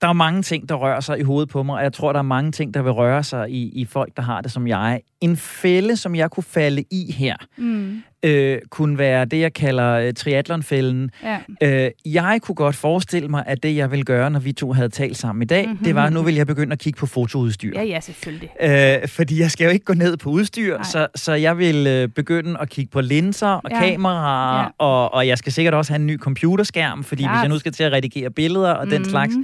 der 0.00 0.08
er 0.08 0.12
mange 0.12 0.42
ting, 0.42 0.68
der 0.68 0.74
rører 0.74 1.00
sig 1.00 1.18
i 1.18 1.22
hovedet 1.22 1.48
på 1.48 1.62
mig, 1.62 1.76
og 1.76 1.82
jeg 1.82 1.92
tror, 1.92 2.12
der 2.12 2.18
er 2.18 2.22
mange 2.22 2.52
ting, 2.52 2.74
der 2.74 2.82
vil 2.82 2.92
røre 2.92 3.22
sig 3.22 3.50
i, 3.50 3.68
i 3.68 3.84
folk, 3.84 4.16
der 4.16 4.22
har 4.22 4.40
det 4.40 4.52
som 4.52 4.68
jeg. 4.68 5.02
En 5.20 5.36
fælde, 5.36 5.96
som 5.96 6.14
jeg 6.14 6.30
kunne 6.30 6.44
falde 6.44 6.84
i 6.90 7.12
her, 7.12 7.36
mm. 7.56 8.02
øh, 8.22 8.58
kunne 8.70 8.98
være 8.98 9.24
det, 9.24 9.40
jeg 9.40 9.54
kalder 9.54 9.92
øh, 9.92 10.14
triathlonfælden. 10.14 11.10
Ja. 11.22 11.84
Øh, 11.84 11.90
jeg 12.04 12.38
kunne 12.42 12.54
godt 12.54 12.76
forestille 12.76 13.28
mig, 13.28 13.44
at 13.46 13.62
det, 13.62 13.76
jeg 13.76 13.90
vil 13.90 14.04
gøre, 14.04 14.30
når 14.30 14.40
vi 14.40 14.52
to 14.52 14.72
havde 14.72 14.88
talt 14.88 15.16
sammen 15.16 15.42
i 15.42 15.46
dag, 15.46 15.66
mm-hmm. 15.66 15.84
det 15.84 15.94
var, 15.94 16.06
at 16.06 16.12
nu 16.12 16.22
vil 16.22 16.34
jeg 16.34 16.46
begynde 16.46 16.72
at 16.72 16.78
kigge 16.78 16.98
på 16.98 17.06
fotoudstyr. 17.06 17.72
Ja, 17.74 17.82
ja, 17.82 18.00
selvfølgelig. 18.00 18.50
Øh, 18.62 19.08
fordi 19.08 19.40
jeg 19.40 19.50
skal 19.50 19.64
jo 19.64 19.70
ikke 19.70 19.84
gå 19.84 19.94
ned 19.94 20.16
på 20.16 20.30
udstyr, 20.30 20.82
så, 20.82 21.06
så 21.14 21.32
jeg 21.32 21.58
vil 21.58 21.86
øh, 21.86 22.08
begynde 22.08 22.56
at 22.60 22.68
kigge 22.68 22.90
på 22.90 23.00
linser 23.00 23.46
og 23.46 23.70
ja. 23.70 23.80
kameraer, 23.80 24.62
ja. 24.62 24.68
Og, 24.78 25.14
og 25.14 25.26
jeg 25.26 25.38
skal 25.38 25.52
sikkert 25.52 25.74
også 25.74 25.92
have 25.92 26.00
en 26.00 26.06
ny 26.06 26.18
computerskærm, 26.18 27.04
fordi 27.04 27.22
ja. 27.22 27.28
hvis 27.28 27.40
jeg 27.40 27.48
nu 27.48 27.58
skal 27.58 27.72
til 27.72 27.84
at 27.84 27.92
redigere 27.92 28.30
billeder 28.30 28.70
og 28.70 28.84
mm-hmm. 28.84 29.02
den 29.02 29.10
slags, 29.10 29.34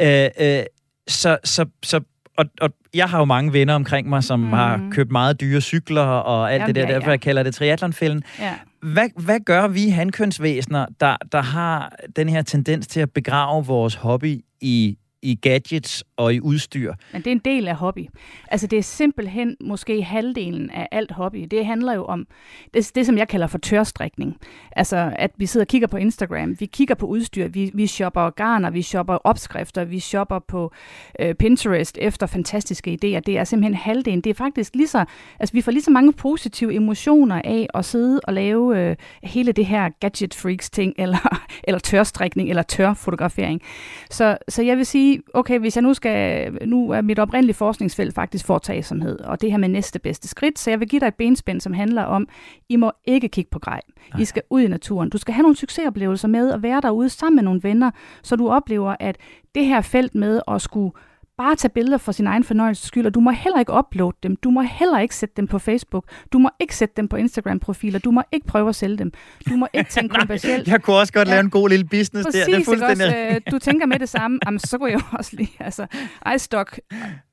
Øh, 0.00 0.28
øh, 0.40 0.62
så, 1.08 1.38
så, 1.44 1.66
så 1.82 2.00
og, 2.40 2.46
og 2.60 2.70
jeg 2.94 3.06
har 3.06 3.18
jo 3.18 3.24
mange 3.24 3.52
venner 3.52 3.74
omkring 3.74 4.08
mig, 4.08 4.24
som 4.24 4.40
mm. 4.40 4.52
har 4.52 4.88
købt 4.90 5.12
meget 5.12 5.40
dyre 5.40 5.60
cykler 5.60 6.02
og 6.02 6.52
alt 6.52 6.60
Jamen, 6.60 6.74
det 6.74 6.82
der, 6.82 6.88
ja, 6.88 6.94
derfor 6.94 7.06
ja. 7.06 7.10
jeg 7.10 7.20
kalder 7.20 7.42
det 7.42 7.54
triathlonfælden. 7.54 8.22
Ja. 8.38 8.54
Hvad, 8.82 9.08
hvad 9.16 9.40
gør 9.40 9.68
vi 9.68 9.88
handkønsvæsener, 9.88 10.86
der, 11.00 11.16
der 11.32 11.42
har 11.42 11.96
den 12.16 12.28
her 12.28 12.42
tendens 12.42 12.86
til 12.86 13.00
at 13.00 13.10
begrave 13.10 13.66
vores 13.66 13.94
hobby 13.94 14.44
i 14.60 14.98
i 15.22 15.34
gadgets 15.34 16.04
og 16.16 16.34
i 16.34 16.40
udstyr. 16.40 16.94
Men 17.12 17.22
det 17.22 17.26
er 17.26 17.32
en 17.32 17.38
del 17.38 17.68
af 17.68 17.76
hobby. 17.76 18.06
Altså 18.48 18.66
det 18.66 18.78
er 18.78 18.82
simpelthen 18.82 19.56
måske 19.60 20.02
halvdelen 20.02 20.70
af 20.70 20.88
alt 20.90 21.10
hobby. 21.10 21.46
Det 21.50 21.66
handler 21.66 21.92
jo 21.92 22.04
om 22.04 22.26
det, 22.74 22.90
det 22.94 23.06
som 23.06 23.18
jeg 23.18 23.28
kalder 23.28 23.46
for 23.46 23.58
tørstrikning. 23.58 24.36
Altså 24.72 25.12
at 25.16 25.30
vi 25.36 25.46
sidder 25.46 25.64
og 25.64 25.68
kigger 25.68 25.88
på 25.88 25.96
Instagram, 25.96 26.60
vi 26.60 26.66
kigger 26.66 26.94
på 26.94 27.06
udstyr, 27.06 27.48
vi, 27.48 27.70
vi 27.74 27.86
shopper 27.86 28.30
garner, 28.30 28.70
vi 28.70 28.82
shopper 28.82 29.14
opskrifter, 29.14 29.84
vi 29.84 30.00
shopper 30.00 30.38
på 30.38 30.72
øh, 31.20 31.34
Pinterest 31.34 31.98
efter 32.00 32.26
fantastiske 32.26 32.90
idéer. 32.90 33.20
Det 33.20 33.38
er 33.38 33.44
simpelthen 33.44 33.74
halvdelen. 33.74 34.20
Det 34.20 34.30
er 34.30 34.34
faktisk 34.34 34.74
lige 34.74 34.88
så, 34.88 35.04
altså 35.40 35.52
vi 35.52 35.60
får 35.60 35.72
lige 35.72 35.82
så 35.82 35.90
mange 35.90 36.12
positive 36.12 36.74
emotioner 36.74 37.42
af 37.44 37.66
at 37.74 37.84
sidde 37.84 38.20
og 38.24 38.34
lave 38.34 38.78
øh, 38.78 38.96
hele 39.22 39.52
det 39.52 39.66
her 39.66 39.88
gadget 40.00 40.34
freaks 40.34 40.70
ting, 40.70 40.94
eller, 41.02 41.42
eller 41.64 41.78
tørstrikning, 41.78 42.48
eller 42.48 42.62
tørfotografering. 42.62 43.62
Så, 44.10 44.38
så 44.48 44.62
jeg 44.62 44.76
vil 44.76 44.86
sige, 44.86 45.09
okay, 45.34 45.58
hvis 45.58 45.76
jeg 45.76 45.82
nu 45.82 45.94
skal, 45.94 46.52
nu 46.68 46.90
er 46.90 47.00
mit 47.00 47.18
oprindelige 47.18 47.54
forskningsfelt 47.54 48.14
faktisk 48.14 48.46
foretagsomhed, 48.46 49.20
og 49.20 49.40
det 49.40 49.50
her 49.50 49.58
med 49.58 49.68
næste 49.68 49.98
bedste 49.98 50.28
skridt, 50.28 50.58
så 50.58 50.70
jeg 50.70 50.80
vil 50.80 50.88
give 50.88 51.00
dig 51.00 51.06
et 51.06 51.14
benspænd, 51.14 51.60
som 51.60 51.72
handler 51.72 52.02
om, 52.02 52.28
I 52.68 52.76
må 52.76 52.92
ikke 53.04 53.28
kigge 53.28 53.50
på 53.50 53.58
grej. 53.58 53.80
I 54.18 54.24
skal 54.24 54.42
ud 54.50 54.60
i 54.60 54.68
naturen. 54.68 55.10
Du 55.10 55.18
skal 55.18 55.34
have 55.34 55.42
nogle 55.42 55.56
succesoplevelser 55.56 56.28
med 56.28 56.52
at 56.52 56.62
være 56.62 56.80
derude 56.80 57.08
sammen 57.08 57.36
med 57.36 57.44
nogle 57.44 57.62
venner, 57.62 57.90
så 58.22 58.36
du 58.36 58.48
oplever, 58.48 58.96
at 59.00 59.16
det 59.54 59.64
her 59.66 59.80
felt 59.80 60.14
med 60.14 60.40
at 60.48 60.62
skulle 60.62 60.92
bare 61.40 61.56
tage 61.56 61.72
billeder 61.72 61.98
for 61.98 62.12
sin 62.12 62.26
egen 62.26 62.44
fornøjelse 62.44 62.86
skyld, 62.86 63.06
og 63.06 63.14
du 63.14 63.20
må 63.20 63.30
heller 63.30 63.58
ikke 63.58 63.72
uploade 63.72 64.16
dem, 64.22 64.36
du 64.36 64.50
må 64.50 64.60
heller 64.60 64.98
ikke 64.98 65.16
sætte 65.16 65.34
dem 65.36 65.46
på 65.46 65.58
Facebook, 65.58 66.04
du 66.32 66.38
må 66.38 66.50
ikke 66.60 66.76
sætte 66.76 66.94
dem 66.96 67.08
på 67.08 67.16
Instagram-profiler, 67.16 67.98
du 67.98 68.10
må 68.10 68.22
ikke 68.32 68.46
prøve 68.46 68.68
at 68.68 68.74
sælge 68.74 68.96
dem, 68.96 69.12
du 69.48 69.56
må 69.56 69.68
ikke 69.72 69.90
tænke 69.90 70.14
kommercielt. 70.18 70.68
Jeg 70.68 70.82
kunne 70.82 70.96
også 70.96 71.12
godt 71.12 71.28
ja. 71.28 71.32
lave 71.34 71.44
en 71.44 71.50
god 71.50 71.68
lille 71.68 71.84
business 71.84 72.26
Præcis, 72.26 72.40
der. 72.40 72.52
Det 72.52 72.60
er 72.60 72.64
fuldstændig... 72.64 73.06
Også, 73.06 73.16
øh, 73.16 73.40
du 73.50 73.58
tænker 73.58 73.86
med 73.86 73.98
det 73.98 74.08
samme, 74.08 74.38
jamen, 74.46 74.58
så 74.58 74.78
kunne 74.78 74.90
jeg 74.90 75.00
også 75.18 75.36
lige, 75.36 75.52
altså, 75.60 75.86
I 76.34 76.38
stock, 76.38 76.80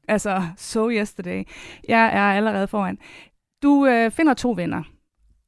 altså, 0.07 0.43
so 0.57 0.91
yesterday. 0.91 1.43
Jeg 1.87 2.05
er 2.05 2.33
allerede 2.33 2.67
foran. 2.67 2.97
Du 3.63 3.85
øh, 3.85 4.11
finder 4.11 4.33
to 4.33 4.53
venner, 4.57 4.83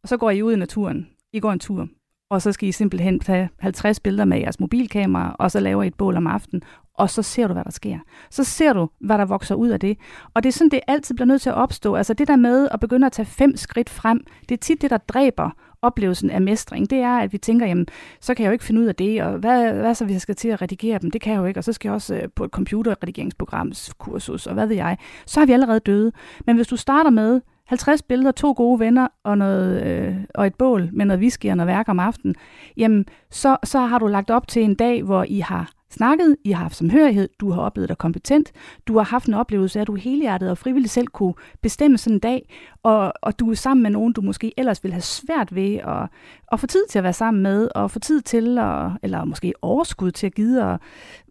og 0.03 0.09
så 0.09 0.17
går 0.17 0.29
I 0.29 0.41
ud 0.41 0.53
i 0.53 0.55
naturen. 0.55 1.07
I 1.33 1.39
går 1.39 1.51
en 1.51 1.59
tur 1.59 1.87
og 2.29 2.41
så 2.41 2.51
skal 2.51 2.69
I 2.69 2.71
simpelthen 2.71 3.19
tage 3.19 3.49
50 3.59 3.99
billeder 3.99 4.25
med 4.25 4.39
jeres 4.39 4.59
mobilkamera, 4.59 5.35
og 5.39 5.51
så 5.51 5.59
laver 5.59 5.83
I 5.83 5.87
et 5.87 5.95
bål 5.95 6.17
om 6.17 6.27
aftenen, 6.27 6.61
og 6.99 7.09
så 7.09 7.21
ser 7.21 7.47
du, 7.47 7.53
hvad 7.53 7.63
der 7.63 7.71
sker. 7.71 7.99
Så 8.29 8.43
ser 8.43 8.73
du, 8.73 8.89
hvad 8.99 9.17
der 9.17 9.25
vokser 9.25 9.55
ud 9.55 9.69
af 9.69 9.79
det. 9.79 9.97
Og 10.33 10.43
det 10.43 10.49
er 10.49 10.53
sådan, 10.53 10.71
det 10.71 10.79
altid 10.87 11.15
bliver 11.15 11.25
nødt 11.25 11.41
til 11.41 11.49
at 11.49 11.55
opstå. 11.55 11.95
Altså 11.95 12.13
det 12.13 12.27
der 12.27 12.35
med 12.35 12.67
at 12.71 12.79
begynde 12.79 13.05
at 13.05 13.11
tage 13.11 13.25
fem 13.25 13.57
skridt 13.57 13.89
frem, 13.89 14.23
det 14.49 14.55
er 14.55 14.59
tit 14.59 14.81
det, 14.81 14.89
der 14.89 14.97
dræber 14.97 15.49
oplevelsen 15.81 16.29
af 16.29 16.41
mestring. 16.41 16.89
Det 16.89 16.97
er, 16.97 17.17
at 17.17 17.33
vi 17.33 17.37
tænker, 17.37 17.65
jamen, 17.65 17.87
så 18.21 18.33
kan 18.33 18.43
jeg 18.43 18.49
jo 18.49 18.53
ikke 18.53 18.65
finde 18.65 18.81
ud 18.81 18.85
af 18.85 18.95
det, 18.95 19.23
og 19.23 19.37
hvad, 19.37 19.73
hvad 19.73 19.95
så, 19.95 20.05
hvis 20.05 20.13
jeg 20.13 20.21
skal 20.21 20.35
til 20.35 20.47
at 20.47 20.61
redigere 20.61 20.99
dem? 20.99 21.11
Det 21.11 21.21
kan 21.21 21.33
jeg 21.33 21.39
jo 21.39 21.45
ikke, 21.45 21.59
og 21.59 21.63
så 21.63 21.73
skal 21.73 21.89
jeg 21.89 21.93
også 21.93 22.15
øh, 22.15 22.29
på 22.35 22.43
et 22.43 22.51
computerredigeringsprogramskursus, 22.51 24.47
og 24.47 24.53
hvad 24.53 24.67
ved 24.67 24.75
jeg. 24.75 24.97
Så 25.25 25.39
har 25.39 25.45
vi 25.45 25.51
allerede 25.51 25.79
døde. 25.79 26.11
Men 26.45 26.55
hvis 26.55 26.67
du 26.67 26.75
starter 26.75 27.09
med 27.09 27.41
50 27.65 28.01
billeder, 28.01 28.31
to 28.31 28.53
gode 28.57 28.79
venner 28.79 29.07
og, 29.23 29.37
noget, 29.37 29.83
øh, 29.85 30.15
og 30.35 30.47
et 30.47 30.55
bål 30.55 30.89
med 30.93 31.05
noget 31.05 31.19
whisky 31.19 31.45
og 31.49 31.57
noget 31.57 31.67
værk 31.67 31.89
om 31.89 31.99
aftenen, 31.99 32.35
jamen 32.77 33.05
så, 33.31 33.57
så 33.63 33.79
har 33.79 33.99
du 33.99 34.07
lagt 34.07 34.29
op 34.29 34.47
til 34.47 34.63
en 34.63 34.75
dag, 34.75 35.03
hvor 35.03 35.23
I 35.23 35.39
har 35.39 35.71
snakket, 35.91 36.35
I 36.43 36.51
har 36.51 36.63
haft 36.63 36.75
samhørighed, 36.75 37.29
du 37.39 37.51
har 37.51 37.61
oplevet 37.61 37.89
dig 37.89 37.97
kompetent, 37.97 38.51
du 38.87 38.97
har 38.97 39.03
haft 39.03 39.27
en 39.27 39.33
oplevelse 39.33 39.79
af, 39.79 39.81
at 39.81 39.87
du 39.87 39.95
helhjertet 39.95 40.49
og 40.49 40.57
frivilligt 40.57 40.93
selv 40.93 41.07
kunne 41.07 41.33
bestemme 41.61 41.97
sådan 41.97 42.15
en 42.15 42.19
dag, 42.19 42.49
og, 42.83 43.13
og 43.21 43.39
du 43.39 43.51
er 43.51 43.55
sammen 43.55 43.83
med 43.83 43.91
nogen, 43.91 44.13
du 44.13 44.21
måske 44.21 44.53
ellers 44.57 44.83
ville 44.83 44.93
have 44.93 45.01
svært 45.01 45.55
ved 45.55 45.75
at, 45.75 46.09
at 46.51 46.59
få 46.59 46.67
tid 46.67 46.83
til 46.89 46.99
at 46.99 47.03
være 47.03 47.13
sammen 47.13 47.43
med, 47.43 47.69
og 47.75 47.91
få 47.91 47.99
tid 47.99 48.21
til, 48.21 48.57
at, 48.57 48.91
eller 49.03 49.25
måske 49.25 49.53
overskud 49.61 50.11
til 50.11 50.27
at 50.27 50.35
gide 50.35 50.63
at 50.63 50.79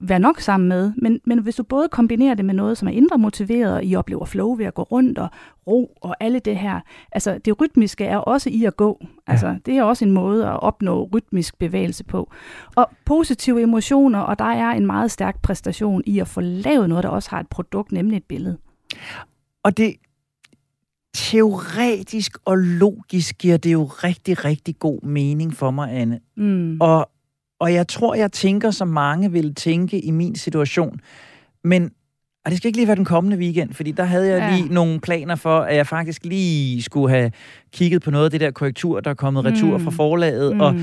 være 0.00 0.18
nok 0.18 0.40
sammen 0.40 0.68
med. 0.68 0.92
Men, 0.96 1.20
men 1.24 1.38
hvis 1.38 1.56
du 1.56 1.62
både 1.62 1.88
kombinerer 1.88 2.34
det 2.34 2.44
med 2.44 2.54
noget, 2.54 2.78
som 2.78 2.88
er 2.88 2.92
indre 2.92 3.18
motiveret, 3.18 3.74
og 3.74 3.84
I 3.84 3.96
oplever 3.96 4.24
flow 4.24 4.54
ved 4.54 4.66
at 4.66 4.74
gå 4.74 4.82
rundt 4.82 5.18
og 5.18 5.28
ro 5.68 5.98
og 6.00 6.16
alle 6.20 6.38
det 6.38 6.56
her, 6.56 6.80
altså 7.12 7.38
det 7.44 7.60
rytmiske 7.60 8.04
er 8.04 8.16
også 8.16 8.50
i 8.50 8.64
at 8.64 8.76
gå. 8.76 9.04
Altså 9.26 9.46
ja. 9.46 9.56
det 9.66 9.76
er 9.76 9.82
også 9.82 10.04
en 10.04 10.10
måde 10.10 10.46
at 10.46 10.60
opnå 10.60 11.08
rytmisk 11.14 11.58
bevægelse 11.58 12.04
på. 12.04 12.32
Og 12.76 12.90
positive 13.04 13.62
emotioner, 13.62 14.18
og 14.18 14.38
der 14.38 14.44
er 14.44 14.70
en 14.70 14.86
meget 14.86 15.10
stærk 15.10 15.42
præstation 15.42 16.02
i 16.06 16.18
at 16.18 16.28
få 16.28 16.40
lavet 16.40 16.88
noget, 16.88 17.04
der 17.04 17.10
også 17.10 17.30
har 17.30 17.40
et 17.40 17.48
produkt, 17.48 17.92
nemlig 17.92 18.16
et 18.16 18.24
billede. 18.24 18.58
Og 19.62 19.76
det, 19.76 19.94
teoretisk 21.14 22.38
og 22.44 22.58
logisk 22.58 23.38
giver 23.38 23.56
det 23.56 23.72
jo 23.72 23.84
rigtig, 23.84 24.44
rigtig 24.44 24.78
god 24.78 25.02
mening 25.02 25.54
for 25.54 25.70
mig, 25.70 25.92
Anne. 25.92 26.20
Mm. 26.36 26.80
Og, 26.80 27.10
og 27.60 27.72
jeg 27.74 27.88
tror, 27.88 28.14
jeg 28.14 28.32
tænker, 28.32 28.70
som 28.70 28.88
mange 28.88 29.32
vil 29.32 29.54
tænke 29.54 30.00
i 30.00 30.10
min 30.10 30.34
situation. 30.36 31.00
Men 31.64 31.90
og 32.48 32.52
det 32.52 32.58
skal 32.58 32.68
ikke 32.68 32.78
lige 32.78 32.86
være 32.86 32.96
den 32.96 33.04
kommende 33.04 33.36
weekend, 33.36 33.74
fordi 33.74 33.90
der 33.90 34.04
havde 34.04 34.28
jeg 34.28 34.52
lige 34.52 34.66
ja. 34.66 34.74
nogle 34.74 35.00
planer 35.00 35.34
for, 35.34 35.60
at 35.60 35.76
jeg 35.76 35.86
faktisk 35.86 36.24
lige 36.24 36.82
skulle 36.82 37.10
have 37.10 37.32
kigget 37.72 38.02
på 38.02 38.10
noget 38.10 38.24
af 38.24 38.30
det 38.30 38.40
der 38.40 38.50
korrektur, 38.50 39.00
der 39.00 39.10
er 39.10 39.14
kommet 39.14 39.44
retur 39.44 39.78
mm. 39.78 39.84
fra 39.84 39.90
forlaget. 39.90 40.54
Mm. 40.54 40.60
Og 40.60 40.74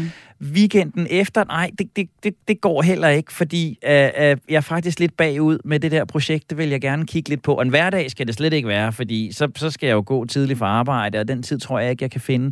weekenden 0.41 1.07
efter, 1.09 1.43
nej, 1.43 1.71
det, 1.79 1.95
det, 1.95 2.09
det, 2.23 2.33
det 2.47 2.61
går 2.61 2.81
heller 2.81 3.07
ikke, 3.07 3.33
fordi 3.33 3.77
uh, 3.83 3.89
uh, 3.89 3.93
jeg 3.93 4.37
er 4.49 4.61
faktisk 4.61 4.99
lidt 4.99 5.17
bagud 5.17 5.57
med 5.63 5.79
det 5.79 5.91
der 5.91 6.05
projekt. 6.05 6.49
Det 6.49 6.57
vil 6.57 6.69
jeg 6.69 6.81
gerne 6.81 7.05
kigge 7.05 7.29
lidt 7.29 7.43
på. 7.43 7.53
Og 7.53 7.61
en 7.61 7.69
hverdag 7.69 8.11
skal 8.11 8.27
det 8.27 8.35
slet 8.35 8.53
ikke 8.53 8.67
være, 8.67 8.93
fordi 8.93 9.31
så, 9.31 9.47
så 9.55 9.69
skal 9.69 9.87
jeg 9.87 9.93
jo 9.93 10.03
gå 10.05 10.25
tidligt 10.25 10.59
fra 10.59 10.67
arbejde, 10.67 11.19
og 11.19 11.27
den 11.27 11.43
tid 11.43 11.59
tror 11.59 11.79
jeg 11.79 11.91
ikke, 11.91 12.03
jeg 12.03 12.11
kan 12.11 12.21
finde. 12.21 12.51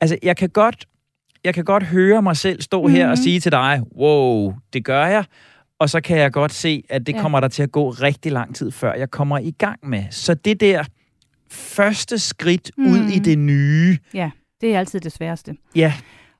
Altså, 0.00 0.18
jeg 0.22 0.36
kan 0.36 0.48
godt, 0.48 0.86
jeg 1.44 1.54
kan 1.54 1.64
godt 1.64 1.82
høre 1.82 2.22
mig 2.22 2.36
selv 2.36 2.62
stå 2.62 2.86
mm. 2.86 2.92
her 2.92 3.08
og 3.10 3.18
sige 3.18 3.40
til 3.40 3.52
dig, 3.52 3.82
wow, 3.96 4.54
det 4.72 4.84
gør 4.84 5.06
jeg 5.06 5.24
og 5.82 5.90
så 5.90 6.00
kan 6.00 6.18
jeg 6.18 6.32
godt 6.32 6.52
se, 6.52 6.82
at 6.88 7.06
det 7.06 7.12
ja. 7.12 7.20
kommer 7.20 7.40
der 7.40 7.48
til 7.48 7.62
at 7.62 7.72
gå 7.72 7.90
rigtig 7.90 8.32
lang 8.32 8.54
tid, 8.54 8.70
før 8.70 8.94
jeg 8.94 9.10
kommer 9.10 9.38
i 9.38 9.50
gang 9.50 9.88
med. 9.88 10.04
Så 10.10 10.34
det 10.34 10.60
der 10.60 10.84
første 11.50 12.18
skridt 12.18 12.70
mm. 12.78 12.92
ud 12.92 12.98
i 12.98 13.18
det 13.18 13.38
nye. 13.38 13.98
Ja, 14.14 14.30
det 14.60 14.74
er 14.74 14.78
altid 14.78 15.00
det 15.00 15.12
sværeste. 15.12 15.56
Ja. 15.74 15.92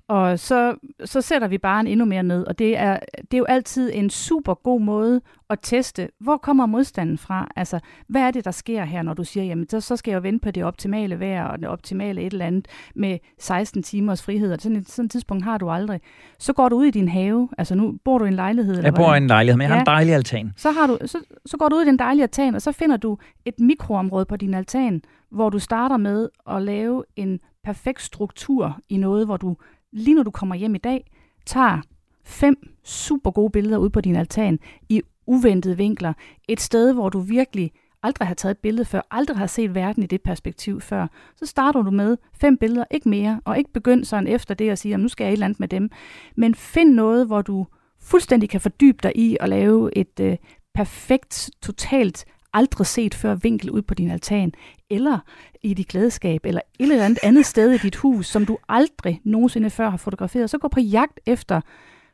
Og 0.08 0.38
så, 0.38 0.74
så 1.04 1.20
sætter 1.20 1.48
vi 1.48 1.58
bare 1.58 1.80
en 1.80 1.86
endnu 1.86 2.04
mere 2.04 2.22
ned, 2.22 2.46
og 2.46 2.58
det 2.58 2.78
er, 2.78 2.98
det 3.18 3.34
er 3.34 3.38
jo 3.38 3.44
altid 3.44 3.90
en 3.94 4.10
super 4.10 4.54
god 4.54 4.80
måde 4.80 5.20
at 5.50 5.58
teste, 5.62 6.08
hvor 6.20 6.36
kommer 6.36 6.66
modstanden 6.66 7.18
fra? 7.18 7.48
Altså, 7.56 7.80
hvad 8.08 8.22
er 8.22 8.30
det, 8.30 8.44
der 8.44 8.50
sker 8.50 8.84
her, 8.84 9.02
når 9.02 9.14
du 9.14 9.24
siger, 9.24 9.44
jamen, 9.44 9.68
så, 9.68 9.80
så 9.80 9.96
skal 9.96 10.10
jeg 10.10 10.16
jo 10.16 10.20
vente 10.22 10.42
på 10.42 10.50
det 10.50 10.64
optimale 10.64 11.20
vejr, 11.20 11.44
og 11.44 11.58
det 11.58 11.68
optimale 11.68 12.20
et 12.20 12.32
eller 12.32 12.46
andet 12.46 12.68
med 12.94 13.18
16 13.38 13.82
timers 13.82 14.22
frihed, 14.22 14.52
og 14.52 14.58
sådan 14.60 14.76
et, 14.76 14.90
sådan 14.90 15.04
et 15.04 15.10
tidspunkt 15.10 15.44
har 15.44 15.58
du 15.58 15.70
aldrig. 15.70 16.00
Så 16.38 16.52
går 16.52 16.68
du 16.68 16.76
ud 16.76 16.84
i 16.84 16.90
din 16.90 17.08
have, 17.08 17.48
altså 17.58 17.74
nu 17.74 17.94
bor 18.04 18.18
du 18.18 18.24
i 18.24 18.28
en 18.28 18.34
lejlighed. 18.34 18.74
Eller 18.74 18.84
jeg 18.84 18.94
bor 18.94 19.14
i 19.14 19.16
en 19.16 19.26
lejlighed, 19.26 19.56
men 19.56 19.62
jeg 19.62 19.70
ja. 19.70 19.74
har 19.74 19.80
en 19.80 19.86
dejlig 19.86 20.14
altan. 20.14 20.52
Så, 20.56 20.70
har 20.70 20.86
du, 20.86 20.98
så, 21.06 21.18
så 21.46 21.56
går 21.56 21.68
du 21.68 21.76
ud 21.76 21.82
i 21.82 21.86
den 21.86 21.98
dejlige 21.98 22.22
altan, 22.22 22.54
og 22.54 22.62
så 22.62 22.72
finder 22.72 22.96
du 22.96 23.18
et 23.44 23.60
mikroområde 23.60 24.24
på 24.24 24.36
din 24.36 24.54
altan, 24.54 25.02
hvor 25.30 25.50
du 25.50 25.58
starter 25.58 25.96
med 25.96 26.28
at 26.50 26.62
lave 26.62 27.04
en 27.16 27.40
perfekt 27.64 28.02
struktur 28.02 28.78
i 28.88 28.96
noget, 28.96 29.26
hvor 29.26 29.36
du 29.36 29.56
lige 29.92 30.14
når 30.14 30.22
du 30.22 30.30
kommer 30.30 30.54
hjem 30.54 30.74
i 30.74 30.78
dag, 30.78 31.10
tager 31.46 31.80
fem 32.24 32.56
super 32.84 33.30
gode 33.30 33.50
billeder 33.50 33.78
ud 33.78 33.90
på 33.90 34.00
din 34.00 34.16
altan 34.16 34.58
i 34.88 35.02
uventede 35.26 35.76
vinkler. 35.76 36.12
Et 36.48 36.60
sted, 36.60 36.92
hvor 36.92 37.08
du 37.08 37.20
virkelig 37.20 37.72
aldrig 38.02 38.28
har 38.28 38.34
taget 38.34 38.50
et 38.50 38.58
billede 38.58 38.84
før, 38.84 39.00
aldrig 39.10 39.36
har 39.36 39.46
set 39.46 39.74
verden 39.74 40.02
i 40.02 40.06
det 40.06 40.22
perspektiv 40.22 40.80
før. 40.80 41.06
Så 41.36 41.46
starter 41.46 41.82
du 41.82 41.90
med 41.90 42.16
fem 42.34 42.56
billeder, 42.56 42.84
ikke 42.90 43.08
mere, 43.08 43.40
og 43.44 43.58
ikke 43.58 43.72
begynd 43.72 44.04
sådan 44.04 44.26
efter 44.26 44.54
det 44.54 44.70
at 44.70 44.78
sige, 44.78 44.96
nu 44.96 45.08
skal 45.08 45.24
jeg 45.24 45.30
et 45.30 45.32
eller 45.32 45.46
andet 45.46 45.60
med 45.60 45.68
dem. 45.68 45.90
Men 46.36 46.54
find 46.54 46.94
noget, 46.94 47.26
hvor 47.26 47.42
du 47.42 47.66
fuldstændig 48.00 48.50
kan 48.50 48.60
fordybe 48.60 48.98
dig 49.02 49.12
i 49.14 49.36
at 49.40 49.48
lave 49.48 49.98
et 49.98 50.20
øh, 50.20 50.36
perfekt, 50.74 51.50
totalt 51.62 52.24
aldrig 52.52 52.86
set 52.86 53.14
før 53.14 53.34
vinkel 53.34 53.70
ud 53.70 53.82
på 53.82 53.94
din 53.94 54.10
altan, 54.10 54.52
eller 54.90 55.18
i 55.62 55.74
dit 55.74 55.88
glædeskab, 55.88 56.46
eller 56.46 56.60
et 56.78 56.92
eller 56.92 57.04
andet 57.04 57.18
andet 57.22 57.46
sted 57.46 57.72
i 57.72 57.78
dit 57.78 57.96
hus, 57.96 58.26
som 58.26 58.46
du 58.46 58.58
aldrig 58.68 59.20
nogensinde 59.24 59.70
før 59.70 59.90
har 59.90 59.96
fotograferet. 59.96 60.50
Så 60.50 60.58
gå 60.58 60.68
på 60.68 60.80
jagt 60.80 61.20
efter 61.26 61.60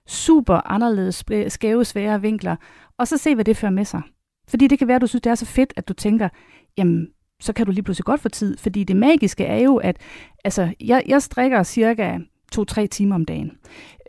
super 0.07 0.70
anderledes 0.70 1.24
skæve, 1.49 1.84
svære 1.84 2.20
vinkler, 2.20 2.57
og 2.99 3.09
så 3.09 3.16
se, 3.16 3.34
hvad 3.34 3.45
det 3.45 3.57
fører 3.57 3.72
med 3.72 3.84
sig. 3.84 4.03
Fordi 4.49 4.66
det 4.66 4.78
kan 4.78 4.89
være, 4.89 4.95
at 4.95 5.03
du 5.03 5.07
synes, 5.07 5.22
det 5.22 5.30
er 5.30 5.34
så 5.34 5.47
fedt, 5.47 5.72
at 5.76 5.89
du 5.89 5.93
tænker, 5.93 6.28
jamen, 6.78 7.09
så 7.41 7.53
kan 7.53 7.66
du 7.66 7.72
lige 7.72 7.82
pludselig 7.82 8.05
godt 8.05 8.20
få 8.20 8.28
tid. 8.28 8.57
Fordi 8.57 8.84
det 8.84 8.97
magiske 8.97 9.45
er 9.45 9.59
jo, 9.59 9.76
at 9.76 9.97
altså, 10.45 10.74
jeg, 10.80 11.03
jeg 11.07 11.22
strikker 11.22 11.62
cirka 11.62 12.18
to-tre 12.53 12.87
timer 12.87 13.15
om 13.15 13.25
dagen. 13.25 13.53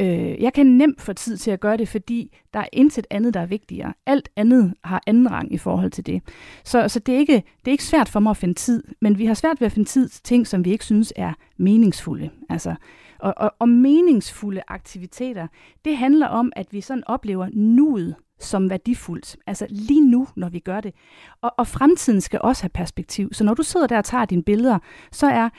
Øh, 0.01 0.41
jeg 0.41 0.53
kan 0.53 0.65
nemt 0.65 1.01
få 1.01 1.13
tid 1.13 1.37
til 1.37 1.51
at 1.51 1.59
gøre 1.59 1.77
det, 1.77 1.87
fordi 1.87 2.37
der 2.53 2.59
er 2.59 2.67
intet 2.73 3.07
andet, 3.09 3.33
der 3.33 3.39
er 3.39 3.45
vigtigere. 3.45 3.93
Alt 4.05 4.29
andet 4.35 4.73
har 4.83 5.03
anden 5.07 5.31
rang 5.31 5.53
i 5.53 5.57
forhold 5.57 5.91
til 5.91 6.05
det. 6.05 6.21
Så, 6.63 6.87
så 6.87 6.99
det, 6.99 7.15
er 7.15 7.19
ikke, 7.19 7.33
det 7.33 7.67
er 7.67 7.71
ikke 7.71 7.83
svært 7.83 8.09
for 8.09 8.19
mig 8.19 8.29
at 8.29 8.37
finde 8.37 8.53
tid, 8.53 8.83
men 9.01 9.17
vi 9.17 9.25
har 9.25 9.33
svært 9.33 9.61
ved 9.61 9.65
at 9.65 9.71
finde 9.71 9.89
tid 9.89 10.09
til 10.09 10.23
ting, 10.23 10.47
som 10.47 10.65
vi 10.65 10.71
ikke 10.71 10.85
synes 10.85 11.13
er 11.15 11.33
meningsfulde. 11.57 12.29
Altså, 12.49 12.75
og, 13.19 13.33
og, 13.37 13.53
og 13.59 13.69
meningsfulde 13.69 14.61
aktiviteter, 14.67 15.47
det 15.85 15.97
handler 15.97 16.27
om, 16.27 16.51
at 16.55 16.67
vi 16.71 16.81
sådan 16.81 17.03
oplever 17.07 17.49
nuet 17.53 18.15
som 18.39 18.69
værdifuldt. 18.69 19.37
Altså 19.47 19.67
lige 19.69 20.01
nu, 20.11 20.27
når 20.35 20.49
vi 20.49 20.59
gør 20.59 20.81
det. 20.81 20.93
Og, 21.41 21.53
og 21.57 21.67
fremtiden 21.67 22.21
skal 22.21 22.39
også 22.43 22.63
have 22.63 22.69
perspektiv. 22.69 23.33
Så 23.33 23.43
når 23.43 23.53
du 23.53 23.63
sidder 23.63 23.87
der 23.87 23.97
og 23.97 24.05
tager 24.05 24.25
dine 24.25 24.43
billeder, 24.43 24.79
så 25.11 25.27
er 25.27 25.49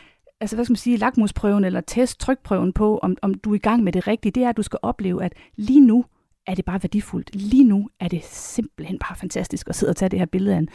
altså 0.41 0.57
hvad 0.57 0.65
skal 0.65 0.73
man 0.73 0.77
sige, 0.77 0.97
lakmusprøven 0.97 1.65
eller 1.65 1.81
test, 1.81 2.21
trykprøven 2.21 2.73
på, 2.73 2.99
om, 2.99 3.17
om 3.23 3.35
du 3.35 3.51
er 3.51 3.55
i 3.55 3.59
gang 3.59 3.83
med 3.85 3.93
det 3.93 4.07
rigtige, 4.07 4.33
det 4.33 4.43
er, 4.43 4.49
at 4.49 4.57
du 4.57 4.63
skal 4.63 4.79
opleve, 4.83 5.25
at 5.25 5.33
lige 5.57 5.81
nu 5.81 6.05
er 6.47 6.55
det 6.55 6.65
bare 6.65 6.83
værdifuldt. 6.83 7.31
Lige 7.35 7.65
nu 7.65 7.89
er 8.01 8.09
det 8.09 8.25
simpelthen 8.25 8.99
bare 8.99 9.17
fantastisk 9.17 9.69
at 9.69 9.75
sidde 9.77 9.91
og 9.91 9.97
tage 9.97 10.09
det 10.09 10.19
her 10.19 10.27
billede 10.27 10.55
af 10.55 10.59
en 10.59 10.69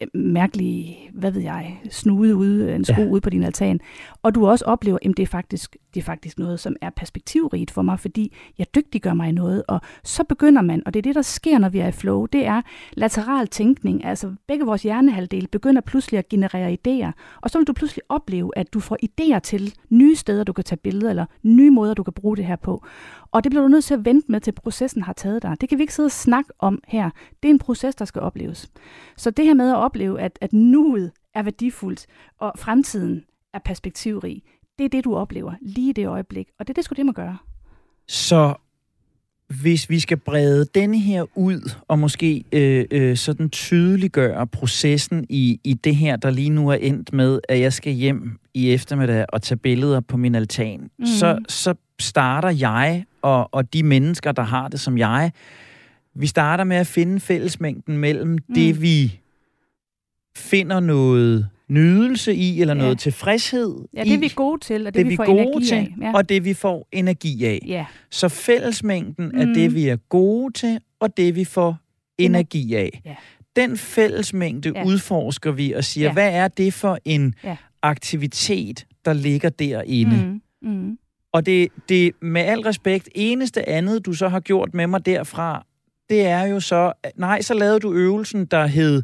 øh, 0.00 0.08
mærkelig, 0.14 1.10
hvad 1.14 1.30
ved 1.30 1.42
jeg, 1.42 1.80
snude 1.90 2.36
ude, 2.36 2.74
en 2.74 2.84
sko 2.84 3.00
ja. 3.00 3.08
ude 3.08 3.20
på 3.20 3.30
din 3.30 3.42
altan. 3.42 3.80
Og 4.22 4.34
du 4.34 4.46
også 4.46 4.64
oplever, 4.64 4.98
at 5.02 5.10
det 5.16 5.22
er, 5.22 5.26
faktisk, 5.26 5.76
det 5.94 6.00
er 6.00 6.04
faktisk 6.04 6.38
noget, 6.38 6.60
som 6.60 6.76
er 6.80 6.90
perspektivrigt 6.90 7.70
for 7.70 7.82
mig, 7.82 8.00
fordi 8.00 8.34
jeg 8.58 8.66
dygtiggør 8.74 9.14
mig 9.14 9.28
i 9.28 9.32
noget. 9.32 9.62
Og 9.68 9.80
så 10.04 10.24
begynder 10.24 10.62
man, 10.62 10.82
og 10.86 10.94
det 10.94 10.98
er 11.00 11.02
det, 11.02 11.14
der 11.14 11.22
sker, 11.22 11.58
når 11.58 11.68
vi 11.68 11.78
er 11.78 11.88
i 11.88 11.92
flow, 11.92 12.26
det 12.26 12.46
er 12.46 12.62
lateral 12.92 13.48
tænkning. 13.48 14.04
Altså 14.04 14.34
begge 14.48 14.64
vores 14.64 14.82
hjernehalvdele 14.82 15.46
begynder 15.46 15.80
pludselig 15.80 16.18
at 16.18 16.28
generere 16.28 16.72
idéer. 16.72 17.38
Og 17.42 17.50
så 17.50 17.58
vil 17.58 17.66
du 17.66 17.72
pludselig 17.72 18.02
opleve, 18.08 18.50
at 18.56 18.74
du 18.74 18.80
får 18.80 18.96
idéer 19.04 19.38
til 19.38 19.74
nye 19.90 20.16
steder, 20.16 20.44
du 20.44 20.52
kan 20.52 20.64
tage 20.64 20.78
billeder, 20.78 21.10
eller 21.10 21.26
nye 21.42 21.70
måder, 21.70 21.94
du 21.94 22.02
kan 22.02 22.12
bruge 22.12 22.36
det 22.36 22.44
her 22.44 22.56
på. 22.56 22.84
Og 23.32 23.44
det 23.44 23.50
bliver 23.50 23.62
du 23.62 23.68
nødt 23.68 23.84
til 23.84 23.94
at 23.94 24.04
vente 24.04 24.32
med, 24.32 24.40
til 24.40 24.52
processen 24.52 25.03
har 25.04 25.12
taget 25.12 25.42
dig. 25.42 25.56
Det 25.60 25.68
kan 25.68 25.78
vi 25.78 25.82
ikke 25.82 25.94
sidde 25.94 26.06
og 26.06 26.12
snakke 26.12 26.50
om 26.58 26.82
her. 26.88 27.10
Det 27.42 27.48
er 27.48 27.52
en 27.52 27.58
proces, 27.58 27.94
der 27.94 28.04
skal 28.04 28.22
opleves. 28.22 28.70
Så 29.16 29.30
det 29.30 29.44
her 29.44 29.54
med 29.54 29.70
at 29.70 29.76
opleve, 29.76 30.20
at, 30.20 30.38
at 30.40 30.52
nuet 30.52 31.10
er 31.34 31.42
værdifuldt, 31.42 32.06
og 32.38 32.52
fremtiden 32.56 33.24
er 33.54 33.58
perspektivrig, 33.64 34.42
det 34.78 34.84
er 34.84 34.88
det, 34.88 35.04
du 35.04 35.16
oplever 35.16 35.54
lige 35.62 35.90
i 35.90 35.92
det 35.92 36.06
øjeblik. 36.06 36.48
Og 36.58 36.66
det 36.66 36.72
er 36.72 36.74
det, 36.74 36.84
skulle 36.84 36.96
det 36.96 37.06
må 37.06 37.12
gøre. 37.12 37.38
Så 38.08 38.54
hvis 39.60 39.90
vi 39.90 40.00
skal 40.00 40.16
brede 40.16 40.66
denne 40.74 40.98
her 40.98 41.24
ud, 41.34 41.74
og 41.88 41.98
måske 41.98 42.44
øh, 42.52 42.84
øh, 42.90 43.16
sådan 43.16 43.50
tydeliggøre 43.50 44.46
processen 44.46 45.26
i, 45.28 45.60
i 45.64 45.74
det 45.74 45.96
her, 45.96 46.16
der 46.16 46.30
lige 46.30 46.50
nu 46.50 46.68
er 46.68 46.74
endt 46.74 47.12
med, 47.12 47.40
at 47.48 47.60
jeg 47.60 47.72
skal 47.72 47.92
hjem 47.92 48.38
i 48.54 48.72
eftermiddag 48.72 49.26
og 49.28 49.42
tage 49.42 49.58
billeder 49.58 50.00
på 50.00 50.16
min 50.16 50.34
altan, 50.34 50.90
mm. 50.98 51.06
så, 51.06 51.38
så 51.48 51.74
starter 52.00 52.50
jeg 52.50 53.04
og, 53.24 53.48
og 53.52 53.72
de 53.72 53.82
mennesker, 53.82 54.32
der 54.32 54.42
har 54.42 54.68
det 54.68 54.80
som 54.80 54.98
jeg, 54.98 55.32
vi 56.14 56.26
starter 56.26 56.64
med 56.64 56.76
at 56.76 56.86
finde 56.86 57.20
fællesmængden 57.20 57.98
mellem 57.98 58.28
mm. 58.28 58.54
det, 58.54 58.82
vi 58.82 59.20
finder 60.36 60.80
noget 60.80 61.48
nydelse 61.68 62.34
i, 62.34 62.60
eller 62.60 62.74
ja. 62.74 62.80
noget 62.80 62.98
tilfredshed 62.98 63.74
Ja, 63.96 64.04
det 64.04 64.14
er 64.14 64.18
vi 64.18 64.32
gode 64.34 64.60
til, 64.60 64.86
og 64.86 64.94
det, 64.94 64.98
det 64.98 65.04
vi, 65.04 65.10
vi 65.10 65.16
får 65.16 65.24
gode 65.24 65.40
energi 65.40 65.66
til, 65.66 65.74
af. 65.74 65.94
Ja. 66.00 66.12
Og 66.14 66.28
det 66.28 66.44
vi 66.44 66.54
får 66.54 66.88
energi 66.92 67.44
af. 67.44 67.64
Ja. 67.66 67.86
Så 68.10 68.28
fællesmængden 68.28 69.28
mm. 69.28 69.40
er 69.40 69.44
det, 69.44 69.74
vi 69.74 69.88
er 69.88 69.96
gode 69.96 70.52
til, 70.52 70.80
og 71.00 71.16
det 71.16 71.34
vi 71.34 71.44
får 71.44 71.76
energi 72.18 72.74
af. 72.74 73.02
Ja. 73.04 73.14
Den 73.56 73.76
fællesmængde 73.76 74.72
ja. 74.74 74.84
udforsker 74.84 75.52
vi 75.52 75.72
og 75.72 75.84
siger, 75.84 76.06
ja. 76.06 76.12
hvad 76.12 76.34
er 76.34 76.48
det 76.48 76.74
for 76.74 76.98
en 77.04 77.34
ja. 77.44 77.56
aktivitet, 77.82 78.86
der 79.04 79.12
ligger 79.12 79.48
derinde? 79.48 80.40
Mm. 80.62 80.70
Mm. 80.70 80.98
Og 81.34 81.46
det, 81.46 81.68
det 81.88 82.12
med 82.22 82.40
al 82.40 82.60
respekt, 82.60 83.08
eneste 83.14 83.68
andet, 83.68 84.06
du 84.06 84.12
så 84.12 84.28
har 84.28 84.40
gjort 84.40 84.74
med 84.74 84.86
mig 84.86 85.06
derfra, 85.06 85.66
det 86.08 86.26
er 86.26 86.46
jo 86.46 86.60
så, 86.60 86.92
nej, 87.16 87.42
så 87.42 87.54
lavede 87.54 87.80
du 87.80 87.92
øvelsen, 87.92 88.44
der 88.44 88.66
hed, 88.66 89.02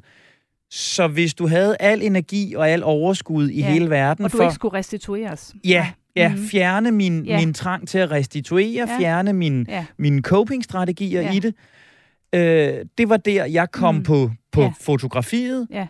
så 0.71 1.09
hvis 1.09 1.35
du 1.35 1.47
havde 1.47 1.77
al 1.81 2.03
energi 2.03 2.55
og 2.55 2.71
al 2.71 2.85
overskud 2.85 3.49
i 3.49 3.61
ja. 3.61 3.73
hele 3.73 3.91
verden... 3.91 4.25
Og 4.25 4.33
du 4.33 4.37
for, 4.37 4.45
ikke 4.45 4.55
skulle 4.55 4.79
restitueres. 4.79 5.55
Ja, 5.65 5.91
ja 6.17 6.29
mm-hmm. 6.29 6.47
fjerne 6.47 6.91
min, 6.91 7.25
ja. 7.25 7.39
min 7.39 7.55
trang 7.55 7.89
til 7.89 7.99
at 7.99 8.11
restituere, 8.11 8.89
ja. 8.89 8.99
fjerne 8.99 9.33
min, 9.33 9.67
ja. 9.69 9.87
mine 9.99 10.23
coping-strategier 10.23 11.23
ja. 11.23 11.33
i 11.33 11.39
det. 11.39 11.55
Øh, 12.35 12.85
det 12.99 13.09
var 13.09 13.17
der, 13.17 13.45
jeg 13.45 13.71
kom 13.71 13.95
mm. 13.95 14.03
på, 14.03 14.31
på 14.53 14.63
ja. 14.63 14.73
fotografiet. 14.81 15.67
Ja. 15.71 15.87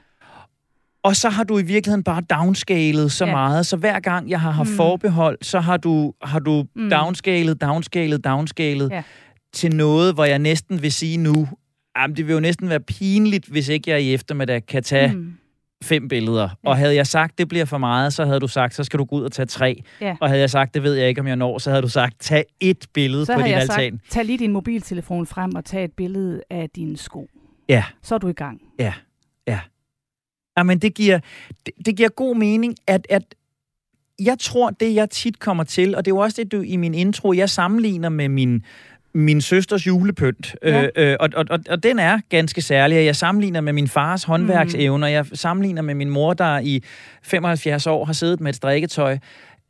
Og 1.02 1.16
så 1.16 1.28
har 1.28 1.44
du 1.44 1.58
i 1.58 1.62
virkeligheden 1.62 2.04
bare 2.04 2.22
downscalet 2.30 3.12
så 3.12 3.24
ja. 3.24 3.32
meget, 3.32 3.66
så 3.66 3.76
hver 3.76 4.00
gang 4.00 4.30
jeg 4.30 4.40
har 4.40 4.50
haft 4.50 4.70
mm. 4.70 4.76
forbehold, 4.76 5.38
så 5.42 5.60
har 5.60 5.76
du, 5.76 6.12
har 6.22 6.38
du 6.38 6.66
mm. 6.76 6.90
downscalet, 6.90 7.60
downscalet, 7.60 8.24
downscalet 8.24 8.90
ja. 8.90 9.02
til 9.52 9.76
noget, 9.76 10.14
hvor 10.14 10.24
jeg 10.24 10.38
næsten 10.38 10.82
vil 10.82 10.92
sige 10.92 11.16
nu, 11.16 11.48
jamen, 11.98 12.16
det 12.16 12.26
vil 12.26 12.32
jo 12.32 12.40
næsten 12.40 12.68
være 12.68 12.80
pinligt, 12.80 13.46
hvis 13.46 13.68
ikke 13.68 13.90
jeg 13.90 14.02
i 14.02 14.14
eftermiddag 14.14 14.66
kan 14.66 14.82
tage 14.82 15.12
mm. 15.12 15.34
fem 15.84 16.08
billeder. 16.08 16.42
Ja. 16.42 16.70
Og 16.70 16.76
havde 16.76 16.94
jeg 16.94 17.06
sagt, 17.06 17.38
det 17.38 17.48
bliver 17.48 17.64
for 17.64 17.78
meget, 17.78 18.12
så 18.12 18.24
havde 18.24 18.40
du 18.40 18.48
sagt, 18.48 18.74
så 18.74 18.84
skal 18.84 18.98
du 18.98 19.04
gå 19.04 19.16
ud 19.16 19.22
og 19.22 19.32
tage 19.32 19.46
tre. 19.46 19.82
Ja. 20.00 20.16
Og 20.20 20.28
havde 20.28 20.40
jeg 20.40 20.50
sagt, 20.50 20.74
det 20.74 20.82
ved 20.82 20.94
jeg 20.94 21.08
ikke, 21.08 21.20
om 21.20 21.26
jeg 21.26 21.36
når, 21.36 21.58
så 21.58 21.70
havde 21.70 21.82
du 21.82 21.88
sagt, 21.88 22.20
tag 22.20 22.44
et 22.60 22.86
billede 22.94 23.26
så 23.26 23.34
på 23.34 23.40
din 23.40 23.50
jeg 23.50 23.60
altan. 23.60 23.98
Sagt, 23.98 24.10
tag 24.10 24.24
lige 24.24 24.38
din 24.38 24.52
mobiltelefon 24.52 25.26
frem 25.26 25.54
og 25.54 25.64
tag 25.64 25.84
et 25.84 25.92
billede 25.92 26.42
af 26.50 26.68
dine 26.76 26.96
sko. 26.96 27.28
Ja. 27.68 27.84
Så 28.02 28.14
er 28.14 28.18
du 28.18 28.28
i 28.28 28.32
gang. 28.32 28.60
Ja. 28.78 28.92
Jamen, 30.60 30.78
det 30.78 30.94
giver, 30.94 31.20
det, 31.66 31.74
det 31.86 31.96
giver 31.96 32.08
god 32.08 32.36
mening, 32.36 32.74
at, 32.86 33.06
at 33.10 33.22
jeg 34.20 34.38
tror, 34.38 34.70
det 34.70 34.94
jeg 34.94 35.10
tit 35.10 35.38
kommer 35.38 35.64
til, 35.64 35.96
og 35.96 36.04
det 36.04 36.10
er 36.10 36.14
jo 36.14 36.18
også 36.18 36.42
det, 36.42 36.52
du 36.52 36.60
i 36.60 36.76
min 36.76 36.94
intro, 36.94 37.32
jeg 37.32 37.50
sammenligner 37.50 38.08
med 38.08 38.28
min, 38.28 38.64
min 39.14 39.40
søsters 39.40 39.86
julepynt. 39.86 40.56
Ja. 40.62 40.82
Øh, 40.82 40.88
øh, 40.96 41.16
og, 41.20 41.28
og, 41.36 41.44
og, 41.50 41.58
og 41.70 41.82
den 41.82 41.98
er 41.98 42.20
ganske 42.28 42.62
særlig. 42.62 43.04
Jeg 43.04 43.16
sammenligner 43.16 43.60
med 43.60 43.72
min 43.72 43.88
fars 43.88 44.24
håndværksevner. 44.24 45.08
Mm. 45.08 45.12
Jeg 45.12 45.26
sammenligner 45.32 45.82
med 45.82 45.94
min 45.94 46.10
mor, 46.10 46.34
der 46.34 46.58
i 46.58 46.82
75 47.22 47.86
år 47.86 48.04
har 48.04 48.12
siddet 48.12 48.40
med 48.40 48.48
et 48.48 48.56
strikketøj. 48.56 49.18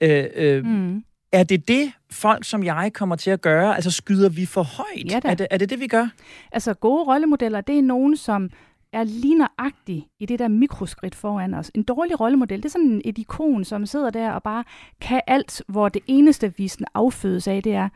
Øh, 0.01 0.25
øh, 0.35 0.65
mm. 0.65 1.05
Er 1.33 1.45
det 1.45 1.69
det, 1.69 1.93
folk 2.11 2.45
som 2.45 2.65
jeg 2.65 2.91
kommer 2.95 3.17
til 3.17 3.31
at 3.31 3.41
gøre? 3.41 3.75
Altså 3.75 3.91
skyder 3.91 4.29
vi 4.29 4.47
for 4.47 4.63
højt? 4.63 5.13
Ja, 5.13 5.21
er, 5.25 5.35
det, 5.35 5.47
er 5.51 5.59
det 5.59 5.71
det, 5.71 5.81
vi 5.81 5.87
gør? 5.87 6.09
Altså 6.53 6.75
gode 6.75 7.05
rollemodeller, 7.05 7.61
det 7.61 7.79
er 7.79 7.83
nogen, 7.83 8.17
som 8.17 8.51
er 8.93 9.05
lige 9.05 9.39
nøjagtig 9.39 10.09
i 10.19 10.27
det 10.27 10.39
der 10.39 10.49
mikroskridt 10.49 11.15
foran 11.15 11.55
os. 11.55 11.71
En 11.75 11.83
dårlig 11.83 12.21
rollemodel, 12.21 12.59
det 12.59 12.65
er 12.65 12.71
sådan 12.71 13.03
et 13.05 13.19
ikon, 13.19 13.65
som 13.65 13.87
sidder 13.87 14.11
der 14.11 14.33
og 14.33 14.43
bare 14.43 14.65
kan 15.01 15.21
alt, 15.27 15.63
hvor 15.69 15.89
det 15.89 16.03
eneste, 16.07 16.55
vi 16.57 16.69
sådan 16.69 16.87
affødes 16.95 17.49
af, 17.49 17.63
det 17.63 17.75
er, 17.75 17.89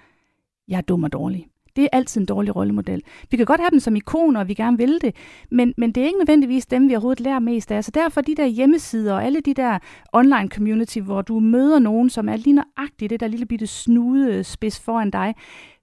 jeg 0.69 0.77
er 0.77 0.81
dum 0.81 1.05
og 1.05 1.13
dårlig. 1.13 1.47
Det 1.77 1.85
er 1.85 1.89
altid 1.93 2.21
en 2.21 2.27
dårlig 2.27 2.57
rollemodel. 2.57 3.03
Vi 3.31 3.37
kan 3.37 3.47
godt 3.47 3.61
have 3.61 3.71
dem 3.71 3.81
som 3.81 3.97
ikoner, 3.97 4.41
og 4.41 4.49
vi 4.49 4.55
gerne 4.55 4.79
vil 4.79 4.99
det, 5.01 5.17
men, 5.51 5.75
men 5.77 5.93
det 5.93 6.01
er 6.01 6.07
ikke 6.07 6.19
nødvendigvis 6.19 6.67
dem, 6.67 6.89
vi 6.89 6.95
overhovedet 6.95 7.21
lærer 7.21 7.39
mest 7.39 7.73
af. 7.73 7.85
Så 7.85 7.91
derfor 7.91 8.21
de 8.21 8.35
der 8.35 8.47
hjemmesider 8.47 9.15
og 9.15 9.25
alle 9.25 9.41
de 9.41 9.55
der 9.55 9.79
online 10.13 10.49
community, 10.49 10.99
hvor 10.99 11.23
du 11.23 11.41
møder 11.41 11.79
nogen, 11.79 12.11
som 12.11 12.29
er 12.29 12.37
lige 12.37 12.55
nøjagtigt 12.55 13.11
det 13.11 13.21
der 13.21 13.29
lille 13.29 13.47
bitte 13.47 13.67
snude 13.67 14.45
spids 14.45 14.81
foran 14.81 15.11
dig, 15.11 15.35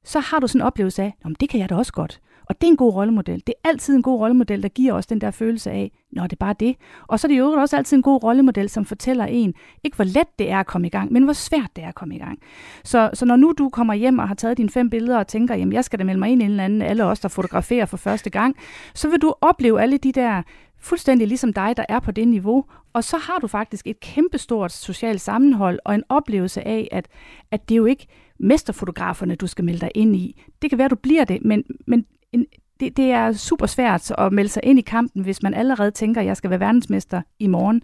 så 0.04 0.20
har 0.20 0.40
du 0.40 0.48
sådan 0.48 0.62
en 0.62 0.66
oplevelse 0.66 1.04
af, 1.04 1.14
det 1.40 1.50
kan 1.50 1.60
jeg 1.60 1.70
da 1.70 1.76
også 1.76 1.94
godt. 1.94 2.22
Og 2.46 2.62
det 2.62 2.68
er 2.68 2.72
en 2.72 2.78
god 2.78 2.94
rollemodel. 2.94 3.44
Det 3.48 3.54
er 3.64 3.70
altid 3.70 3.96
en 3.96 4.02
god 4.02 4.20
rollemodel, 4.20 4.64
der 4.64 4.70
giver 4.70 4.94
os 4.94 5.06
den 5.06 5.22
der 5.22 5.32
følelse 5.32 5.72
af, 5.72 5.92
når 6.12 6.24
det 6.24 6.34
er 6.34 6.46
bare 6.46 6.56
det. 6.60 6.76
Og 7.08 7.20
så 7.20 7.28
er 7.28 7.30
det 7.30 7.38
jo 7.38 7.52
også 7.52 7.78
altid 7.78 7.98
en 7.98 8.04
god 8.04 8.24
rollemodel, 8.24 8.70
som 8.70 8.86
fortæller 8.86 9.26
en, 9.26 9.54
ikke 9.84 9.96
hvor 9.96 10.06
let 10.06 10.40
det 10.40 10.50
er 10.50 10.60
at 10.60 10.68
komme 10.68 10.88
i 10.88 10.90
gang, 10.90 11.12
men 11.12 11.24
hvor 11.24 11.34
svært 11.34 11.70
det 11.76 11.84
er 11.84 11.88
at 11.88 11.96
komme 11.96 12.16
i 12.16 12.20
gang. 12.20 12.40
Så, 12.84 13.10
så 13.14 13.26
når 13.26 13.36
nu 13.36 13.54
du 13.58 13.70
kommer 13.70 13.94
hjem 13.94 14.20
og 14.20 14.28
har 14.28 14.36
taget 14.36 14.58
dine 14.58 14.70
fem 14.70 14.90
billeder 14.90 15.18
og 15.18 15.28
tænker, 15.28 15.56
jamen 15.56 15.74
jeg 15.74 15.86
skal 15.86 16.00
da 16.00 16.04
melde 16.04 16.20
mig 16.20 16.30
ind 16.30 16.42
i 16.42 16.46
en 16.46 16.52
eller 16.52 16.64
anden, 16.64 16.82
alle 16.82 17.06
os, 17.06 17.20
der 17.20 17.30
fotograferer 17.30 17.86
for 17.86 17.98
første 17.98 18.30
gang, 18.30 18.56
så 18.94 19.10
vil 19.10 19.22
du 19.22 19.34
opleve 19.42 19.82
alle 19.82 19.98
de 19.98 20.12
der 20.12 20.42
fuldstændig 20.80 21.28
ligesom 21.28 21.54
dig, 21.54 21.74
der 21.78 21.86
er 21.90 22.00
på 22.00 22.12
det 22.12 22.28
niveau, 22.28 22.66
og 22.94 23.04
så 23.04 23.18
har 23.18 23.40
du 23.40 23.48
faktisk 23.48 23.88
et 23.88 24.00
kæmpestort 24.00 24.72
socialt 24.72 25.22
sammenhold 25.22 25.80
og 25.86 25.96
en 25.96 26.04
oplevelse 26.10 26.68
af, 26.68 26.88
at, 26.92 27.08
at 27.52 27.70
det 27.70 27.76
er 27.76 27.78
jo 27.78 27.86
ikke 27.86 28.08
mesterfotograferne, 28.40 29.36
du 29.36 29.48
skal 29.48 29.66
melde 29.66 29.80
dig 29.80 29.92
ind 29.96 30.16
i. 30.16 30.42
Det 30.62 30.70
kan 30.70 30.80
være, 30.80 30.88
du 30.88 30.96
bliver 30.96 31.24
det, 31.24 31.46
men, 31.46 31.64
men 31.88 32.06
en, 32.34 32.46
det, 32.80 32.98
det 32.98 33.12
er 33.12 33.32
super 33.32 33.66
svært 33.66 34.12
at 34.18 34.34
melde 34.34 34.50
sig 34.50 34.64
ind 34.66 34.80
i 34.80 34.82
kampen, 34.82 35.24
hvis 35.24 35.44
man 35.44 35.54
allerede 35.54 35.92
tænker, 35.92 36.22
at 36.22 36.28
jeg 36.28 36.38
skal 36.38 36.50
være 36.50 36.60
verdensmester 36.60 37.22
i 37.40 37.48
morgen. 37.48 37.82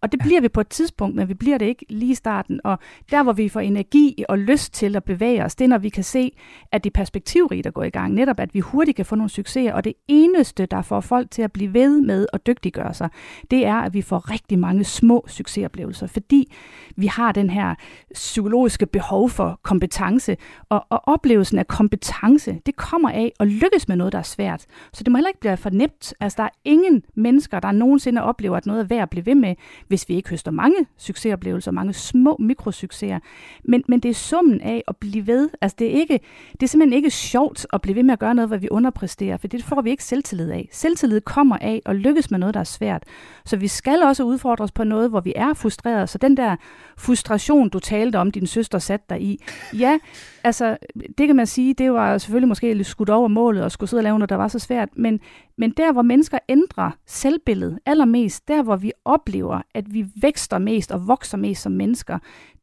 Og 0.00 0.12
det 0.12 0.20
bliver 0.20 0.40
vi 0.40 0.48
på 0.48 0.60
et 0.60 0.68
tidspunkt, 0.68 1.16
men 1.16 1.28
vi 1.28 1.34
bliver 1.34 1.58
det 1.58 1.66
ikke 1.66 1.86
lige 1.88 2.12
i 2.12 2.14
starten. 2.14 2.60
Og 2.64 2.78
der, 3.10 3.22
hvor 3.22 3.32
vi 3.32 3.48
får 3.48 3.60
energi 3.60 4.24
og 4.28 4.38
lyst 4.38 4.74
til 4.74 4.96
at 4.96 5.04
bevæge 5.04 5.44
os, 5.44 5.54
det 5.54 5.64
er, 5.64 5.68
når 5.68 5.78
vi 5.78 5.88
kan 5.88 6.04
se, 6.04 6.32
at 6.72 6.84
det 6.84 6.90
er 6.90 6.94
perspektivrigt 6.94 7.66
at 7.66 7.74
gå 7.74 7.82
i 7.82 7.90
gang. 7.90 8.14
Netop, 8.14 8.40
at 8.40 8.54
vi 8.54 8.60
hurtigt 8.60 8.96
kan 8.96 9.06
få 9.06 9.14
nogle 9.14 9.30
succeser. 9.30 9.72
Og 9.72 9.84
det 9.84 9.94
eneste, 10.08 10.66
der 10.66 10.82
får 10.82 11.00
folk 11.00 11.30
til 11.30 11.42
at 11.42 11.52
blive 11.52 11.74
ved 11.74 12.00
med 12.00 12.26
at 12.32 12.46
dygtiggøre 12.46 12.94
sig, 12.94 13.08
det 13.50 13.66
er, 13.66 13.74
at 13.74 13.94
vi 13.94 14.02
får 14.02 14.30
rigtig 14.30 14.58
mange 14.58 14.84
små 14.84 15.24
succesoplevelser. 15.28 16.06
Fordi 16.06 16.52
vi 16.96 17.06
har 17.06 17.32
den 17.32 17.50
her 17.50 17.74
psykologiske 18.14 18.86
behov 18.86 19.30
for 19.30 19.60
kompetence. 19.62 20.36
Og, 20.68 20.86
og 20.90 21.00
oplevelsen 21.04 21.58
af 21.58 21.66
kompetence, 21.66 22.60
det 22.66 22.76
kommer 22.76 23.10
af 23.10 23.32
at 23.40 23.46
lykkes 23.46 23.88
med 23.88 23.96
noget, 23.96 24.12
der 24.12 24.18
er 24.18 24.22
svært. 24.22 24.66
Så 24.92 25.04
det 25.04 25.12
må 25.12 25.18
heller 25.18 25.28
ikke 25.28 25.40
blive 25.40 25.56
for 25.56 25.70
nemt. 25.70 26.14
Altså, 26.20 26.36
der 26.36 26.42
er 26.42 26.54
ingen 26.64 27.02
mennesker, 27.14 27.60
der 27.60 27.72
nogensinde 27.72 28.22
oplever, 28.22 28.56
at 28.56 28.66
noget 28.66 28.80
er 28.80 28.84
værd 28.84 29.02
at 29.02 29.10
blive 29.10 29.26
ved 29.26 29.34
med 29.34 29.54
hvis 29.88 30.08
vi 30.08 30.14
ikke 30.14 30.30
høster 30.30 30.50
mange 30.50 30.76
succesoplevelser, 30.96 31.70
mange 31.70 31.92
små 31.92 32.36
mikrosucceser. 32.40 33.18
Men, 33.64 33.84
men 33.88 34.00
det 34.00 34.08
er 34.08 34.14
summen 34.14 34.60
af 34.60 34.84
at 34.88 34.96
blive 34.96 35.26
ved. 35.26 35.50
Altså 35.60 35.76
det 35.78 35.86
er, 35.86 36.00
ikke, 36.00 36.20
det 36.52 36.62
er 36.62 36.66
simpelthen 36.66 36.96
ikke 36.96 37.10
sjovt 37.10 37.66
at 37.72 37.82
blive 37.82 37.96
ved 37.96 38.02
med 38.02 38.12
at 38.12 38.18
gøre 38.18 38.34
noget, 38.34 38.48
hvor 38.48 38.56
vi 38.56 38.68
underpresterer, 38.70 39.36
for 39.36 39.48
det 39.48 39.64
får 39.64 39.82
vi 39.82 39.90
ikke 39.90 40.04
selvtillid 40.04 40.50
af. 40.50 40.68
Selvtillid 40.72 41.20
kommer 41.20 41.56
af 41.60 41.82
at 41.86 41.96
lykkes 41.96 42.30
med 42.30 42.38
noget, 42.38 42.54
der 42.54 42.60
er 42.60 42.64
svært. 42.64 43.02
Så 43.44 43.56
vi 43.56 43.68
skal 43.68 44.02
også 44.02 44.22
udfordres 44.22 44.72
på 44.72 44.84
noget, 44.84 45.10
hvor 45.10 45.20
vi 45.20 45.32
er 45.36 45.54
frustrerede. 45.54 46.06
Så 46.06 46.18
den 46.18 46.36
der 46.36 46.56
frustration, 46.98 47.68
du 47.68 47.78
talte 47.78 48.16
om, 48.16 48.30
din 48.30 48.46
søster 48.46 48.78
satte 48.78 49.06
dig 49.10 49.22
i, 49.22 49.44
ja, 49.78 49.98
altså 50.44 50.76
det 51.18 51.26
kan 51.26 51.36
man 51.36 51.46
sige, 51.46 51.74
det 51.74 51.92
var 51.92 52.18
selvfølgelig 52.18 52.48
måske 52.48 52.74
lidt 52.74 52.86
skudt 52.86 53.10
over 53.10 53.28
målet 53.28 53.64
og 53.64 53.72
skulle 53.72 53.90
sidde 53.90 54.00
og 54.00 54.04
lave 54.04 54.18
noget, 54.18 54.30
der 54.30 54.36
var 54.36 54.48
så 54.48 54.58
svært, 54.58 54.88
men, 54.96 55.20
men 55.56 55.70
der, 55.70 55.92
hvor 55.92 56.02
mennesker 56.02 56.38
ændrer 56.48 56.90
selvbilledet 57.06 57.78
allermest, 57.86 58.48
der 58.48 58.62
hvor 58.62 58.76
vi 58.76 58.92
oplever, 59.04 59.60
at 59.74 59.94
vi 59.94 60.06
vækster 60.22 60.58
mest 60.58 60.92
og 60.92 61.08
vokser 61.08 61.38
mest 61.38 61.62
som 61.62 61.72
mennesker, 61.72 62.18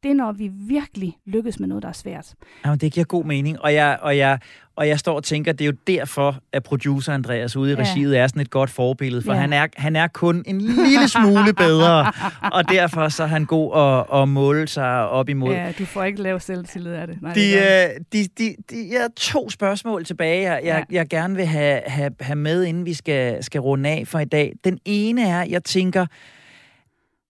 det 0.05 0.11
er, 0.11 0.15
når 0.15 0.31
vi 0.31 0.51
virkelig 0.53 1.17
lykkes 1.25 1.59
med 1.59 1.67
noget, 1.67 1.83
der 1.83 1.89
er 1.89 1.93
svært. 1.93 2.33
Jamen, 2.65 2.79
det 2.79 2.93
giver 2.93 3.05
god 3.05 3.25
mening, 3.25 3.61
og 3.61 3.73
jeg, 3.73 3.97
og 4.01 4.17
jeg, 4.17 4.39
og 4.75 4.87
jeg 4.87 4.99
står 4.99 5.15
og 5.15 5.23
tænker, 5.23 5.51
det 5.51 5.61
er 5.61 5.65
jo 5.65 5.77
derfor, 5.87 6.39
at 6.53 6.63
producer 6.63 7.13
Andreas 7.13 7.55
ude 7.55 7.71
i 7.71 7.75
ja. 7.75 7.81
regiet 7.81 8.17
er 8.17 8.27
sådan 8.27 8.41
et 8.41 8.49
godt 8.49 8.69
forbillede, 8.69 9.21
for 9.21 9.33
ja. 9.33 9.39
han, 9.39 9.53
er, 9.53 9.67
han 9.77 9.95
er 9.95 10.07
kun 10.07 10.43
en 10.47 10.61
lille 10.61 11.07
smule 11.07 11.53
bedre, 11.53 12.11
og 12.51 12.69
derfor 12.69 13.09
så 13.09 13.23
er 13.23 13.27
han 13.27 13.45
god 13.45 13.77
at, 13.77 14.21
at 14.21 14.29
måle 14.29 14.67
sig 14.67 15.09
op 15.09 15.29
imod. 15.29 15.53
Ja, 15.53 15.71
du 15.79 15.85
får 15.85 16.03
ikke 16.03 16.21
lavet 16.21 16.41
selvtillid 16.41 16.91
af 16.91 17.07
det. 17.07 17.21
Nej, 17.21 17.33
de, 17.33 17.39
det 17.41 17.57
øh, 17.57 18.01
de, 18.13 18.27
de, 18.37 18.55
de, 18.69 18.89
jeg 18.91 19.01
har 19.01 19.11
to 19.15 19.49
spørgsmål 19.49 20.05
tilbage, 20.05 20.51
jeg, 20.51 20.61
jeg, 20.63 20.85
ja. 20.89 20.95
jeg 20.95 21.07
gerne 21.09 21.35
vil 21.35 21.45
have, 21.45 21.81
have, 21.85 22.11
have 22.19 22.35
med, 22.35 22.63
inden 22.63 22.85
vi 22.85 22.93
skal, 22.93 23.43
skal 23.43 23.61
runde 23.61 23.89
af 23.89 24.03
for 24.07 24.19
i 24.19 24.25
dag. 24.25 24.53
Den 24.63 24.79
ene 24.85 25.27
er, 25.27 25.45
jeg 25.49 25.63
tænker, 25.63 26.05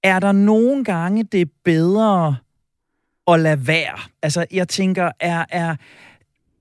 er 0.03 0.19
der 0.19 0.31
nogle 0.31 0.83
gange 0.83 1.23
det 1.23 1.49
bedre 1.63 2.35
at 3.27 3.39
lade 3.39 3.67
være? 3.67 3.99
Altså, 4.21 4.45
jeg 4.51 4.67
tænker, 4.67 5.11
er, 5.19 5.45
er 5.49 5.75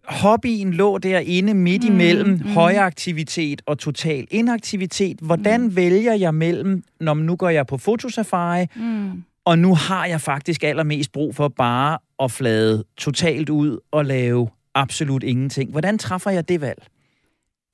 hobbyen 0.05 0.73
lå 0.75 0.99
derinde 0.99 1.55
midt 1.55 1.83
mm, 1.83 1.95
imellem 1.95 2.29
mm. 2.29 2.49
højaktivitet 2.49 3.63
og 3.67 3.79
total 3.79 4.27
inaktivitet. 4.31 5.19
Hvordan 5.21 5.61
mm. 5.61 5.77
vælger 5.77 6.15
jeg 6.15 6.35
mellem, 6.35 6.83
når 7.01 7.15
nu 7.15 7.37
går 7.37 7.49
jeg 7.49 7.67
på 7.67 7.79
fotosafari, 7.79 8.67
mm. 8.77 9.25
og 9.45 9.59
nu 9.59 9.75
har 9.75 10.07
jeg 10.07 10.21
faktisk 10.21 10.65
allermest 10.65 11.13
brug 11.13 11.35
for 11.35 11.49
bare 11.49 11.99
at 12.23 12.31
flade 12.31 12.85
totalt 12.97 13.51
ud 13.51 13.79
og 13.91 14.05
lave 14.05 14.49
absolut 14.75 15.23
ingenting. 15.23 15.71
Hvordan 15.71 15.99
træffer 15.99 16.31
jeg 16.31 16.49
det 16.49 16.61
valg? 16.61 16.87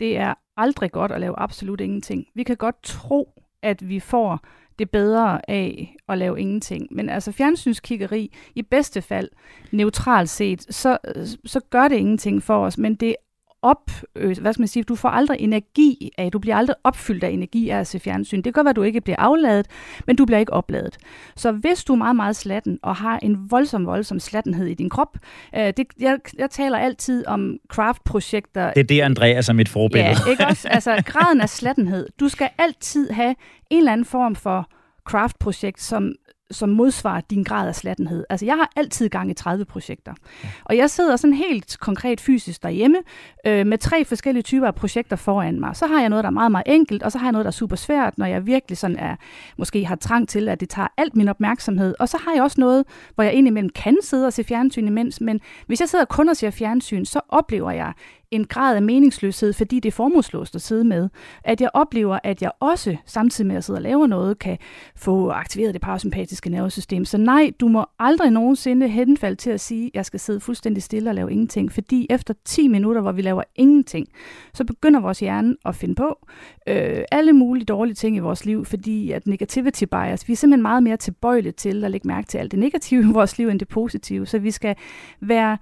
Det 0.00 0.16
er 0.16 0.34
aldrig 0.56 0.92
godt 0.92 1.12
at 1.12 1.20
lave 1.20 1.38
absolut 1.38 1.80
ingenting. 1.80 2.26
Vi 2.34 2.42
kan 2.42 2.56
godt 2.56 2.82
tro, 2.82 3.42
at 3.62 3.88
vi 3.88 4.00
får 4.00 4.40
det 4.80 4.90
bedre 4.90 5.50
af 5.50 5.96
at 6.08 6.18
lave 6.18 6.40
ingenting. 6.40 6.86
Men 6.90 7.08
altså 7.08 7.32
fjernsynskiggeri, 7.32 8.32
i 8.54 8.62
bedste 8.62 9.02
fald 9.02 9.28
neutralt 9.72 10.30
set, 10.30 10.74
så, 10.74 10.98
så 11.44 11.60
gør 11.70 11.88
det 11.88 11.96
ingenting 11.96 12.42
for 12.42 12.64
os, 12.66 12.78
men 12.78 12.94
det 12.94 13.16
op, 13.62 13.90
øh, 14.16 14.38
hvad 14.38 14.52
skal 14.52 14.60
man 14.60 14.68
sige, 14.68 14.82
du 14.82 14.94
får 14.94 15.08
aldrig 15.08 15.40
energi 15.40 16.10
af, 16.18 16.32
du 16.32 16.38
bliver 16.38 16.56
aldrig 16.56 16.76
opfyldt 16.84 17.24
af 17.24 17.30
energi 17.30 17.70
af 17.70 17.78
at 17.78 17.86
se 17.86 18.00
fjernsyn. 18.00 18.36
Det 18.36 18.44
kan 18.44 18.52
godt 18.52 18.64
være, 18.64 18.70
at 18.70 18.76
du 18.76 18.82
ikke 18.82 19.00
bliver 19.00 19.16
afladet, 19.18 19.66
men 20.06 20.16
du 20.16 20.24
bliver 20.24 20.38
ikke 20.38 20.52
opladet. 20.52 20.98
Så 21.36 21.52
hvis 21.52 21.84
du 21.84 21.92
er 21.92 21.96
meget, 21.96 22.16
meget 22.16 22.36
slatten 22.36 22.78
og 22.82 22.96
har 22.96 23.18
en 23.22 23.50
voldsom, 23.50 23.86
voldsom 23.86 24.20
slattenhed 24.20 24.66
i 24.66 24.74
din 24.74 24.90
krop, 24.90 25.18
øh, 25.56 25.72
det, 25.76 25.86
jeg, 26.00 26.18
jeg 26.38 26.50
taler 26.50 26.78
altid 26.78 27.26
om 27.26 27.56
craft-projekter. 27.68 28.72
Det 28.72 28.80
er 28.80 28.84
det, 28.84 29.00
Andreas 29.00 29.48
er 29.48 29.52
mit 29.52 29.68
forbillede. 29.68 30.16
Ja, 30.26 30.30
ikke 30.30 30.46
også? 30.46 30.68
Altså, 30.68 31.02
graden 31.06 31.40
af 31.40 31.48
slattenhed. 31.48 32.06
Du 32.20 32.28
skal 32.28 32.48
altid 32.58 33.10
have 33.10 33.34
en 33.70 33.78
eller 33.78 33.92
anden 33.92 34.06
form 34.06 34.34
for 34.34 34.70
craft-projekt, 35.08 35.82
som, 35.82 36.12
som 36.50 36.68
modsvarer 36.68 37.20
din 37.20 37.42
grad 37.42 37.68
af 37.68 37.74
slattenhed. 37.74 38.24
Altså, 38.30 38.46
jeg 38.46 38.54
har 38.54 38.72
altid 38.76 39.08
gang 39.08 39.30
i 39.30 39.34
30 39.34 39.64
projekter. 39.64 40.12
Ja. 40.44 40.48
Og 40.64 40.76
jeg 40.76 40.90
sidder 40.90 41.16
sådan 41.16 41.34
helt 41.34 41.76
konkret 41.80 42.20
fysisk 42.20 42.62
derhjemme 42.62 42.98
øh, 43.46 43.66
med 43.66 43.78
tre 43.78 44.04
forskellige 44.04 44.42
typer 44.42 44.66
af 44.66 44.74
projekter 44.74 45.16
foran 45.16 45.60
mig. 45.60 45.76
Så 45.76 45.86
har 45.86 46.00
jeg 46.00 46.08
noget, 46.08 46.22
der 46.24 46.30
er 46.30 46.34
meget, 46.34 46.52
meget 46.52 46.64
enkelt, 46.66 47.02
og 47.02 47.12
så 47.12 47.18
har 47.18 47.26
jeg 47.26 47.32
noget, 47.32 47.44
der 47.44 47.50
er 47.50 47.52
super 47.52 47.76
svært, 47.76 48.18
når 48.18 48.26
jeg 48.26 48.46
virkelig 48.46 48.78
sådan 48.78 48.96
er, 48.96 49.16
måske 49.56 49.84
har 49.84 49.96
trang 49.96 50.28
til, 50.28 50.48
at 50.48 50.60
det 50.60 50.68
tager 50.68 50.88
alt 50.96 51.16
min 51.16 51.28
opmærksomhed. 51.28 51.94
Og 51.98 52.08
så 52.08 52.18
har 52.24 52.32
jeg 52.34 52.42
også 52.42 52.60
noget, 52.60 52.84
hvor 53.14 53.24
jeg 53.24 53.32
indimellem 53.32 53.70
kan 53.70 53.96
sidde 54.02 54.26
og 54.26 54.32
se 54.32 54.44
fjernsyn 54.44 54.86
imens, 54.86 55.20
men 55.20 55.40
hvis 55.66 55.80
jeg 55.80 55.88
sidder 55.88 56.04
kun 56.04 56.28
og 56.28 56.36
ser 56.36 56.50
fjernsyn, 56.50 57.04
så 57.04 57.20
oplever 57.28 57.70
jeg 57.70 57.92
en 58.30 58.44
grad 58.44 58.76
af 58.76 58.82
meningsløshed, 58.82 59.52
fordi 59.52 59.80
det 59.80 59.88
er 59.88 59.92
formålsløst 59.92 60.54
at 60.54 60.62
sidde 60.62 60.84
med. 60.84 61.08
At 61.44 61.60
jeg 61.60 61.70
oplever, 61.74 62.18
at 62.24 62.42
jeg 62.42 62.50
også, 62.60 62.96
samtidig 63.06 63.48
med 63.48 63.56
at 63.56 63.64
sidde 63.64 63.76
og 63.76 63.82
lave 63.82 64.08
noget, 64.08 64.38
kan 64.38 64.58
få 64.96 65.30
aktiveret 65.30 65.74
det 65.74 65.82
parasympatiske 65.82 66.50
nervesystem. 66.50 67.04
Så 67.04 67.18
nej, 67.18 67.52
du 67.60 67.68
må 67.68 67.86
aldrig 67.98 68.30
nogensinde 68.30 68.88
henfalde 68.88 69.36
til 69.36 69.50
at 69.50 69.60
sige, 69.60 69.86
at 69.86 69.90
jeg 69.94 70.06
skal 70.06 70.20
sidde 70.20 70.40
fuldstændig 70.40 70.82
stille 70.82 71.10
og 71.10 71.14
lave 71.14 71.32
ingenting. 71.32 71.72
Fordi 71.72 72.06
efter 72.10 72.34
10 72.44 72.68
minutter, 72.68 73.00
hvor 73.00 73.12
vi 73.12 73.22
laver 73.22 73.42
ingenting, 73.56 74.08
så 74.54 74.64
begynder 74.64 75.00
vores 75.00 75.20
hjerne 75.20 75.56
at 75.64 75.76
finde 75.76 75.94
på 75.94 76.26
øh, 76.66 77.02
alle 77.12 77.32
mulige 77.32 77.64
dårlige 77.64 77.94
ting 77.94 78.16
i 78.16 78.20
vores 78.20 78.44
liv, 78.44 78.64
fordi 78.64 79.12
at 79.12 79.26
negativity 79.26 79.84
bias, 79.84 80.28
vi 80.28 80.32
er 80.32 80.36
simpelthen 80.36 80.62
meget 80.62 80.82
mere 80.82 80.96
tilbøjelige 80.96 81.52
til 81.52 81.84
at 81.84 81.90
lægge 81.90 82.08
mærke 82.08 82.26
til 82.26 82.38
alt 82.38 82.50
det 82.50 82.58
negative 82.58 83.02
i 83.02 83.12
vores 83.12 83.38
liv, 83.38 83.48
end 83.48 83.60
det 83.60 83.68
positive. 83.68 84.26
Så 84.26 84.38
vi 84.38 84.50
skal 84.50 84.76
være 85.20 85.58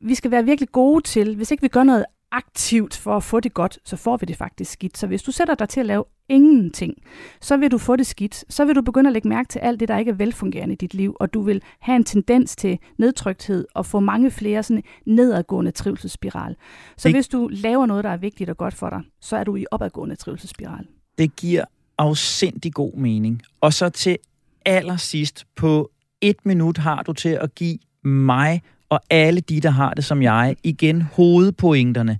vi 0.00 0.14
skal 0.14 0.30
være 0.30 0.44
virkelig 0.44 0.68
gode 0.72 1.02
til, 1.02 1.36
hvis 1.36 1.50
ikke 1.50 1.62
vi 1.62 1.68
gør 1.68 1.82
noget 1.82 2.04
aktivt 2.32 2.96
for 2.96 3.16
at 3.16 3.22
få 3.22 3.40
det 3.40 3.54
godt, 3.54 3.78
så 3.84 3.96
får 3.96 4.16
vi 4.16 4.26
det 4.26 4.36
faktisk 4.36 4.72
skidt. 4.72 4.98
Så 4.98 5.06
hvis 5.06 5.22
du 5.22 5.32
sætter 5.32 5.54
dig 5.54 5.68
til 5.68 5.80
at 5.80 5.86
lave 5.86 6.04
ingenting, 6.28 6.94
så 7.40 7.56
vil 7.56 7.70
du 7.70 7.78
få 7.78 7.96
det 7.96 8.06
skidt. 8.06 8.44
Så 8.48 8.64
vil 8.64 8.76
du 8.76 8.82
begynde 8.82 9.08
at 9.08 9.12
lægge 9.12 9.28
mærke 9.28 9.48
til 9.48 9.58
alt 9.58 9.80
det, 9.80 9.88
der 9.88 9.98
ikke 9.98 10.10
er 10.10 10.14
velfungerende 10.14 10.72
i 10.72 10.76
dit 10.76 10.94
liv, 10.94 11.16
og 11.20 11.34
du 11.34 11.42
vil 11.42 11.62
have 11.80 11.96
en 11.96 12.04
tendens 12.04 12.56
til 12.56 12.78
nedtrykthed 12.98 13.66
og 13.74 13.86
få 13.86 14.00
mange 14.00 14.30
flere 14.30 14.62
sådan 14.62 14.82
nedadgående 15.06 15.70
trivselsspiral. 15.70 16.56
Så 16.96 17.08
det, 17.08 17.16
hvis 17.16 17.28
du 17.28 17.48
laver 17.52 17.86
noget, 17.86 18.04
der 18.04 18.10
er 18.10 18.16
vigtigt 18.16 18.50
og 18.50 18.56
godt 18.56 18.74
for 18.74 18.90
dig, 18.90 19.00
så 19.20 19.36
er 19.36 19.44
du 19.44 19.56
i 19.56 19.66
opadgående 19.70 20.16
trivselsspiral. 20.16 20.86
Det 21.18 21.36
giver 21.36 21.64
afsindig 21.98 22.74
god 22.74 22.92
mening. 22.94 23.42
Og 23.60 23.72
så 23.72 23.88
til 23.88 24.18
allersidst 24.66 25.46
på 25.56 25.90
et 26.20 26.46
minut 26.46 26.78
har 26.78 27.02
du 27.02 27.12
til 27.12 27.28
at 27.28 27.54
give 27.54 27.78
mig 28.04 28.62
og 28.90 29.00
alle 29.10 29.40
de, 29.40 29.60
der 29.60 29.70
har 29.70 29.94
det 29.94 30.04
som 30.04 30.22
jeg, 30.22 30.56
igen 30.64 31.02
hovedpointerne. 31.02 32.18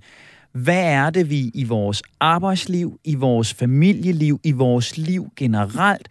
Hvad 0.51 0.83
er 0.83 1.09
det, 1.09 1.29
vi 1.29 1.51
i 1.53 1.63
vores 1.63 2.03
arbejdsliv, 2.19 2.99
i 3.03 3.15
vores 3.15 3.53
familieliv, 3.53 4.39
i 4.43 4.51
vores 4.51 4.97
liv 4.97 5.29
generelt 5.35 6.09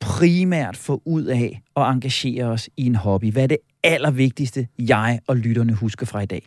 primært 0.00 0.76
får 0.76 1.02
ud 1.04 1.24
af 1.24 1.62
at 1.76 1.82
engagere 1.82 2.44
os 2.44 2.70
i 2.76 2.86
en 2.86 2.94
hobby? 2.94 3.32
Hvad 3.32 3.42
er 3.42 3.46
det 3.46 3.58
allervigtigste, 3.84 4.68
jeg 4.78 5.20
og 5.26 5.36
lytterne 5.36 5.72
husker 5.72 6.06
fra 6.06 6.20
i 6.20 6.26
dag? 6.26 6.42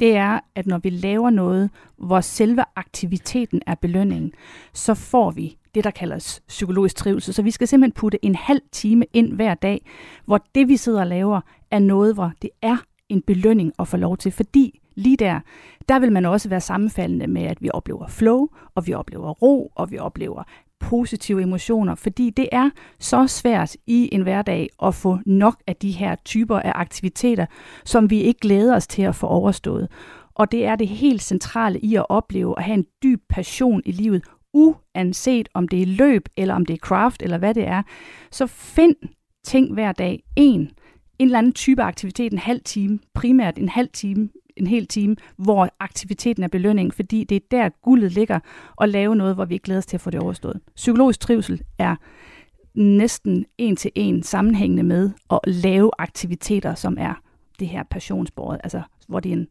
det 0.00 0.16
er, 0.16 0.40
at 0.54 0.66
når 0.66 0.78
vi 0.78 0.90
laver 0.90 1.30
noget, 1.30 1.70
hvor 1.96 2.20
selve 2.20 2.64
aktiviteten 2.76 3.62
er 3.66 3.74
belønningen, 3.74 4.32
så 4.72 4.94
får 4.94 5.30
vi 5.30 5.56
det, 5.74 5.84
der 5.84 5.90
kaldes 5.90 6.42
psykologisk 6.48 6.96
trivsel. 6.96 7.34
Så 7.34 7.42
vi 7.42 7.50
skal 7.50 7.68
simpelthen 7.68 7.92
putte 7.92 8.24
en 8.24 8.34
halv 8.34 8.60
time 8.72 9.04
ind 9.12 9.32
hver 9.32 9.54
dag, 9.54 9.86
hvor 10.24 10.44
det, 10.54 10.68
vi 10.68 10.76
sidder 10.76 11.00
og 11.00 11.06
laver, 11.06 11.40
er 11.70 11.78
noget, 11.78 12.14
hvor 12.14 12.32
det 12.42 12.50
er 12.62 12.76
en 13.08 13.22
belønning 13.22 13.72
at 13.78 13.88
få 13.88 13.96
lov 13.96 14.16
til, 14.16 14.32
fordi 14.32 14.80
lige 14.94 15.16
der, 15.16 15.40
der 15.88 15.98
vil 15.98 16.12
man 16.12 16.24
også 16.24 16.48
være 16.48 16.60
sammenfaldende 16.60 17.26
med, 17.26 17.42
at 17.42 17.62
vi 17.62 17.70
oplever 17.72 18.08
flow, 18.08 18.48
og 18.74 18.86
vi 18.86 18.94
oplever 18.94 19.30
ro, 19.30 19.72
og 19.74 19.90
vi 19.90 19.98
oplever 19.98 20.42
positive 20.80 21.42
emotioner, 21.42 21.94
fordi 21.94 22.30
det 22.30 22.48
er 22.52 22.70
så 22.98 23.26
svært 23.26 23.76
i 23.86 24.08
en 24.12 24.22
hverdag 24.22 24.68
at 24.82 24.94
få 24.94 25.18
nok 25.26 25.56
af 25.66 25.76
de 25.76 25.90
her 25.90 26.16
typer 26.24 26.58
af 26.58 26.72
aktiviteter, 26.74 27.46
som 27.84 28.10
vi 28.10 28.20
ikke 28.20 28.40
glæder 28.40 28.76
os 28.76 28.86
til 28.86 29.02
at 29.02 29.14
få 29.14 29.26
overstået. 29.26 29.88
Og 30.34 30.52
det 30.52 30.66
er 30.66 30.76
det 30.76 30.88
helt 30.88 31.22
centrale 31.22 31.80
i 31.80 31.94
at 31.94 32.06
opleve 32.08 32.54
at 32.58 32.64
have 32.64 32.74
en 32.74 32.86
dyb 33.02 33.22
passion 33.28 33.82
i 33.84 33.92
livet, 33.92 34.24
uanset 34.54 35.48
om 35.54 35.68
det 35.68 35.82
er 35.82 35.86
løb, 35.86 36.28
eller 36.36 36.54
om 36.54 36.66
det 36.66 36.74
er 36.74 36.78
craft, 36.78 37.22
eller 37.22 37.38
hvad 37.38 37.54
det 37.54 37.66
er. 37.66 37.82
Så 38.30 38.46
find 38.46 38.94
ting 39.44 39.74
hver 39.74 39.92
dag. 39.92 40.22
En, 40.36 40.70
en 41.18 41.26
eller 41.26 41.38
anden 41.38 41.52
type 41.52 41.82
aktivitet 41.82 42.32
en 42.32 42.38
halv 42.38 42.60
time, 42.64 42.98
primært 43.14 43.58
en 43.58 43.68
halv 43.68 43.88
time, 43.92 44.28
en 44.56 44.66
hel 44.66 44.86
time, 44.86 45.16
hvor 45.36 45.68
aktiviteten 45.80 46.42
er 46.42 46.48
belønning, 46.48 46.94
fordi 46.94 47.24
det 47.24 47.36
er 47.36 47.40
der 47.50 47.68
guldet 47.82 48.12
ligger, 48.12 48.40
og 48.76 48.88
lave 48.88 49.16
noget, 49.16 49.34
hvor 49.34 49.44
vi 49.44 49.54
ikke 49.54 49.64
glæder 49.64 49.78
os 49.78 49.86
til 49.86 49.96
at 49.96 50.00
få 50.00 50.10
det 50.10 50.20
overstået. 50.20 50.60
Psykologisk 50.76 51.20
trivsel 51.20 51.62
er 51.78 51.96
næsten 52.74 53.46
en 53.58 53.76
til 53.76 53.90
en 53.94 54.22
sammenhængende 54.22 54.82
med 54.82 55.10
at 55.30 55.40
lave 55.46 55.90
aktiviteter, 55.98 56.74
som 56.74 56.96
er 57.00 57.22
det 57.60 57.68
her 57.68 57.82
passionsbordet, 57.90 58.60
altså 58.64 58.82
hvor 59.08 59.20
det 59.20 59.32
er 59.32 59.36
en 59.36 59.46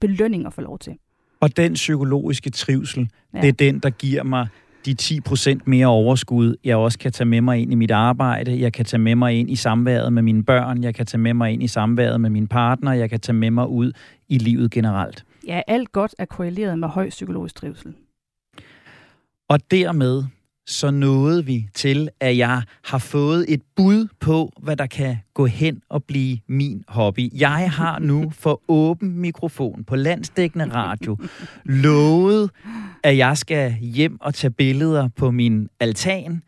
belønning 0.00 0.46
at 0.46 0.52
få 0.52 0.60
lov 0.60 0.78
til. 0.78 0.92
Og 1.40 1.56
den 1.56 1.74
psykologiske 1.74 2.50
trivsel, 2.50 3.10
ja. 3.34 3.40
det 3.40 3.48
er 3.48 3.52
den, 3.52 3.78
der 3.78 3.90
giver 3.90 4.22
mig 4.22 4.48
de 4.86 4.96
10% 5.02 5.58
mere 5.64 5.86
overskud, 5.86 6.56
jeg 6.64 6.76
også 6.76 6.98
kan 6.98 7.12
tage 7.12 7.28
med 7.28 7.40
mig 7.40 7.58
ind 7.58 7.72
i 7.72 7.74
mit 7.74 7.90
arbejde, 7.90 8.60
jeg 8.60 8.72
kan 8.72 8.84
tage 8.84 9.00
med 9.00 9.14
mig 9.14 9.34
ind 9.34 9.50
i 9.50 9.56
samværet 9.56 10.12
med 10.12 10.22
mine 10.22 10.44
børn, 10.44 10.82
jeg 10.82 10.94
kan 10.94 11.06
tage 11.06 11.20
med 11.20 11.34
mig 11.34 11.52
ind 11.52 11.62
i 11.62 11.66
samværet 11.66 12.20
med 12.20 12.30
min 12.30 12.46
partner, 12.46 12.92
jeg 12.92 13.10
kan 13.10 13.20
tage 13.20 13.36
med 13.36 13.50
mig 13.50 13.68
ud 13.68 13.92
i 14.28 14.38
livet 14.38 14.70
generelt. 14.70 15.24
Ja, 15.46 15.60
alt 15.66 15.92
godt 15.92 16.14
er 16.18 16.24
korreleret 16.24 16.78
med 16.78 16.88
høj 16.88 17.08
psykologisk 17.08 17.54
trivsel. 17.54 17.94
Og 19.48 19.70
dermed 19.70 20.24
så 20.66 20.90
nåede 20.90 21.46
vi 21.46 21.66
til, 21.74 22.08
at 22.20 22.36
jeg 22.36 22.62
har 22.84 22.98
fået 22.98 23.44
et 23.48 23.60
bud 23.76 24.08
på, 24.20 24.52
hvad 24.62 24.76
der 24.76 24.86
kan 24.86 25.16
gå 25.34 25.46
hen 25.46 25.82
og 25.88 26.04
blive 26.04 26.38
min 26.48 26.84
hobby. 26.88 27.28
Jeg 27.34 27.70
har 27.70 27.98
nu 27.98 28.32
for 28.38 28.60
åben 28.68 29.18
mikrofon 29.18 29.84
på 29.84 29.96
landsdækkende 29.96 30.74
radio 30.74 31.16
lovet, 31.64 32.50
at 33.02 33.16
jeg 33.16 33.38
skal 33.38 33.72
hjem 33.72 34.20
og 34.20 34.34
tage 34.34 34.50
billeder 34.50 35.08
på 35.16 35.30
min 35.30 35.68
altan. 35.80 36.42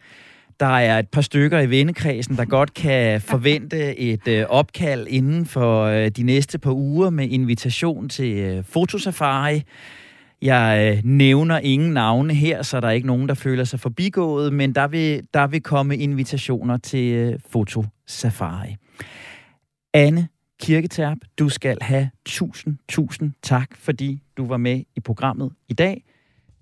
Der 0.60 0.66
er 0.66 0.98
et 0.98 1.08
par 1.08 1.20
stykker 1.20 1.60
i 1.60 1.70
vennekredsen, 1.70 2.36
der 2.36 2.44
godt 2.44 2.74
kan 2.74 3.20
forvente 3.20 3.98
et 3.98 4.28
øh, 4.28 4.46
opkald 4.48 5.06
inden 5.10 5.46
for 5.46 5.84
øh, 5.84 6.08
de 6.08 6.22
næste 6.22 6.58
par 6.58 6.72
uger 6.72 7.10
med 7.10 7.28
invitation 7.28 8.08
til 8.08 8.36
øh, 8.36 8.64
fotosafari. 8.64 9.62
Jeg 10.42 10.94
øh, 10.96 11.02
nævner 11.04 11.58
ingen 11.58 11.92
navne 11.92 12.34
her, 12.34 12.62
så 12.62 12.80
der 12.80 12.88
er 12.88 12.92
ikke 12.92 13.06
nogen, 13.06 13.28
der 13.28 13.34
føler 13.34 13.64
sig 13.64 13.80
forbigået, 13.80 14.52
men 14.52 14.74
der 14.74 14.88
vil, 14.88 15.22
der 15.34 15.46
vil 15.46 15.60
komme 15.60 15.96
invitationer 15.96 16.76
til 16.76 17.12
øh, 17.12 17.38
fotosafari. 17.50 18.76
Anne 19.94 20.28
Kirketerp, 20.60 21.18
du 21.38 21.48
skal 21.48 21.78
have 21.80 22.10
tusind, 22.26 22.76
tusind 22.88 23.32
tak, 23.42 23.68
fordi 23.76 24.22
du 24.36 24.46
var 24.46 24.56
med 24.56 24.82
i 24.96 25.00
programmet 25.00 25.52
i 25.68 25.72
dag. 25.74 26.04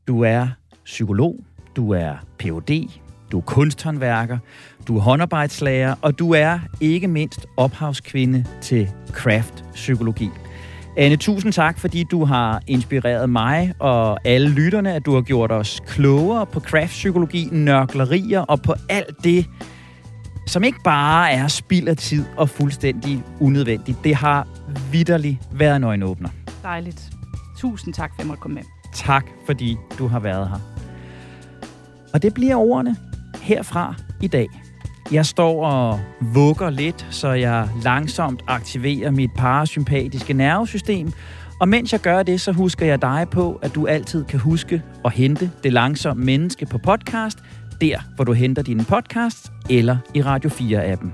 Du 0.08 0.20
er 0.20 0.48
psykolog, 0.84 1.44
du 1.76 1.90
er 1.90 2.14
Ph.D., 2.38 2.88
du 3.32 3.38
er 3.38 3.42
kunsthåndværker, 3.42 4.38
du 4.88 4.96
er 4.96 5.00
håndarbejdslærer, 5.00 5.94
og 6.02 6.18
du 6.18 6.32
er 6.32 6.58
ikke 6.80 7.08
mindst 7.08 7.46
ophavskvinde 7.56 8.44
til 8.60 8.90
craft-psykologi. 9.08 10.30
Anne, 10.96 11.16
tusind 11.16 11.52
tak, 11.52 11.78
fordi 11.78 12.04
du 12.04 12.24
har 12.24 12.62
inspireret 12.66 13.30
mig 13.30 13.74
og 13.78 14.26
alle 14.26 14.48
lytterne, 14.48 14.92
at 14.92 15.06
du 15.06 15.14
har 15.14 15.20
gjort 15.20 15.52
os 15.52 15.80
klogere 15.86 16.46
på 16.46 16.60
craft-psykologi, 16.60 17.48
nørklerier 17.52 18.40
og 18.40 18.62
på 18.62 18.74
alt 18.88 19.24
det, 19.24 19.46
som 20.46 20.64
ikke 20.64 20.78
bare 20.84 21.32
er 21.32 21.48
spild 21.48 21.88
af 21.88 21.96
tid 21.96 22.24
og 22.36 22.48
fuldstændig 22.48 23.22
unødvendigt. 23.40 23.98
Det 24.04 24.14
har 24.14 24.48
vidderligt 24.92 25.38
været 25.52 25.76
en 25.76 25.84
øjenåbner. 25.84 26.28
Dejligt. 26.62 27.10
Tusind 27.58 27.94
tak, 27.94 28.10
for 28.10 28.14
at 28.14 28.18
jeg 28.18 28.26
måtte 28.26 28.40
komme 28.40 28.54
med. 28.54 28.62
Tak, 28.94 29.26
fordi 29.46 29.76
du 29.98 30.06
har 30.06 30.20
været 30.20 30.48
her. 30.48 30.58
Og 32.14 32.22
det 32.22 32.34
bliver 32.34 32.56
ordene 32.56 32.96
herfra 33.42 33.94
i 34.22 34.26
dag. 34.26 34.46
Jeg 35.10 35.26
står 35.26 35.66
og 35.66 36.00
vugger 36.20 36.70
lidt, 36.70 37.06
så 37.10 37.28
jeg 37.28 37.68
langsomt 37.84 38.42
aktiverer 38.46 39.10
mit 39.10 39.30
parasympatiske 39.36 40.32
nervesystem. 40.32 41.12
Og 41.60 41.68
mens 41.68 41.92
jeg 41.92 42.00
gør 42.00 42.22
det, 42.22 42.40
så 42.40 42.52
husker 42.52 42.86
jeg 42.86 43.02
dig 43.02 43.26
på, 43.30 43.58
at 43.62 43.74
du 43.74 43.86
altid 43.86 44.24
kan 44.24 44.40
huske 44.40 44.82
at 45.04 45.12
hente 45.12 45.50
det 45.62 45.72
langsomme 45.72 46.24
menneske 46.24 46.66
på 46.66 46.78
podcast, 46.78 47.38
der 47.80 47.98
hvor 48.14 48.24
du 48.24 48.32
henter 48.32 48.62
dine 48.62 48.84
podcasts, 48.84 49.52
eller 49.70 49.96
i 50.14 50.22
Radio 50.22 50.50
4-appen. 50.50 51.08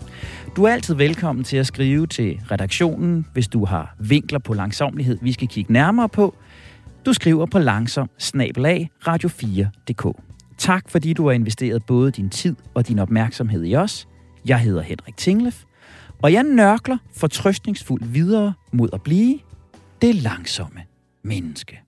Du 0.56 0.64
er 0.64 0.72
altid 0.72 0.94
velkommen 0.94 1.44
til 1.44 1.56
at 1.56 1.66
skrive 1.66 2.06
til 2.06 2.40
redaktionen, 2.50 3.26
hvis 3.32 3.48
du 3.48 3.64
har 3.64 3.94
vinkler 3.98 4.38
på 4.38 4.54
langsomlighed, 4.54 5.18
vi 5.22 5.32
skal 5.32 5.48
kigge 5.48 5.72
nærmere 5.72 6.08
på. 6.08 6.34
Du 7.06 7.12
skriver 7.12 7.46
på 7.46 7.58
langsom 7.58 8.10
radio4.dk. 9.08 10.27
Tak 10.58 10.90
fordi 10.90 11.12
du 11.12 11.26
har 11.26 11.32
investeret 11.32 11.86
både 11.86 12.10
din 12.10 12.30
tid 12.30 12.56
og 12.74 12.88
din 12.88 12.98
opmærksomhed 12.98 13.64
i 13.64 13.74
os. 13.74 14.08
Jeg 14.46 14.60
hedder 14.60 14.82
Henrik 14.82 15.16
Tinglef, 15.16 15.62
og 16.22 16.32
jeg 16.32 16.42
nørkler 16.42 16.98
fortrøstningsfuldt 17.12 18.14
videre 18.14 18.52
mod 18.72 18.88
at 18.92 19.02
blive 19.02 19.38
det 20.02 20.14
langsomme 20.14 20.80
menneske. 21.22 21.80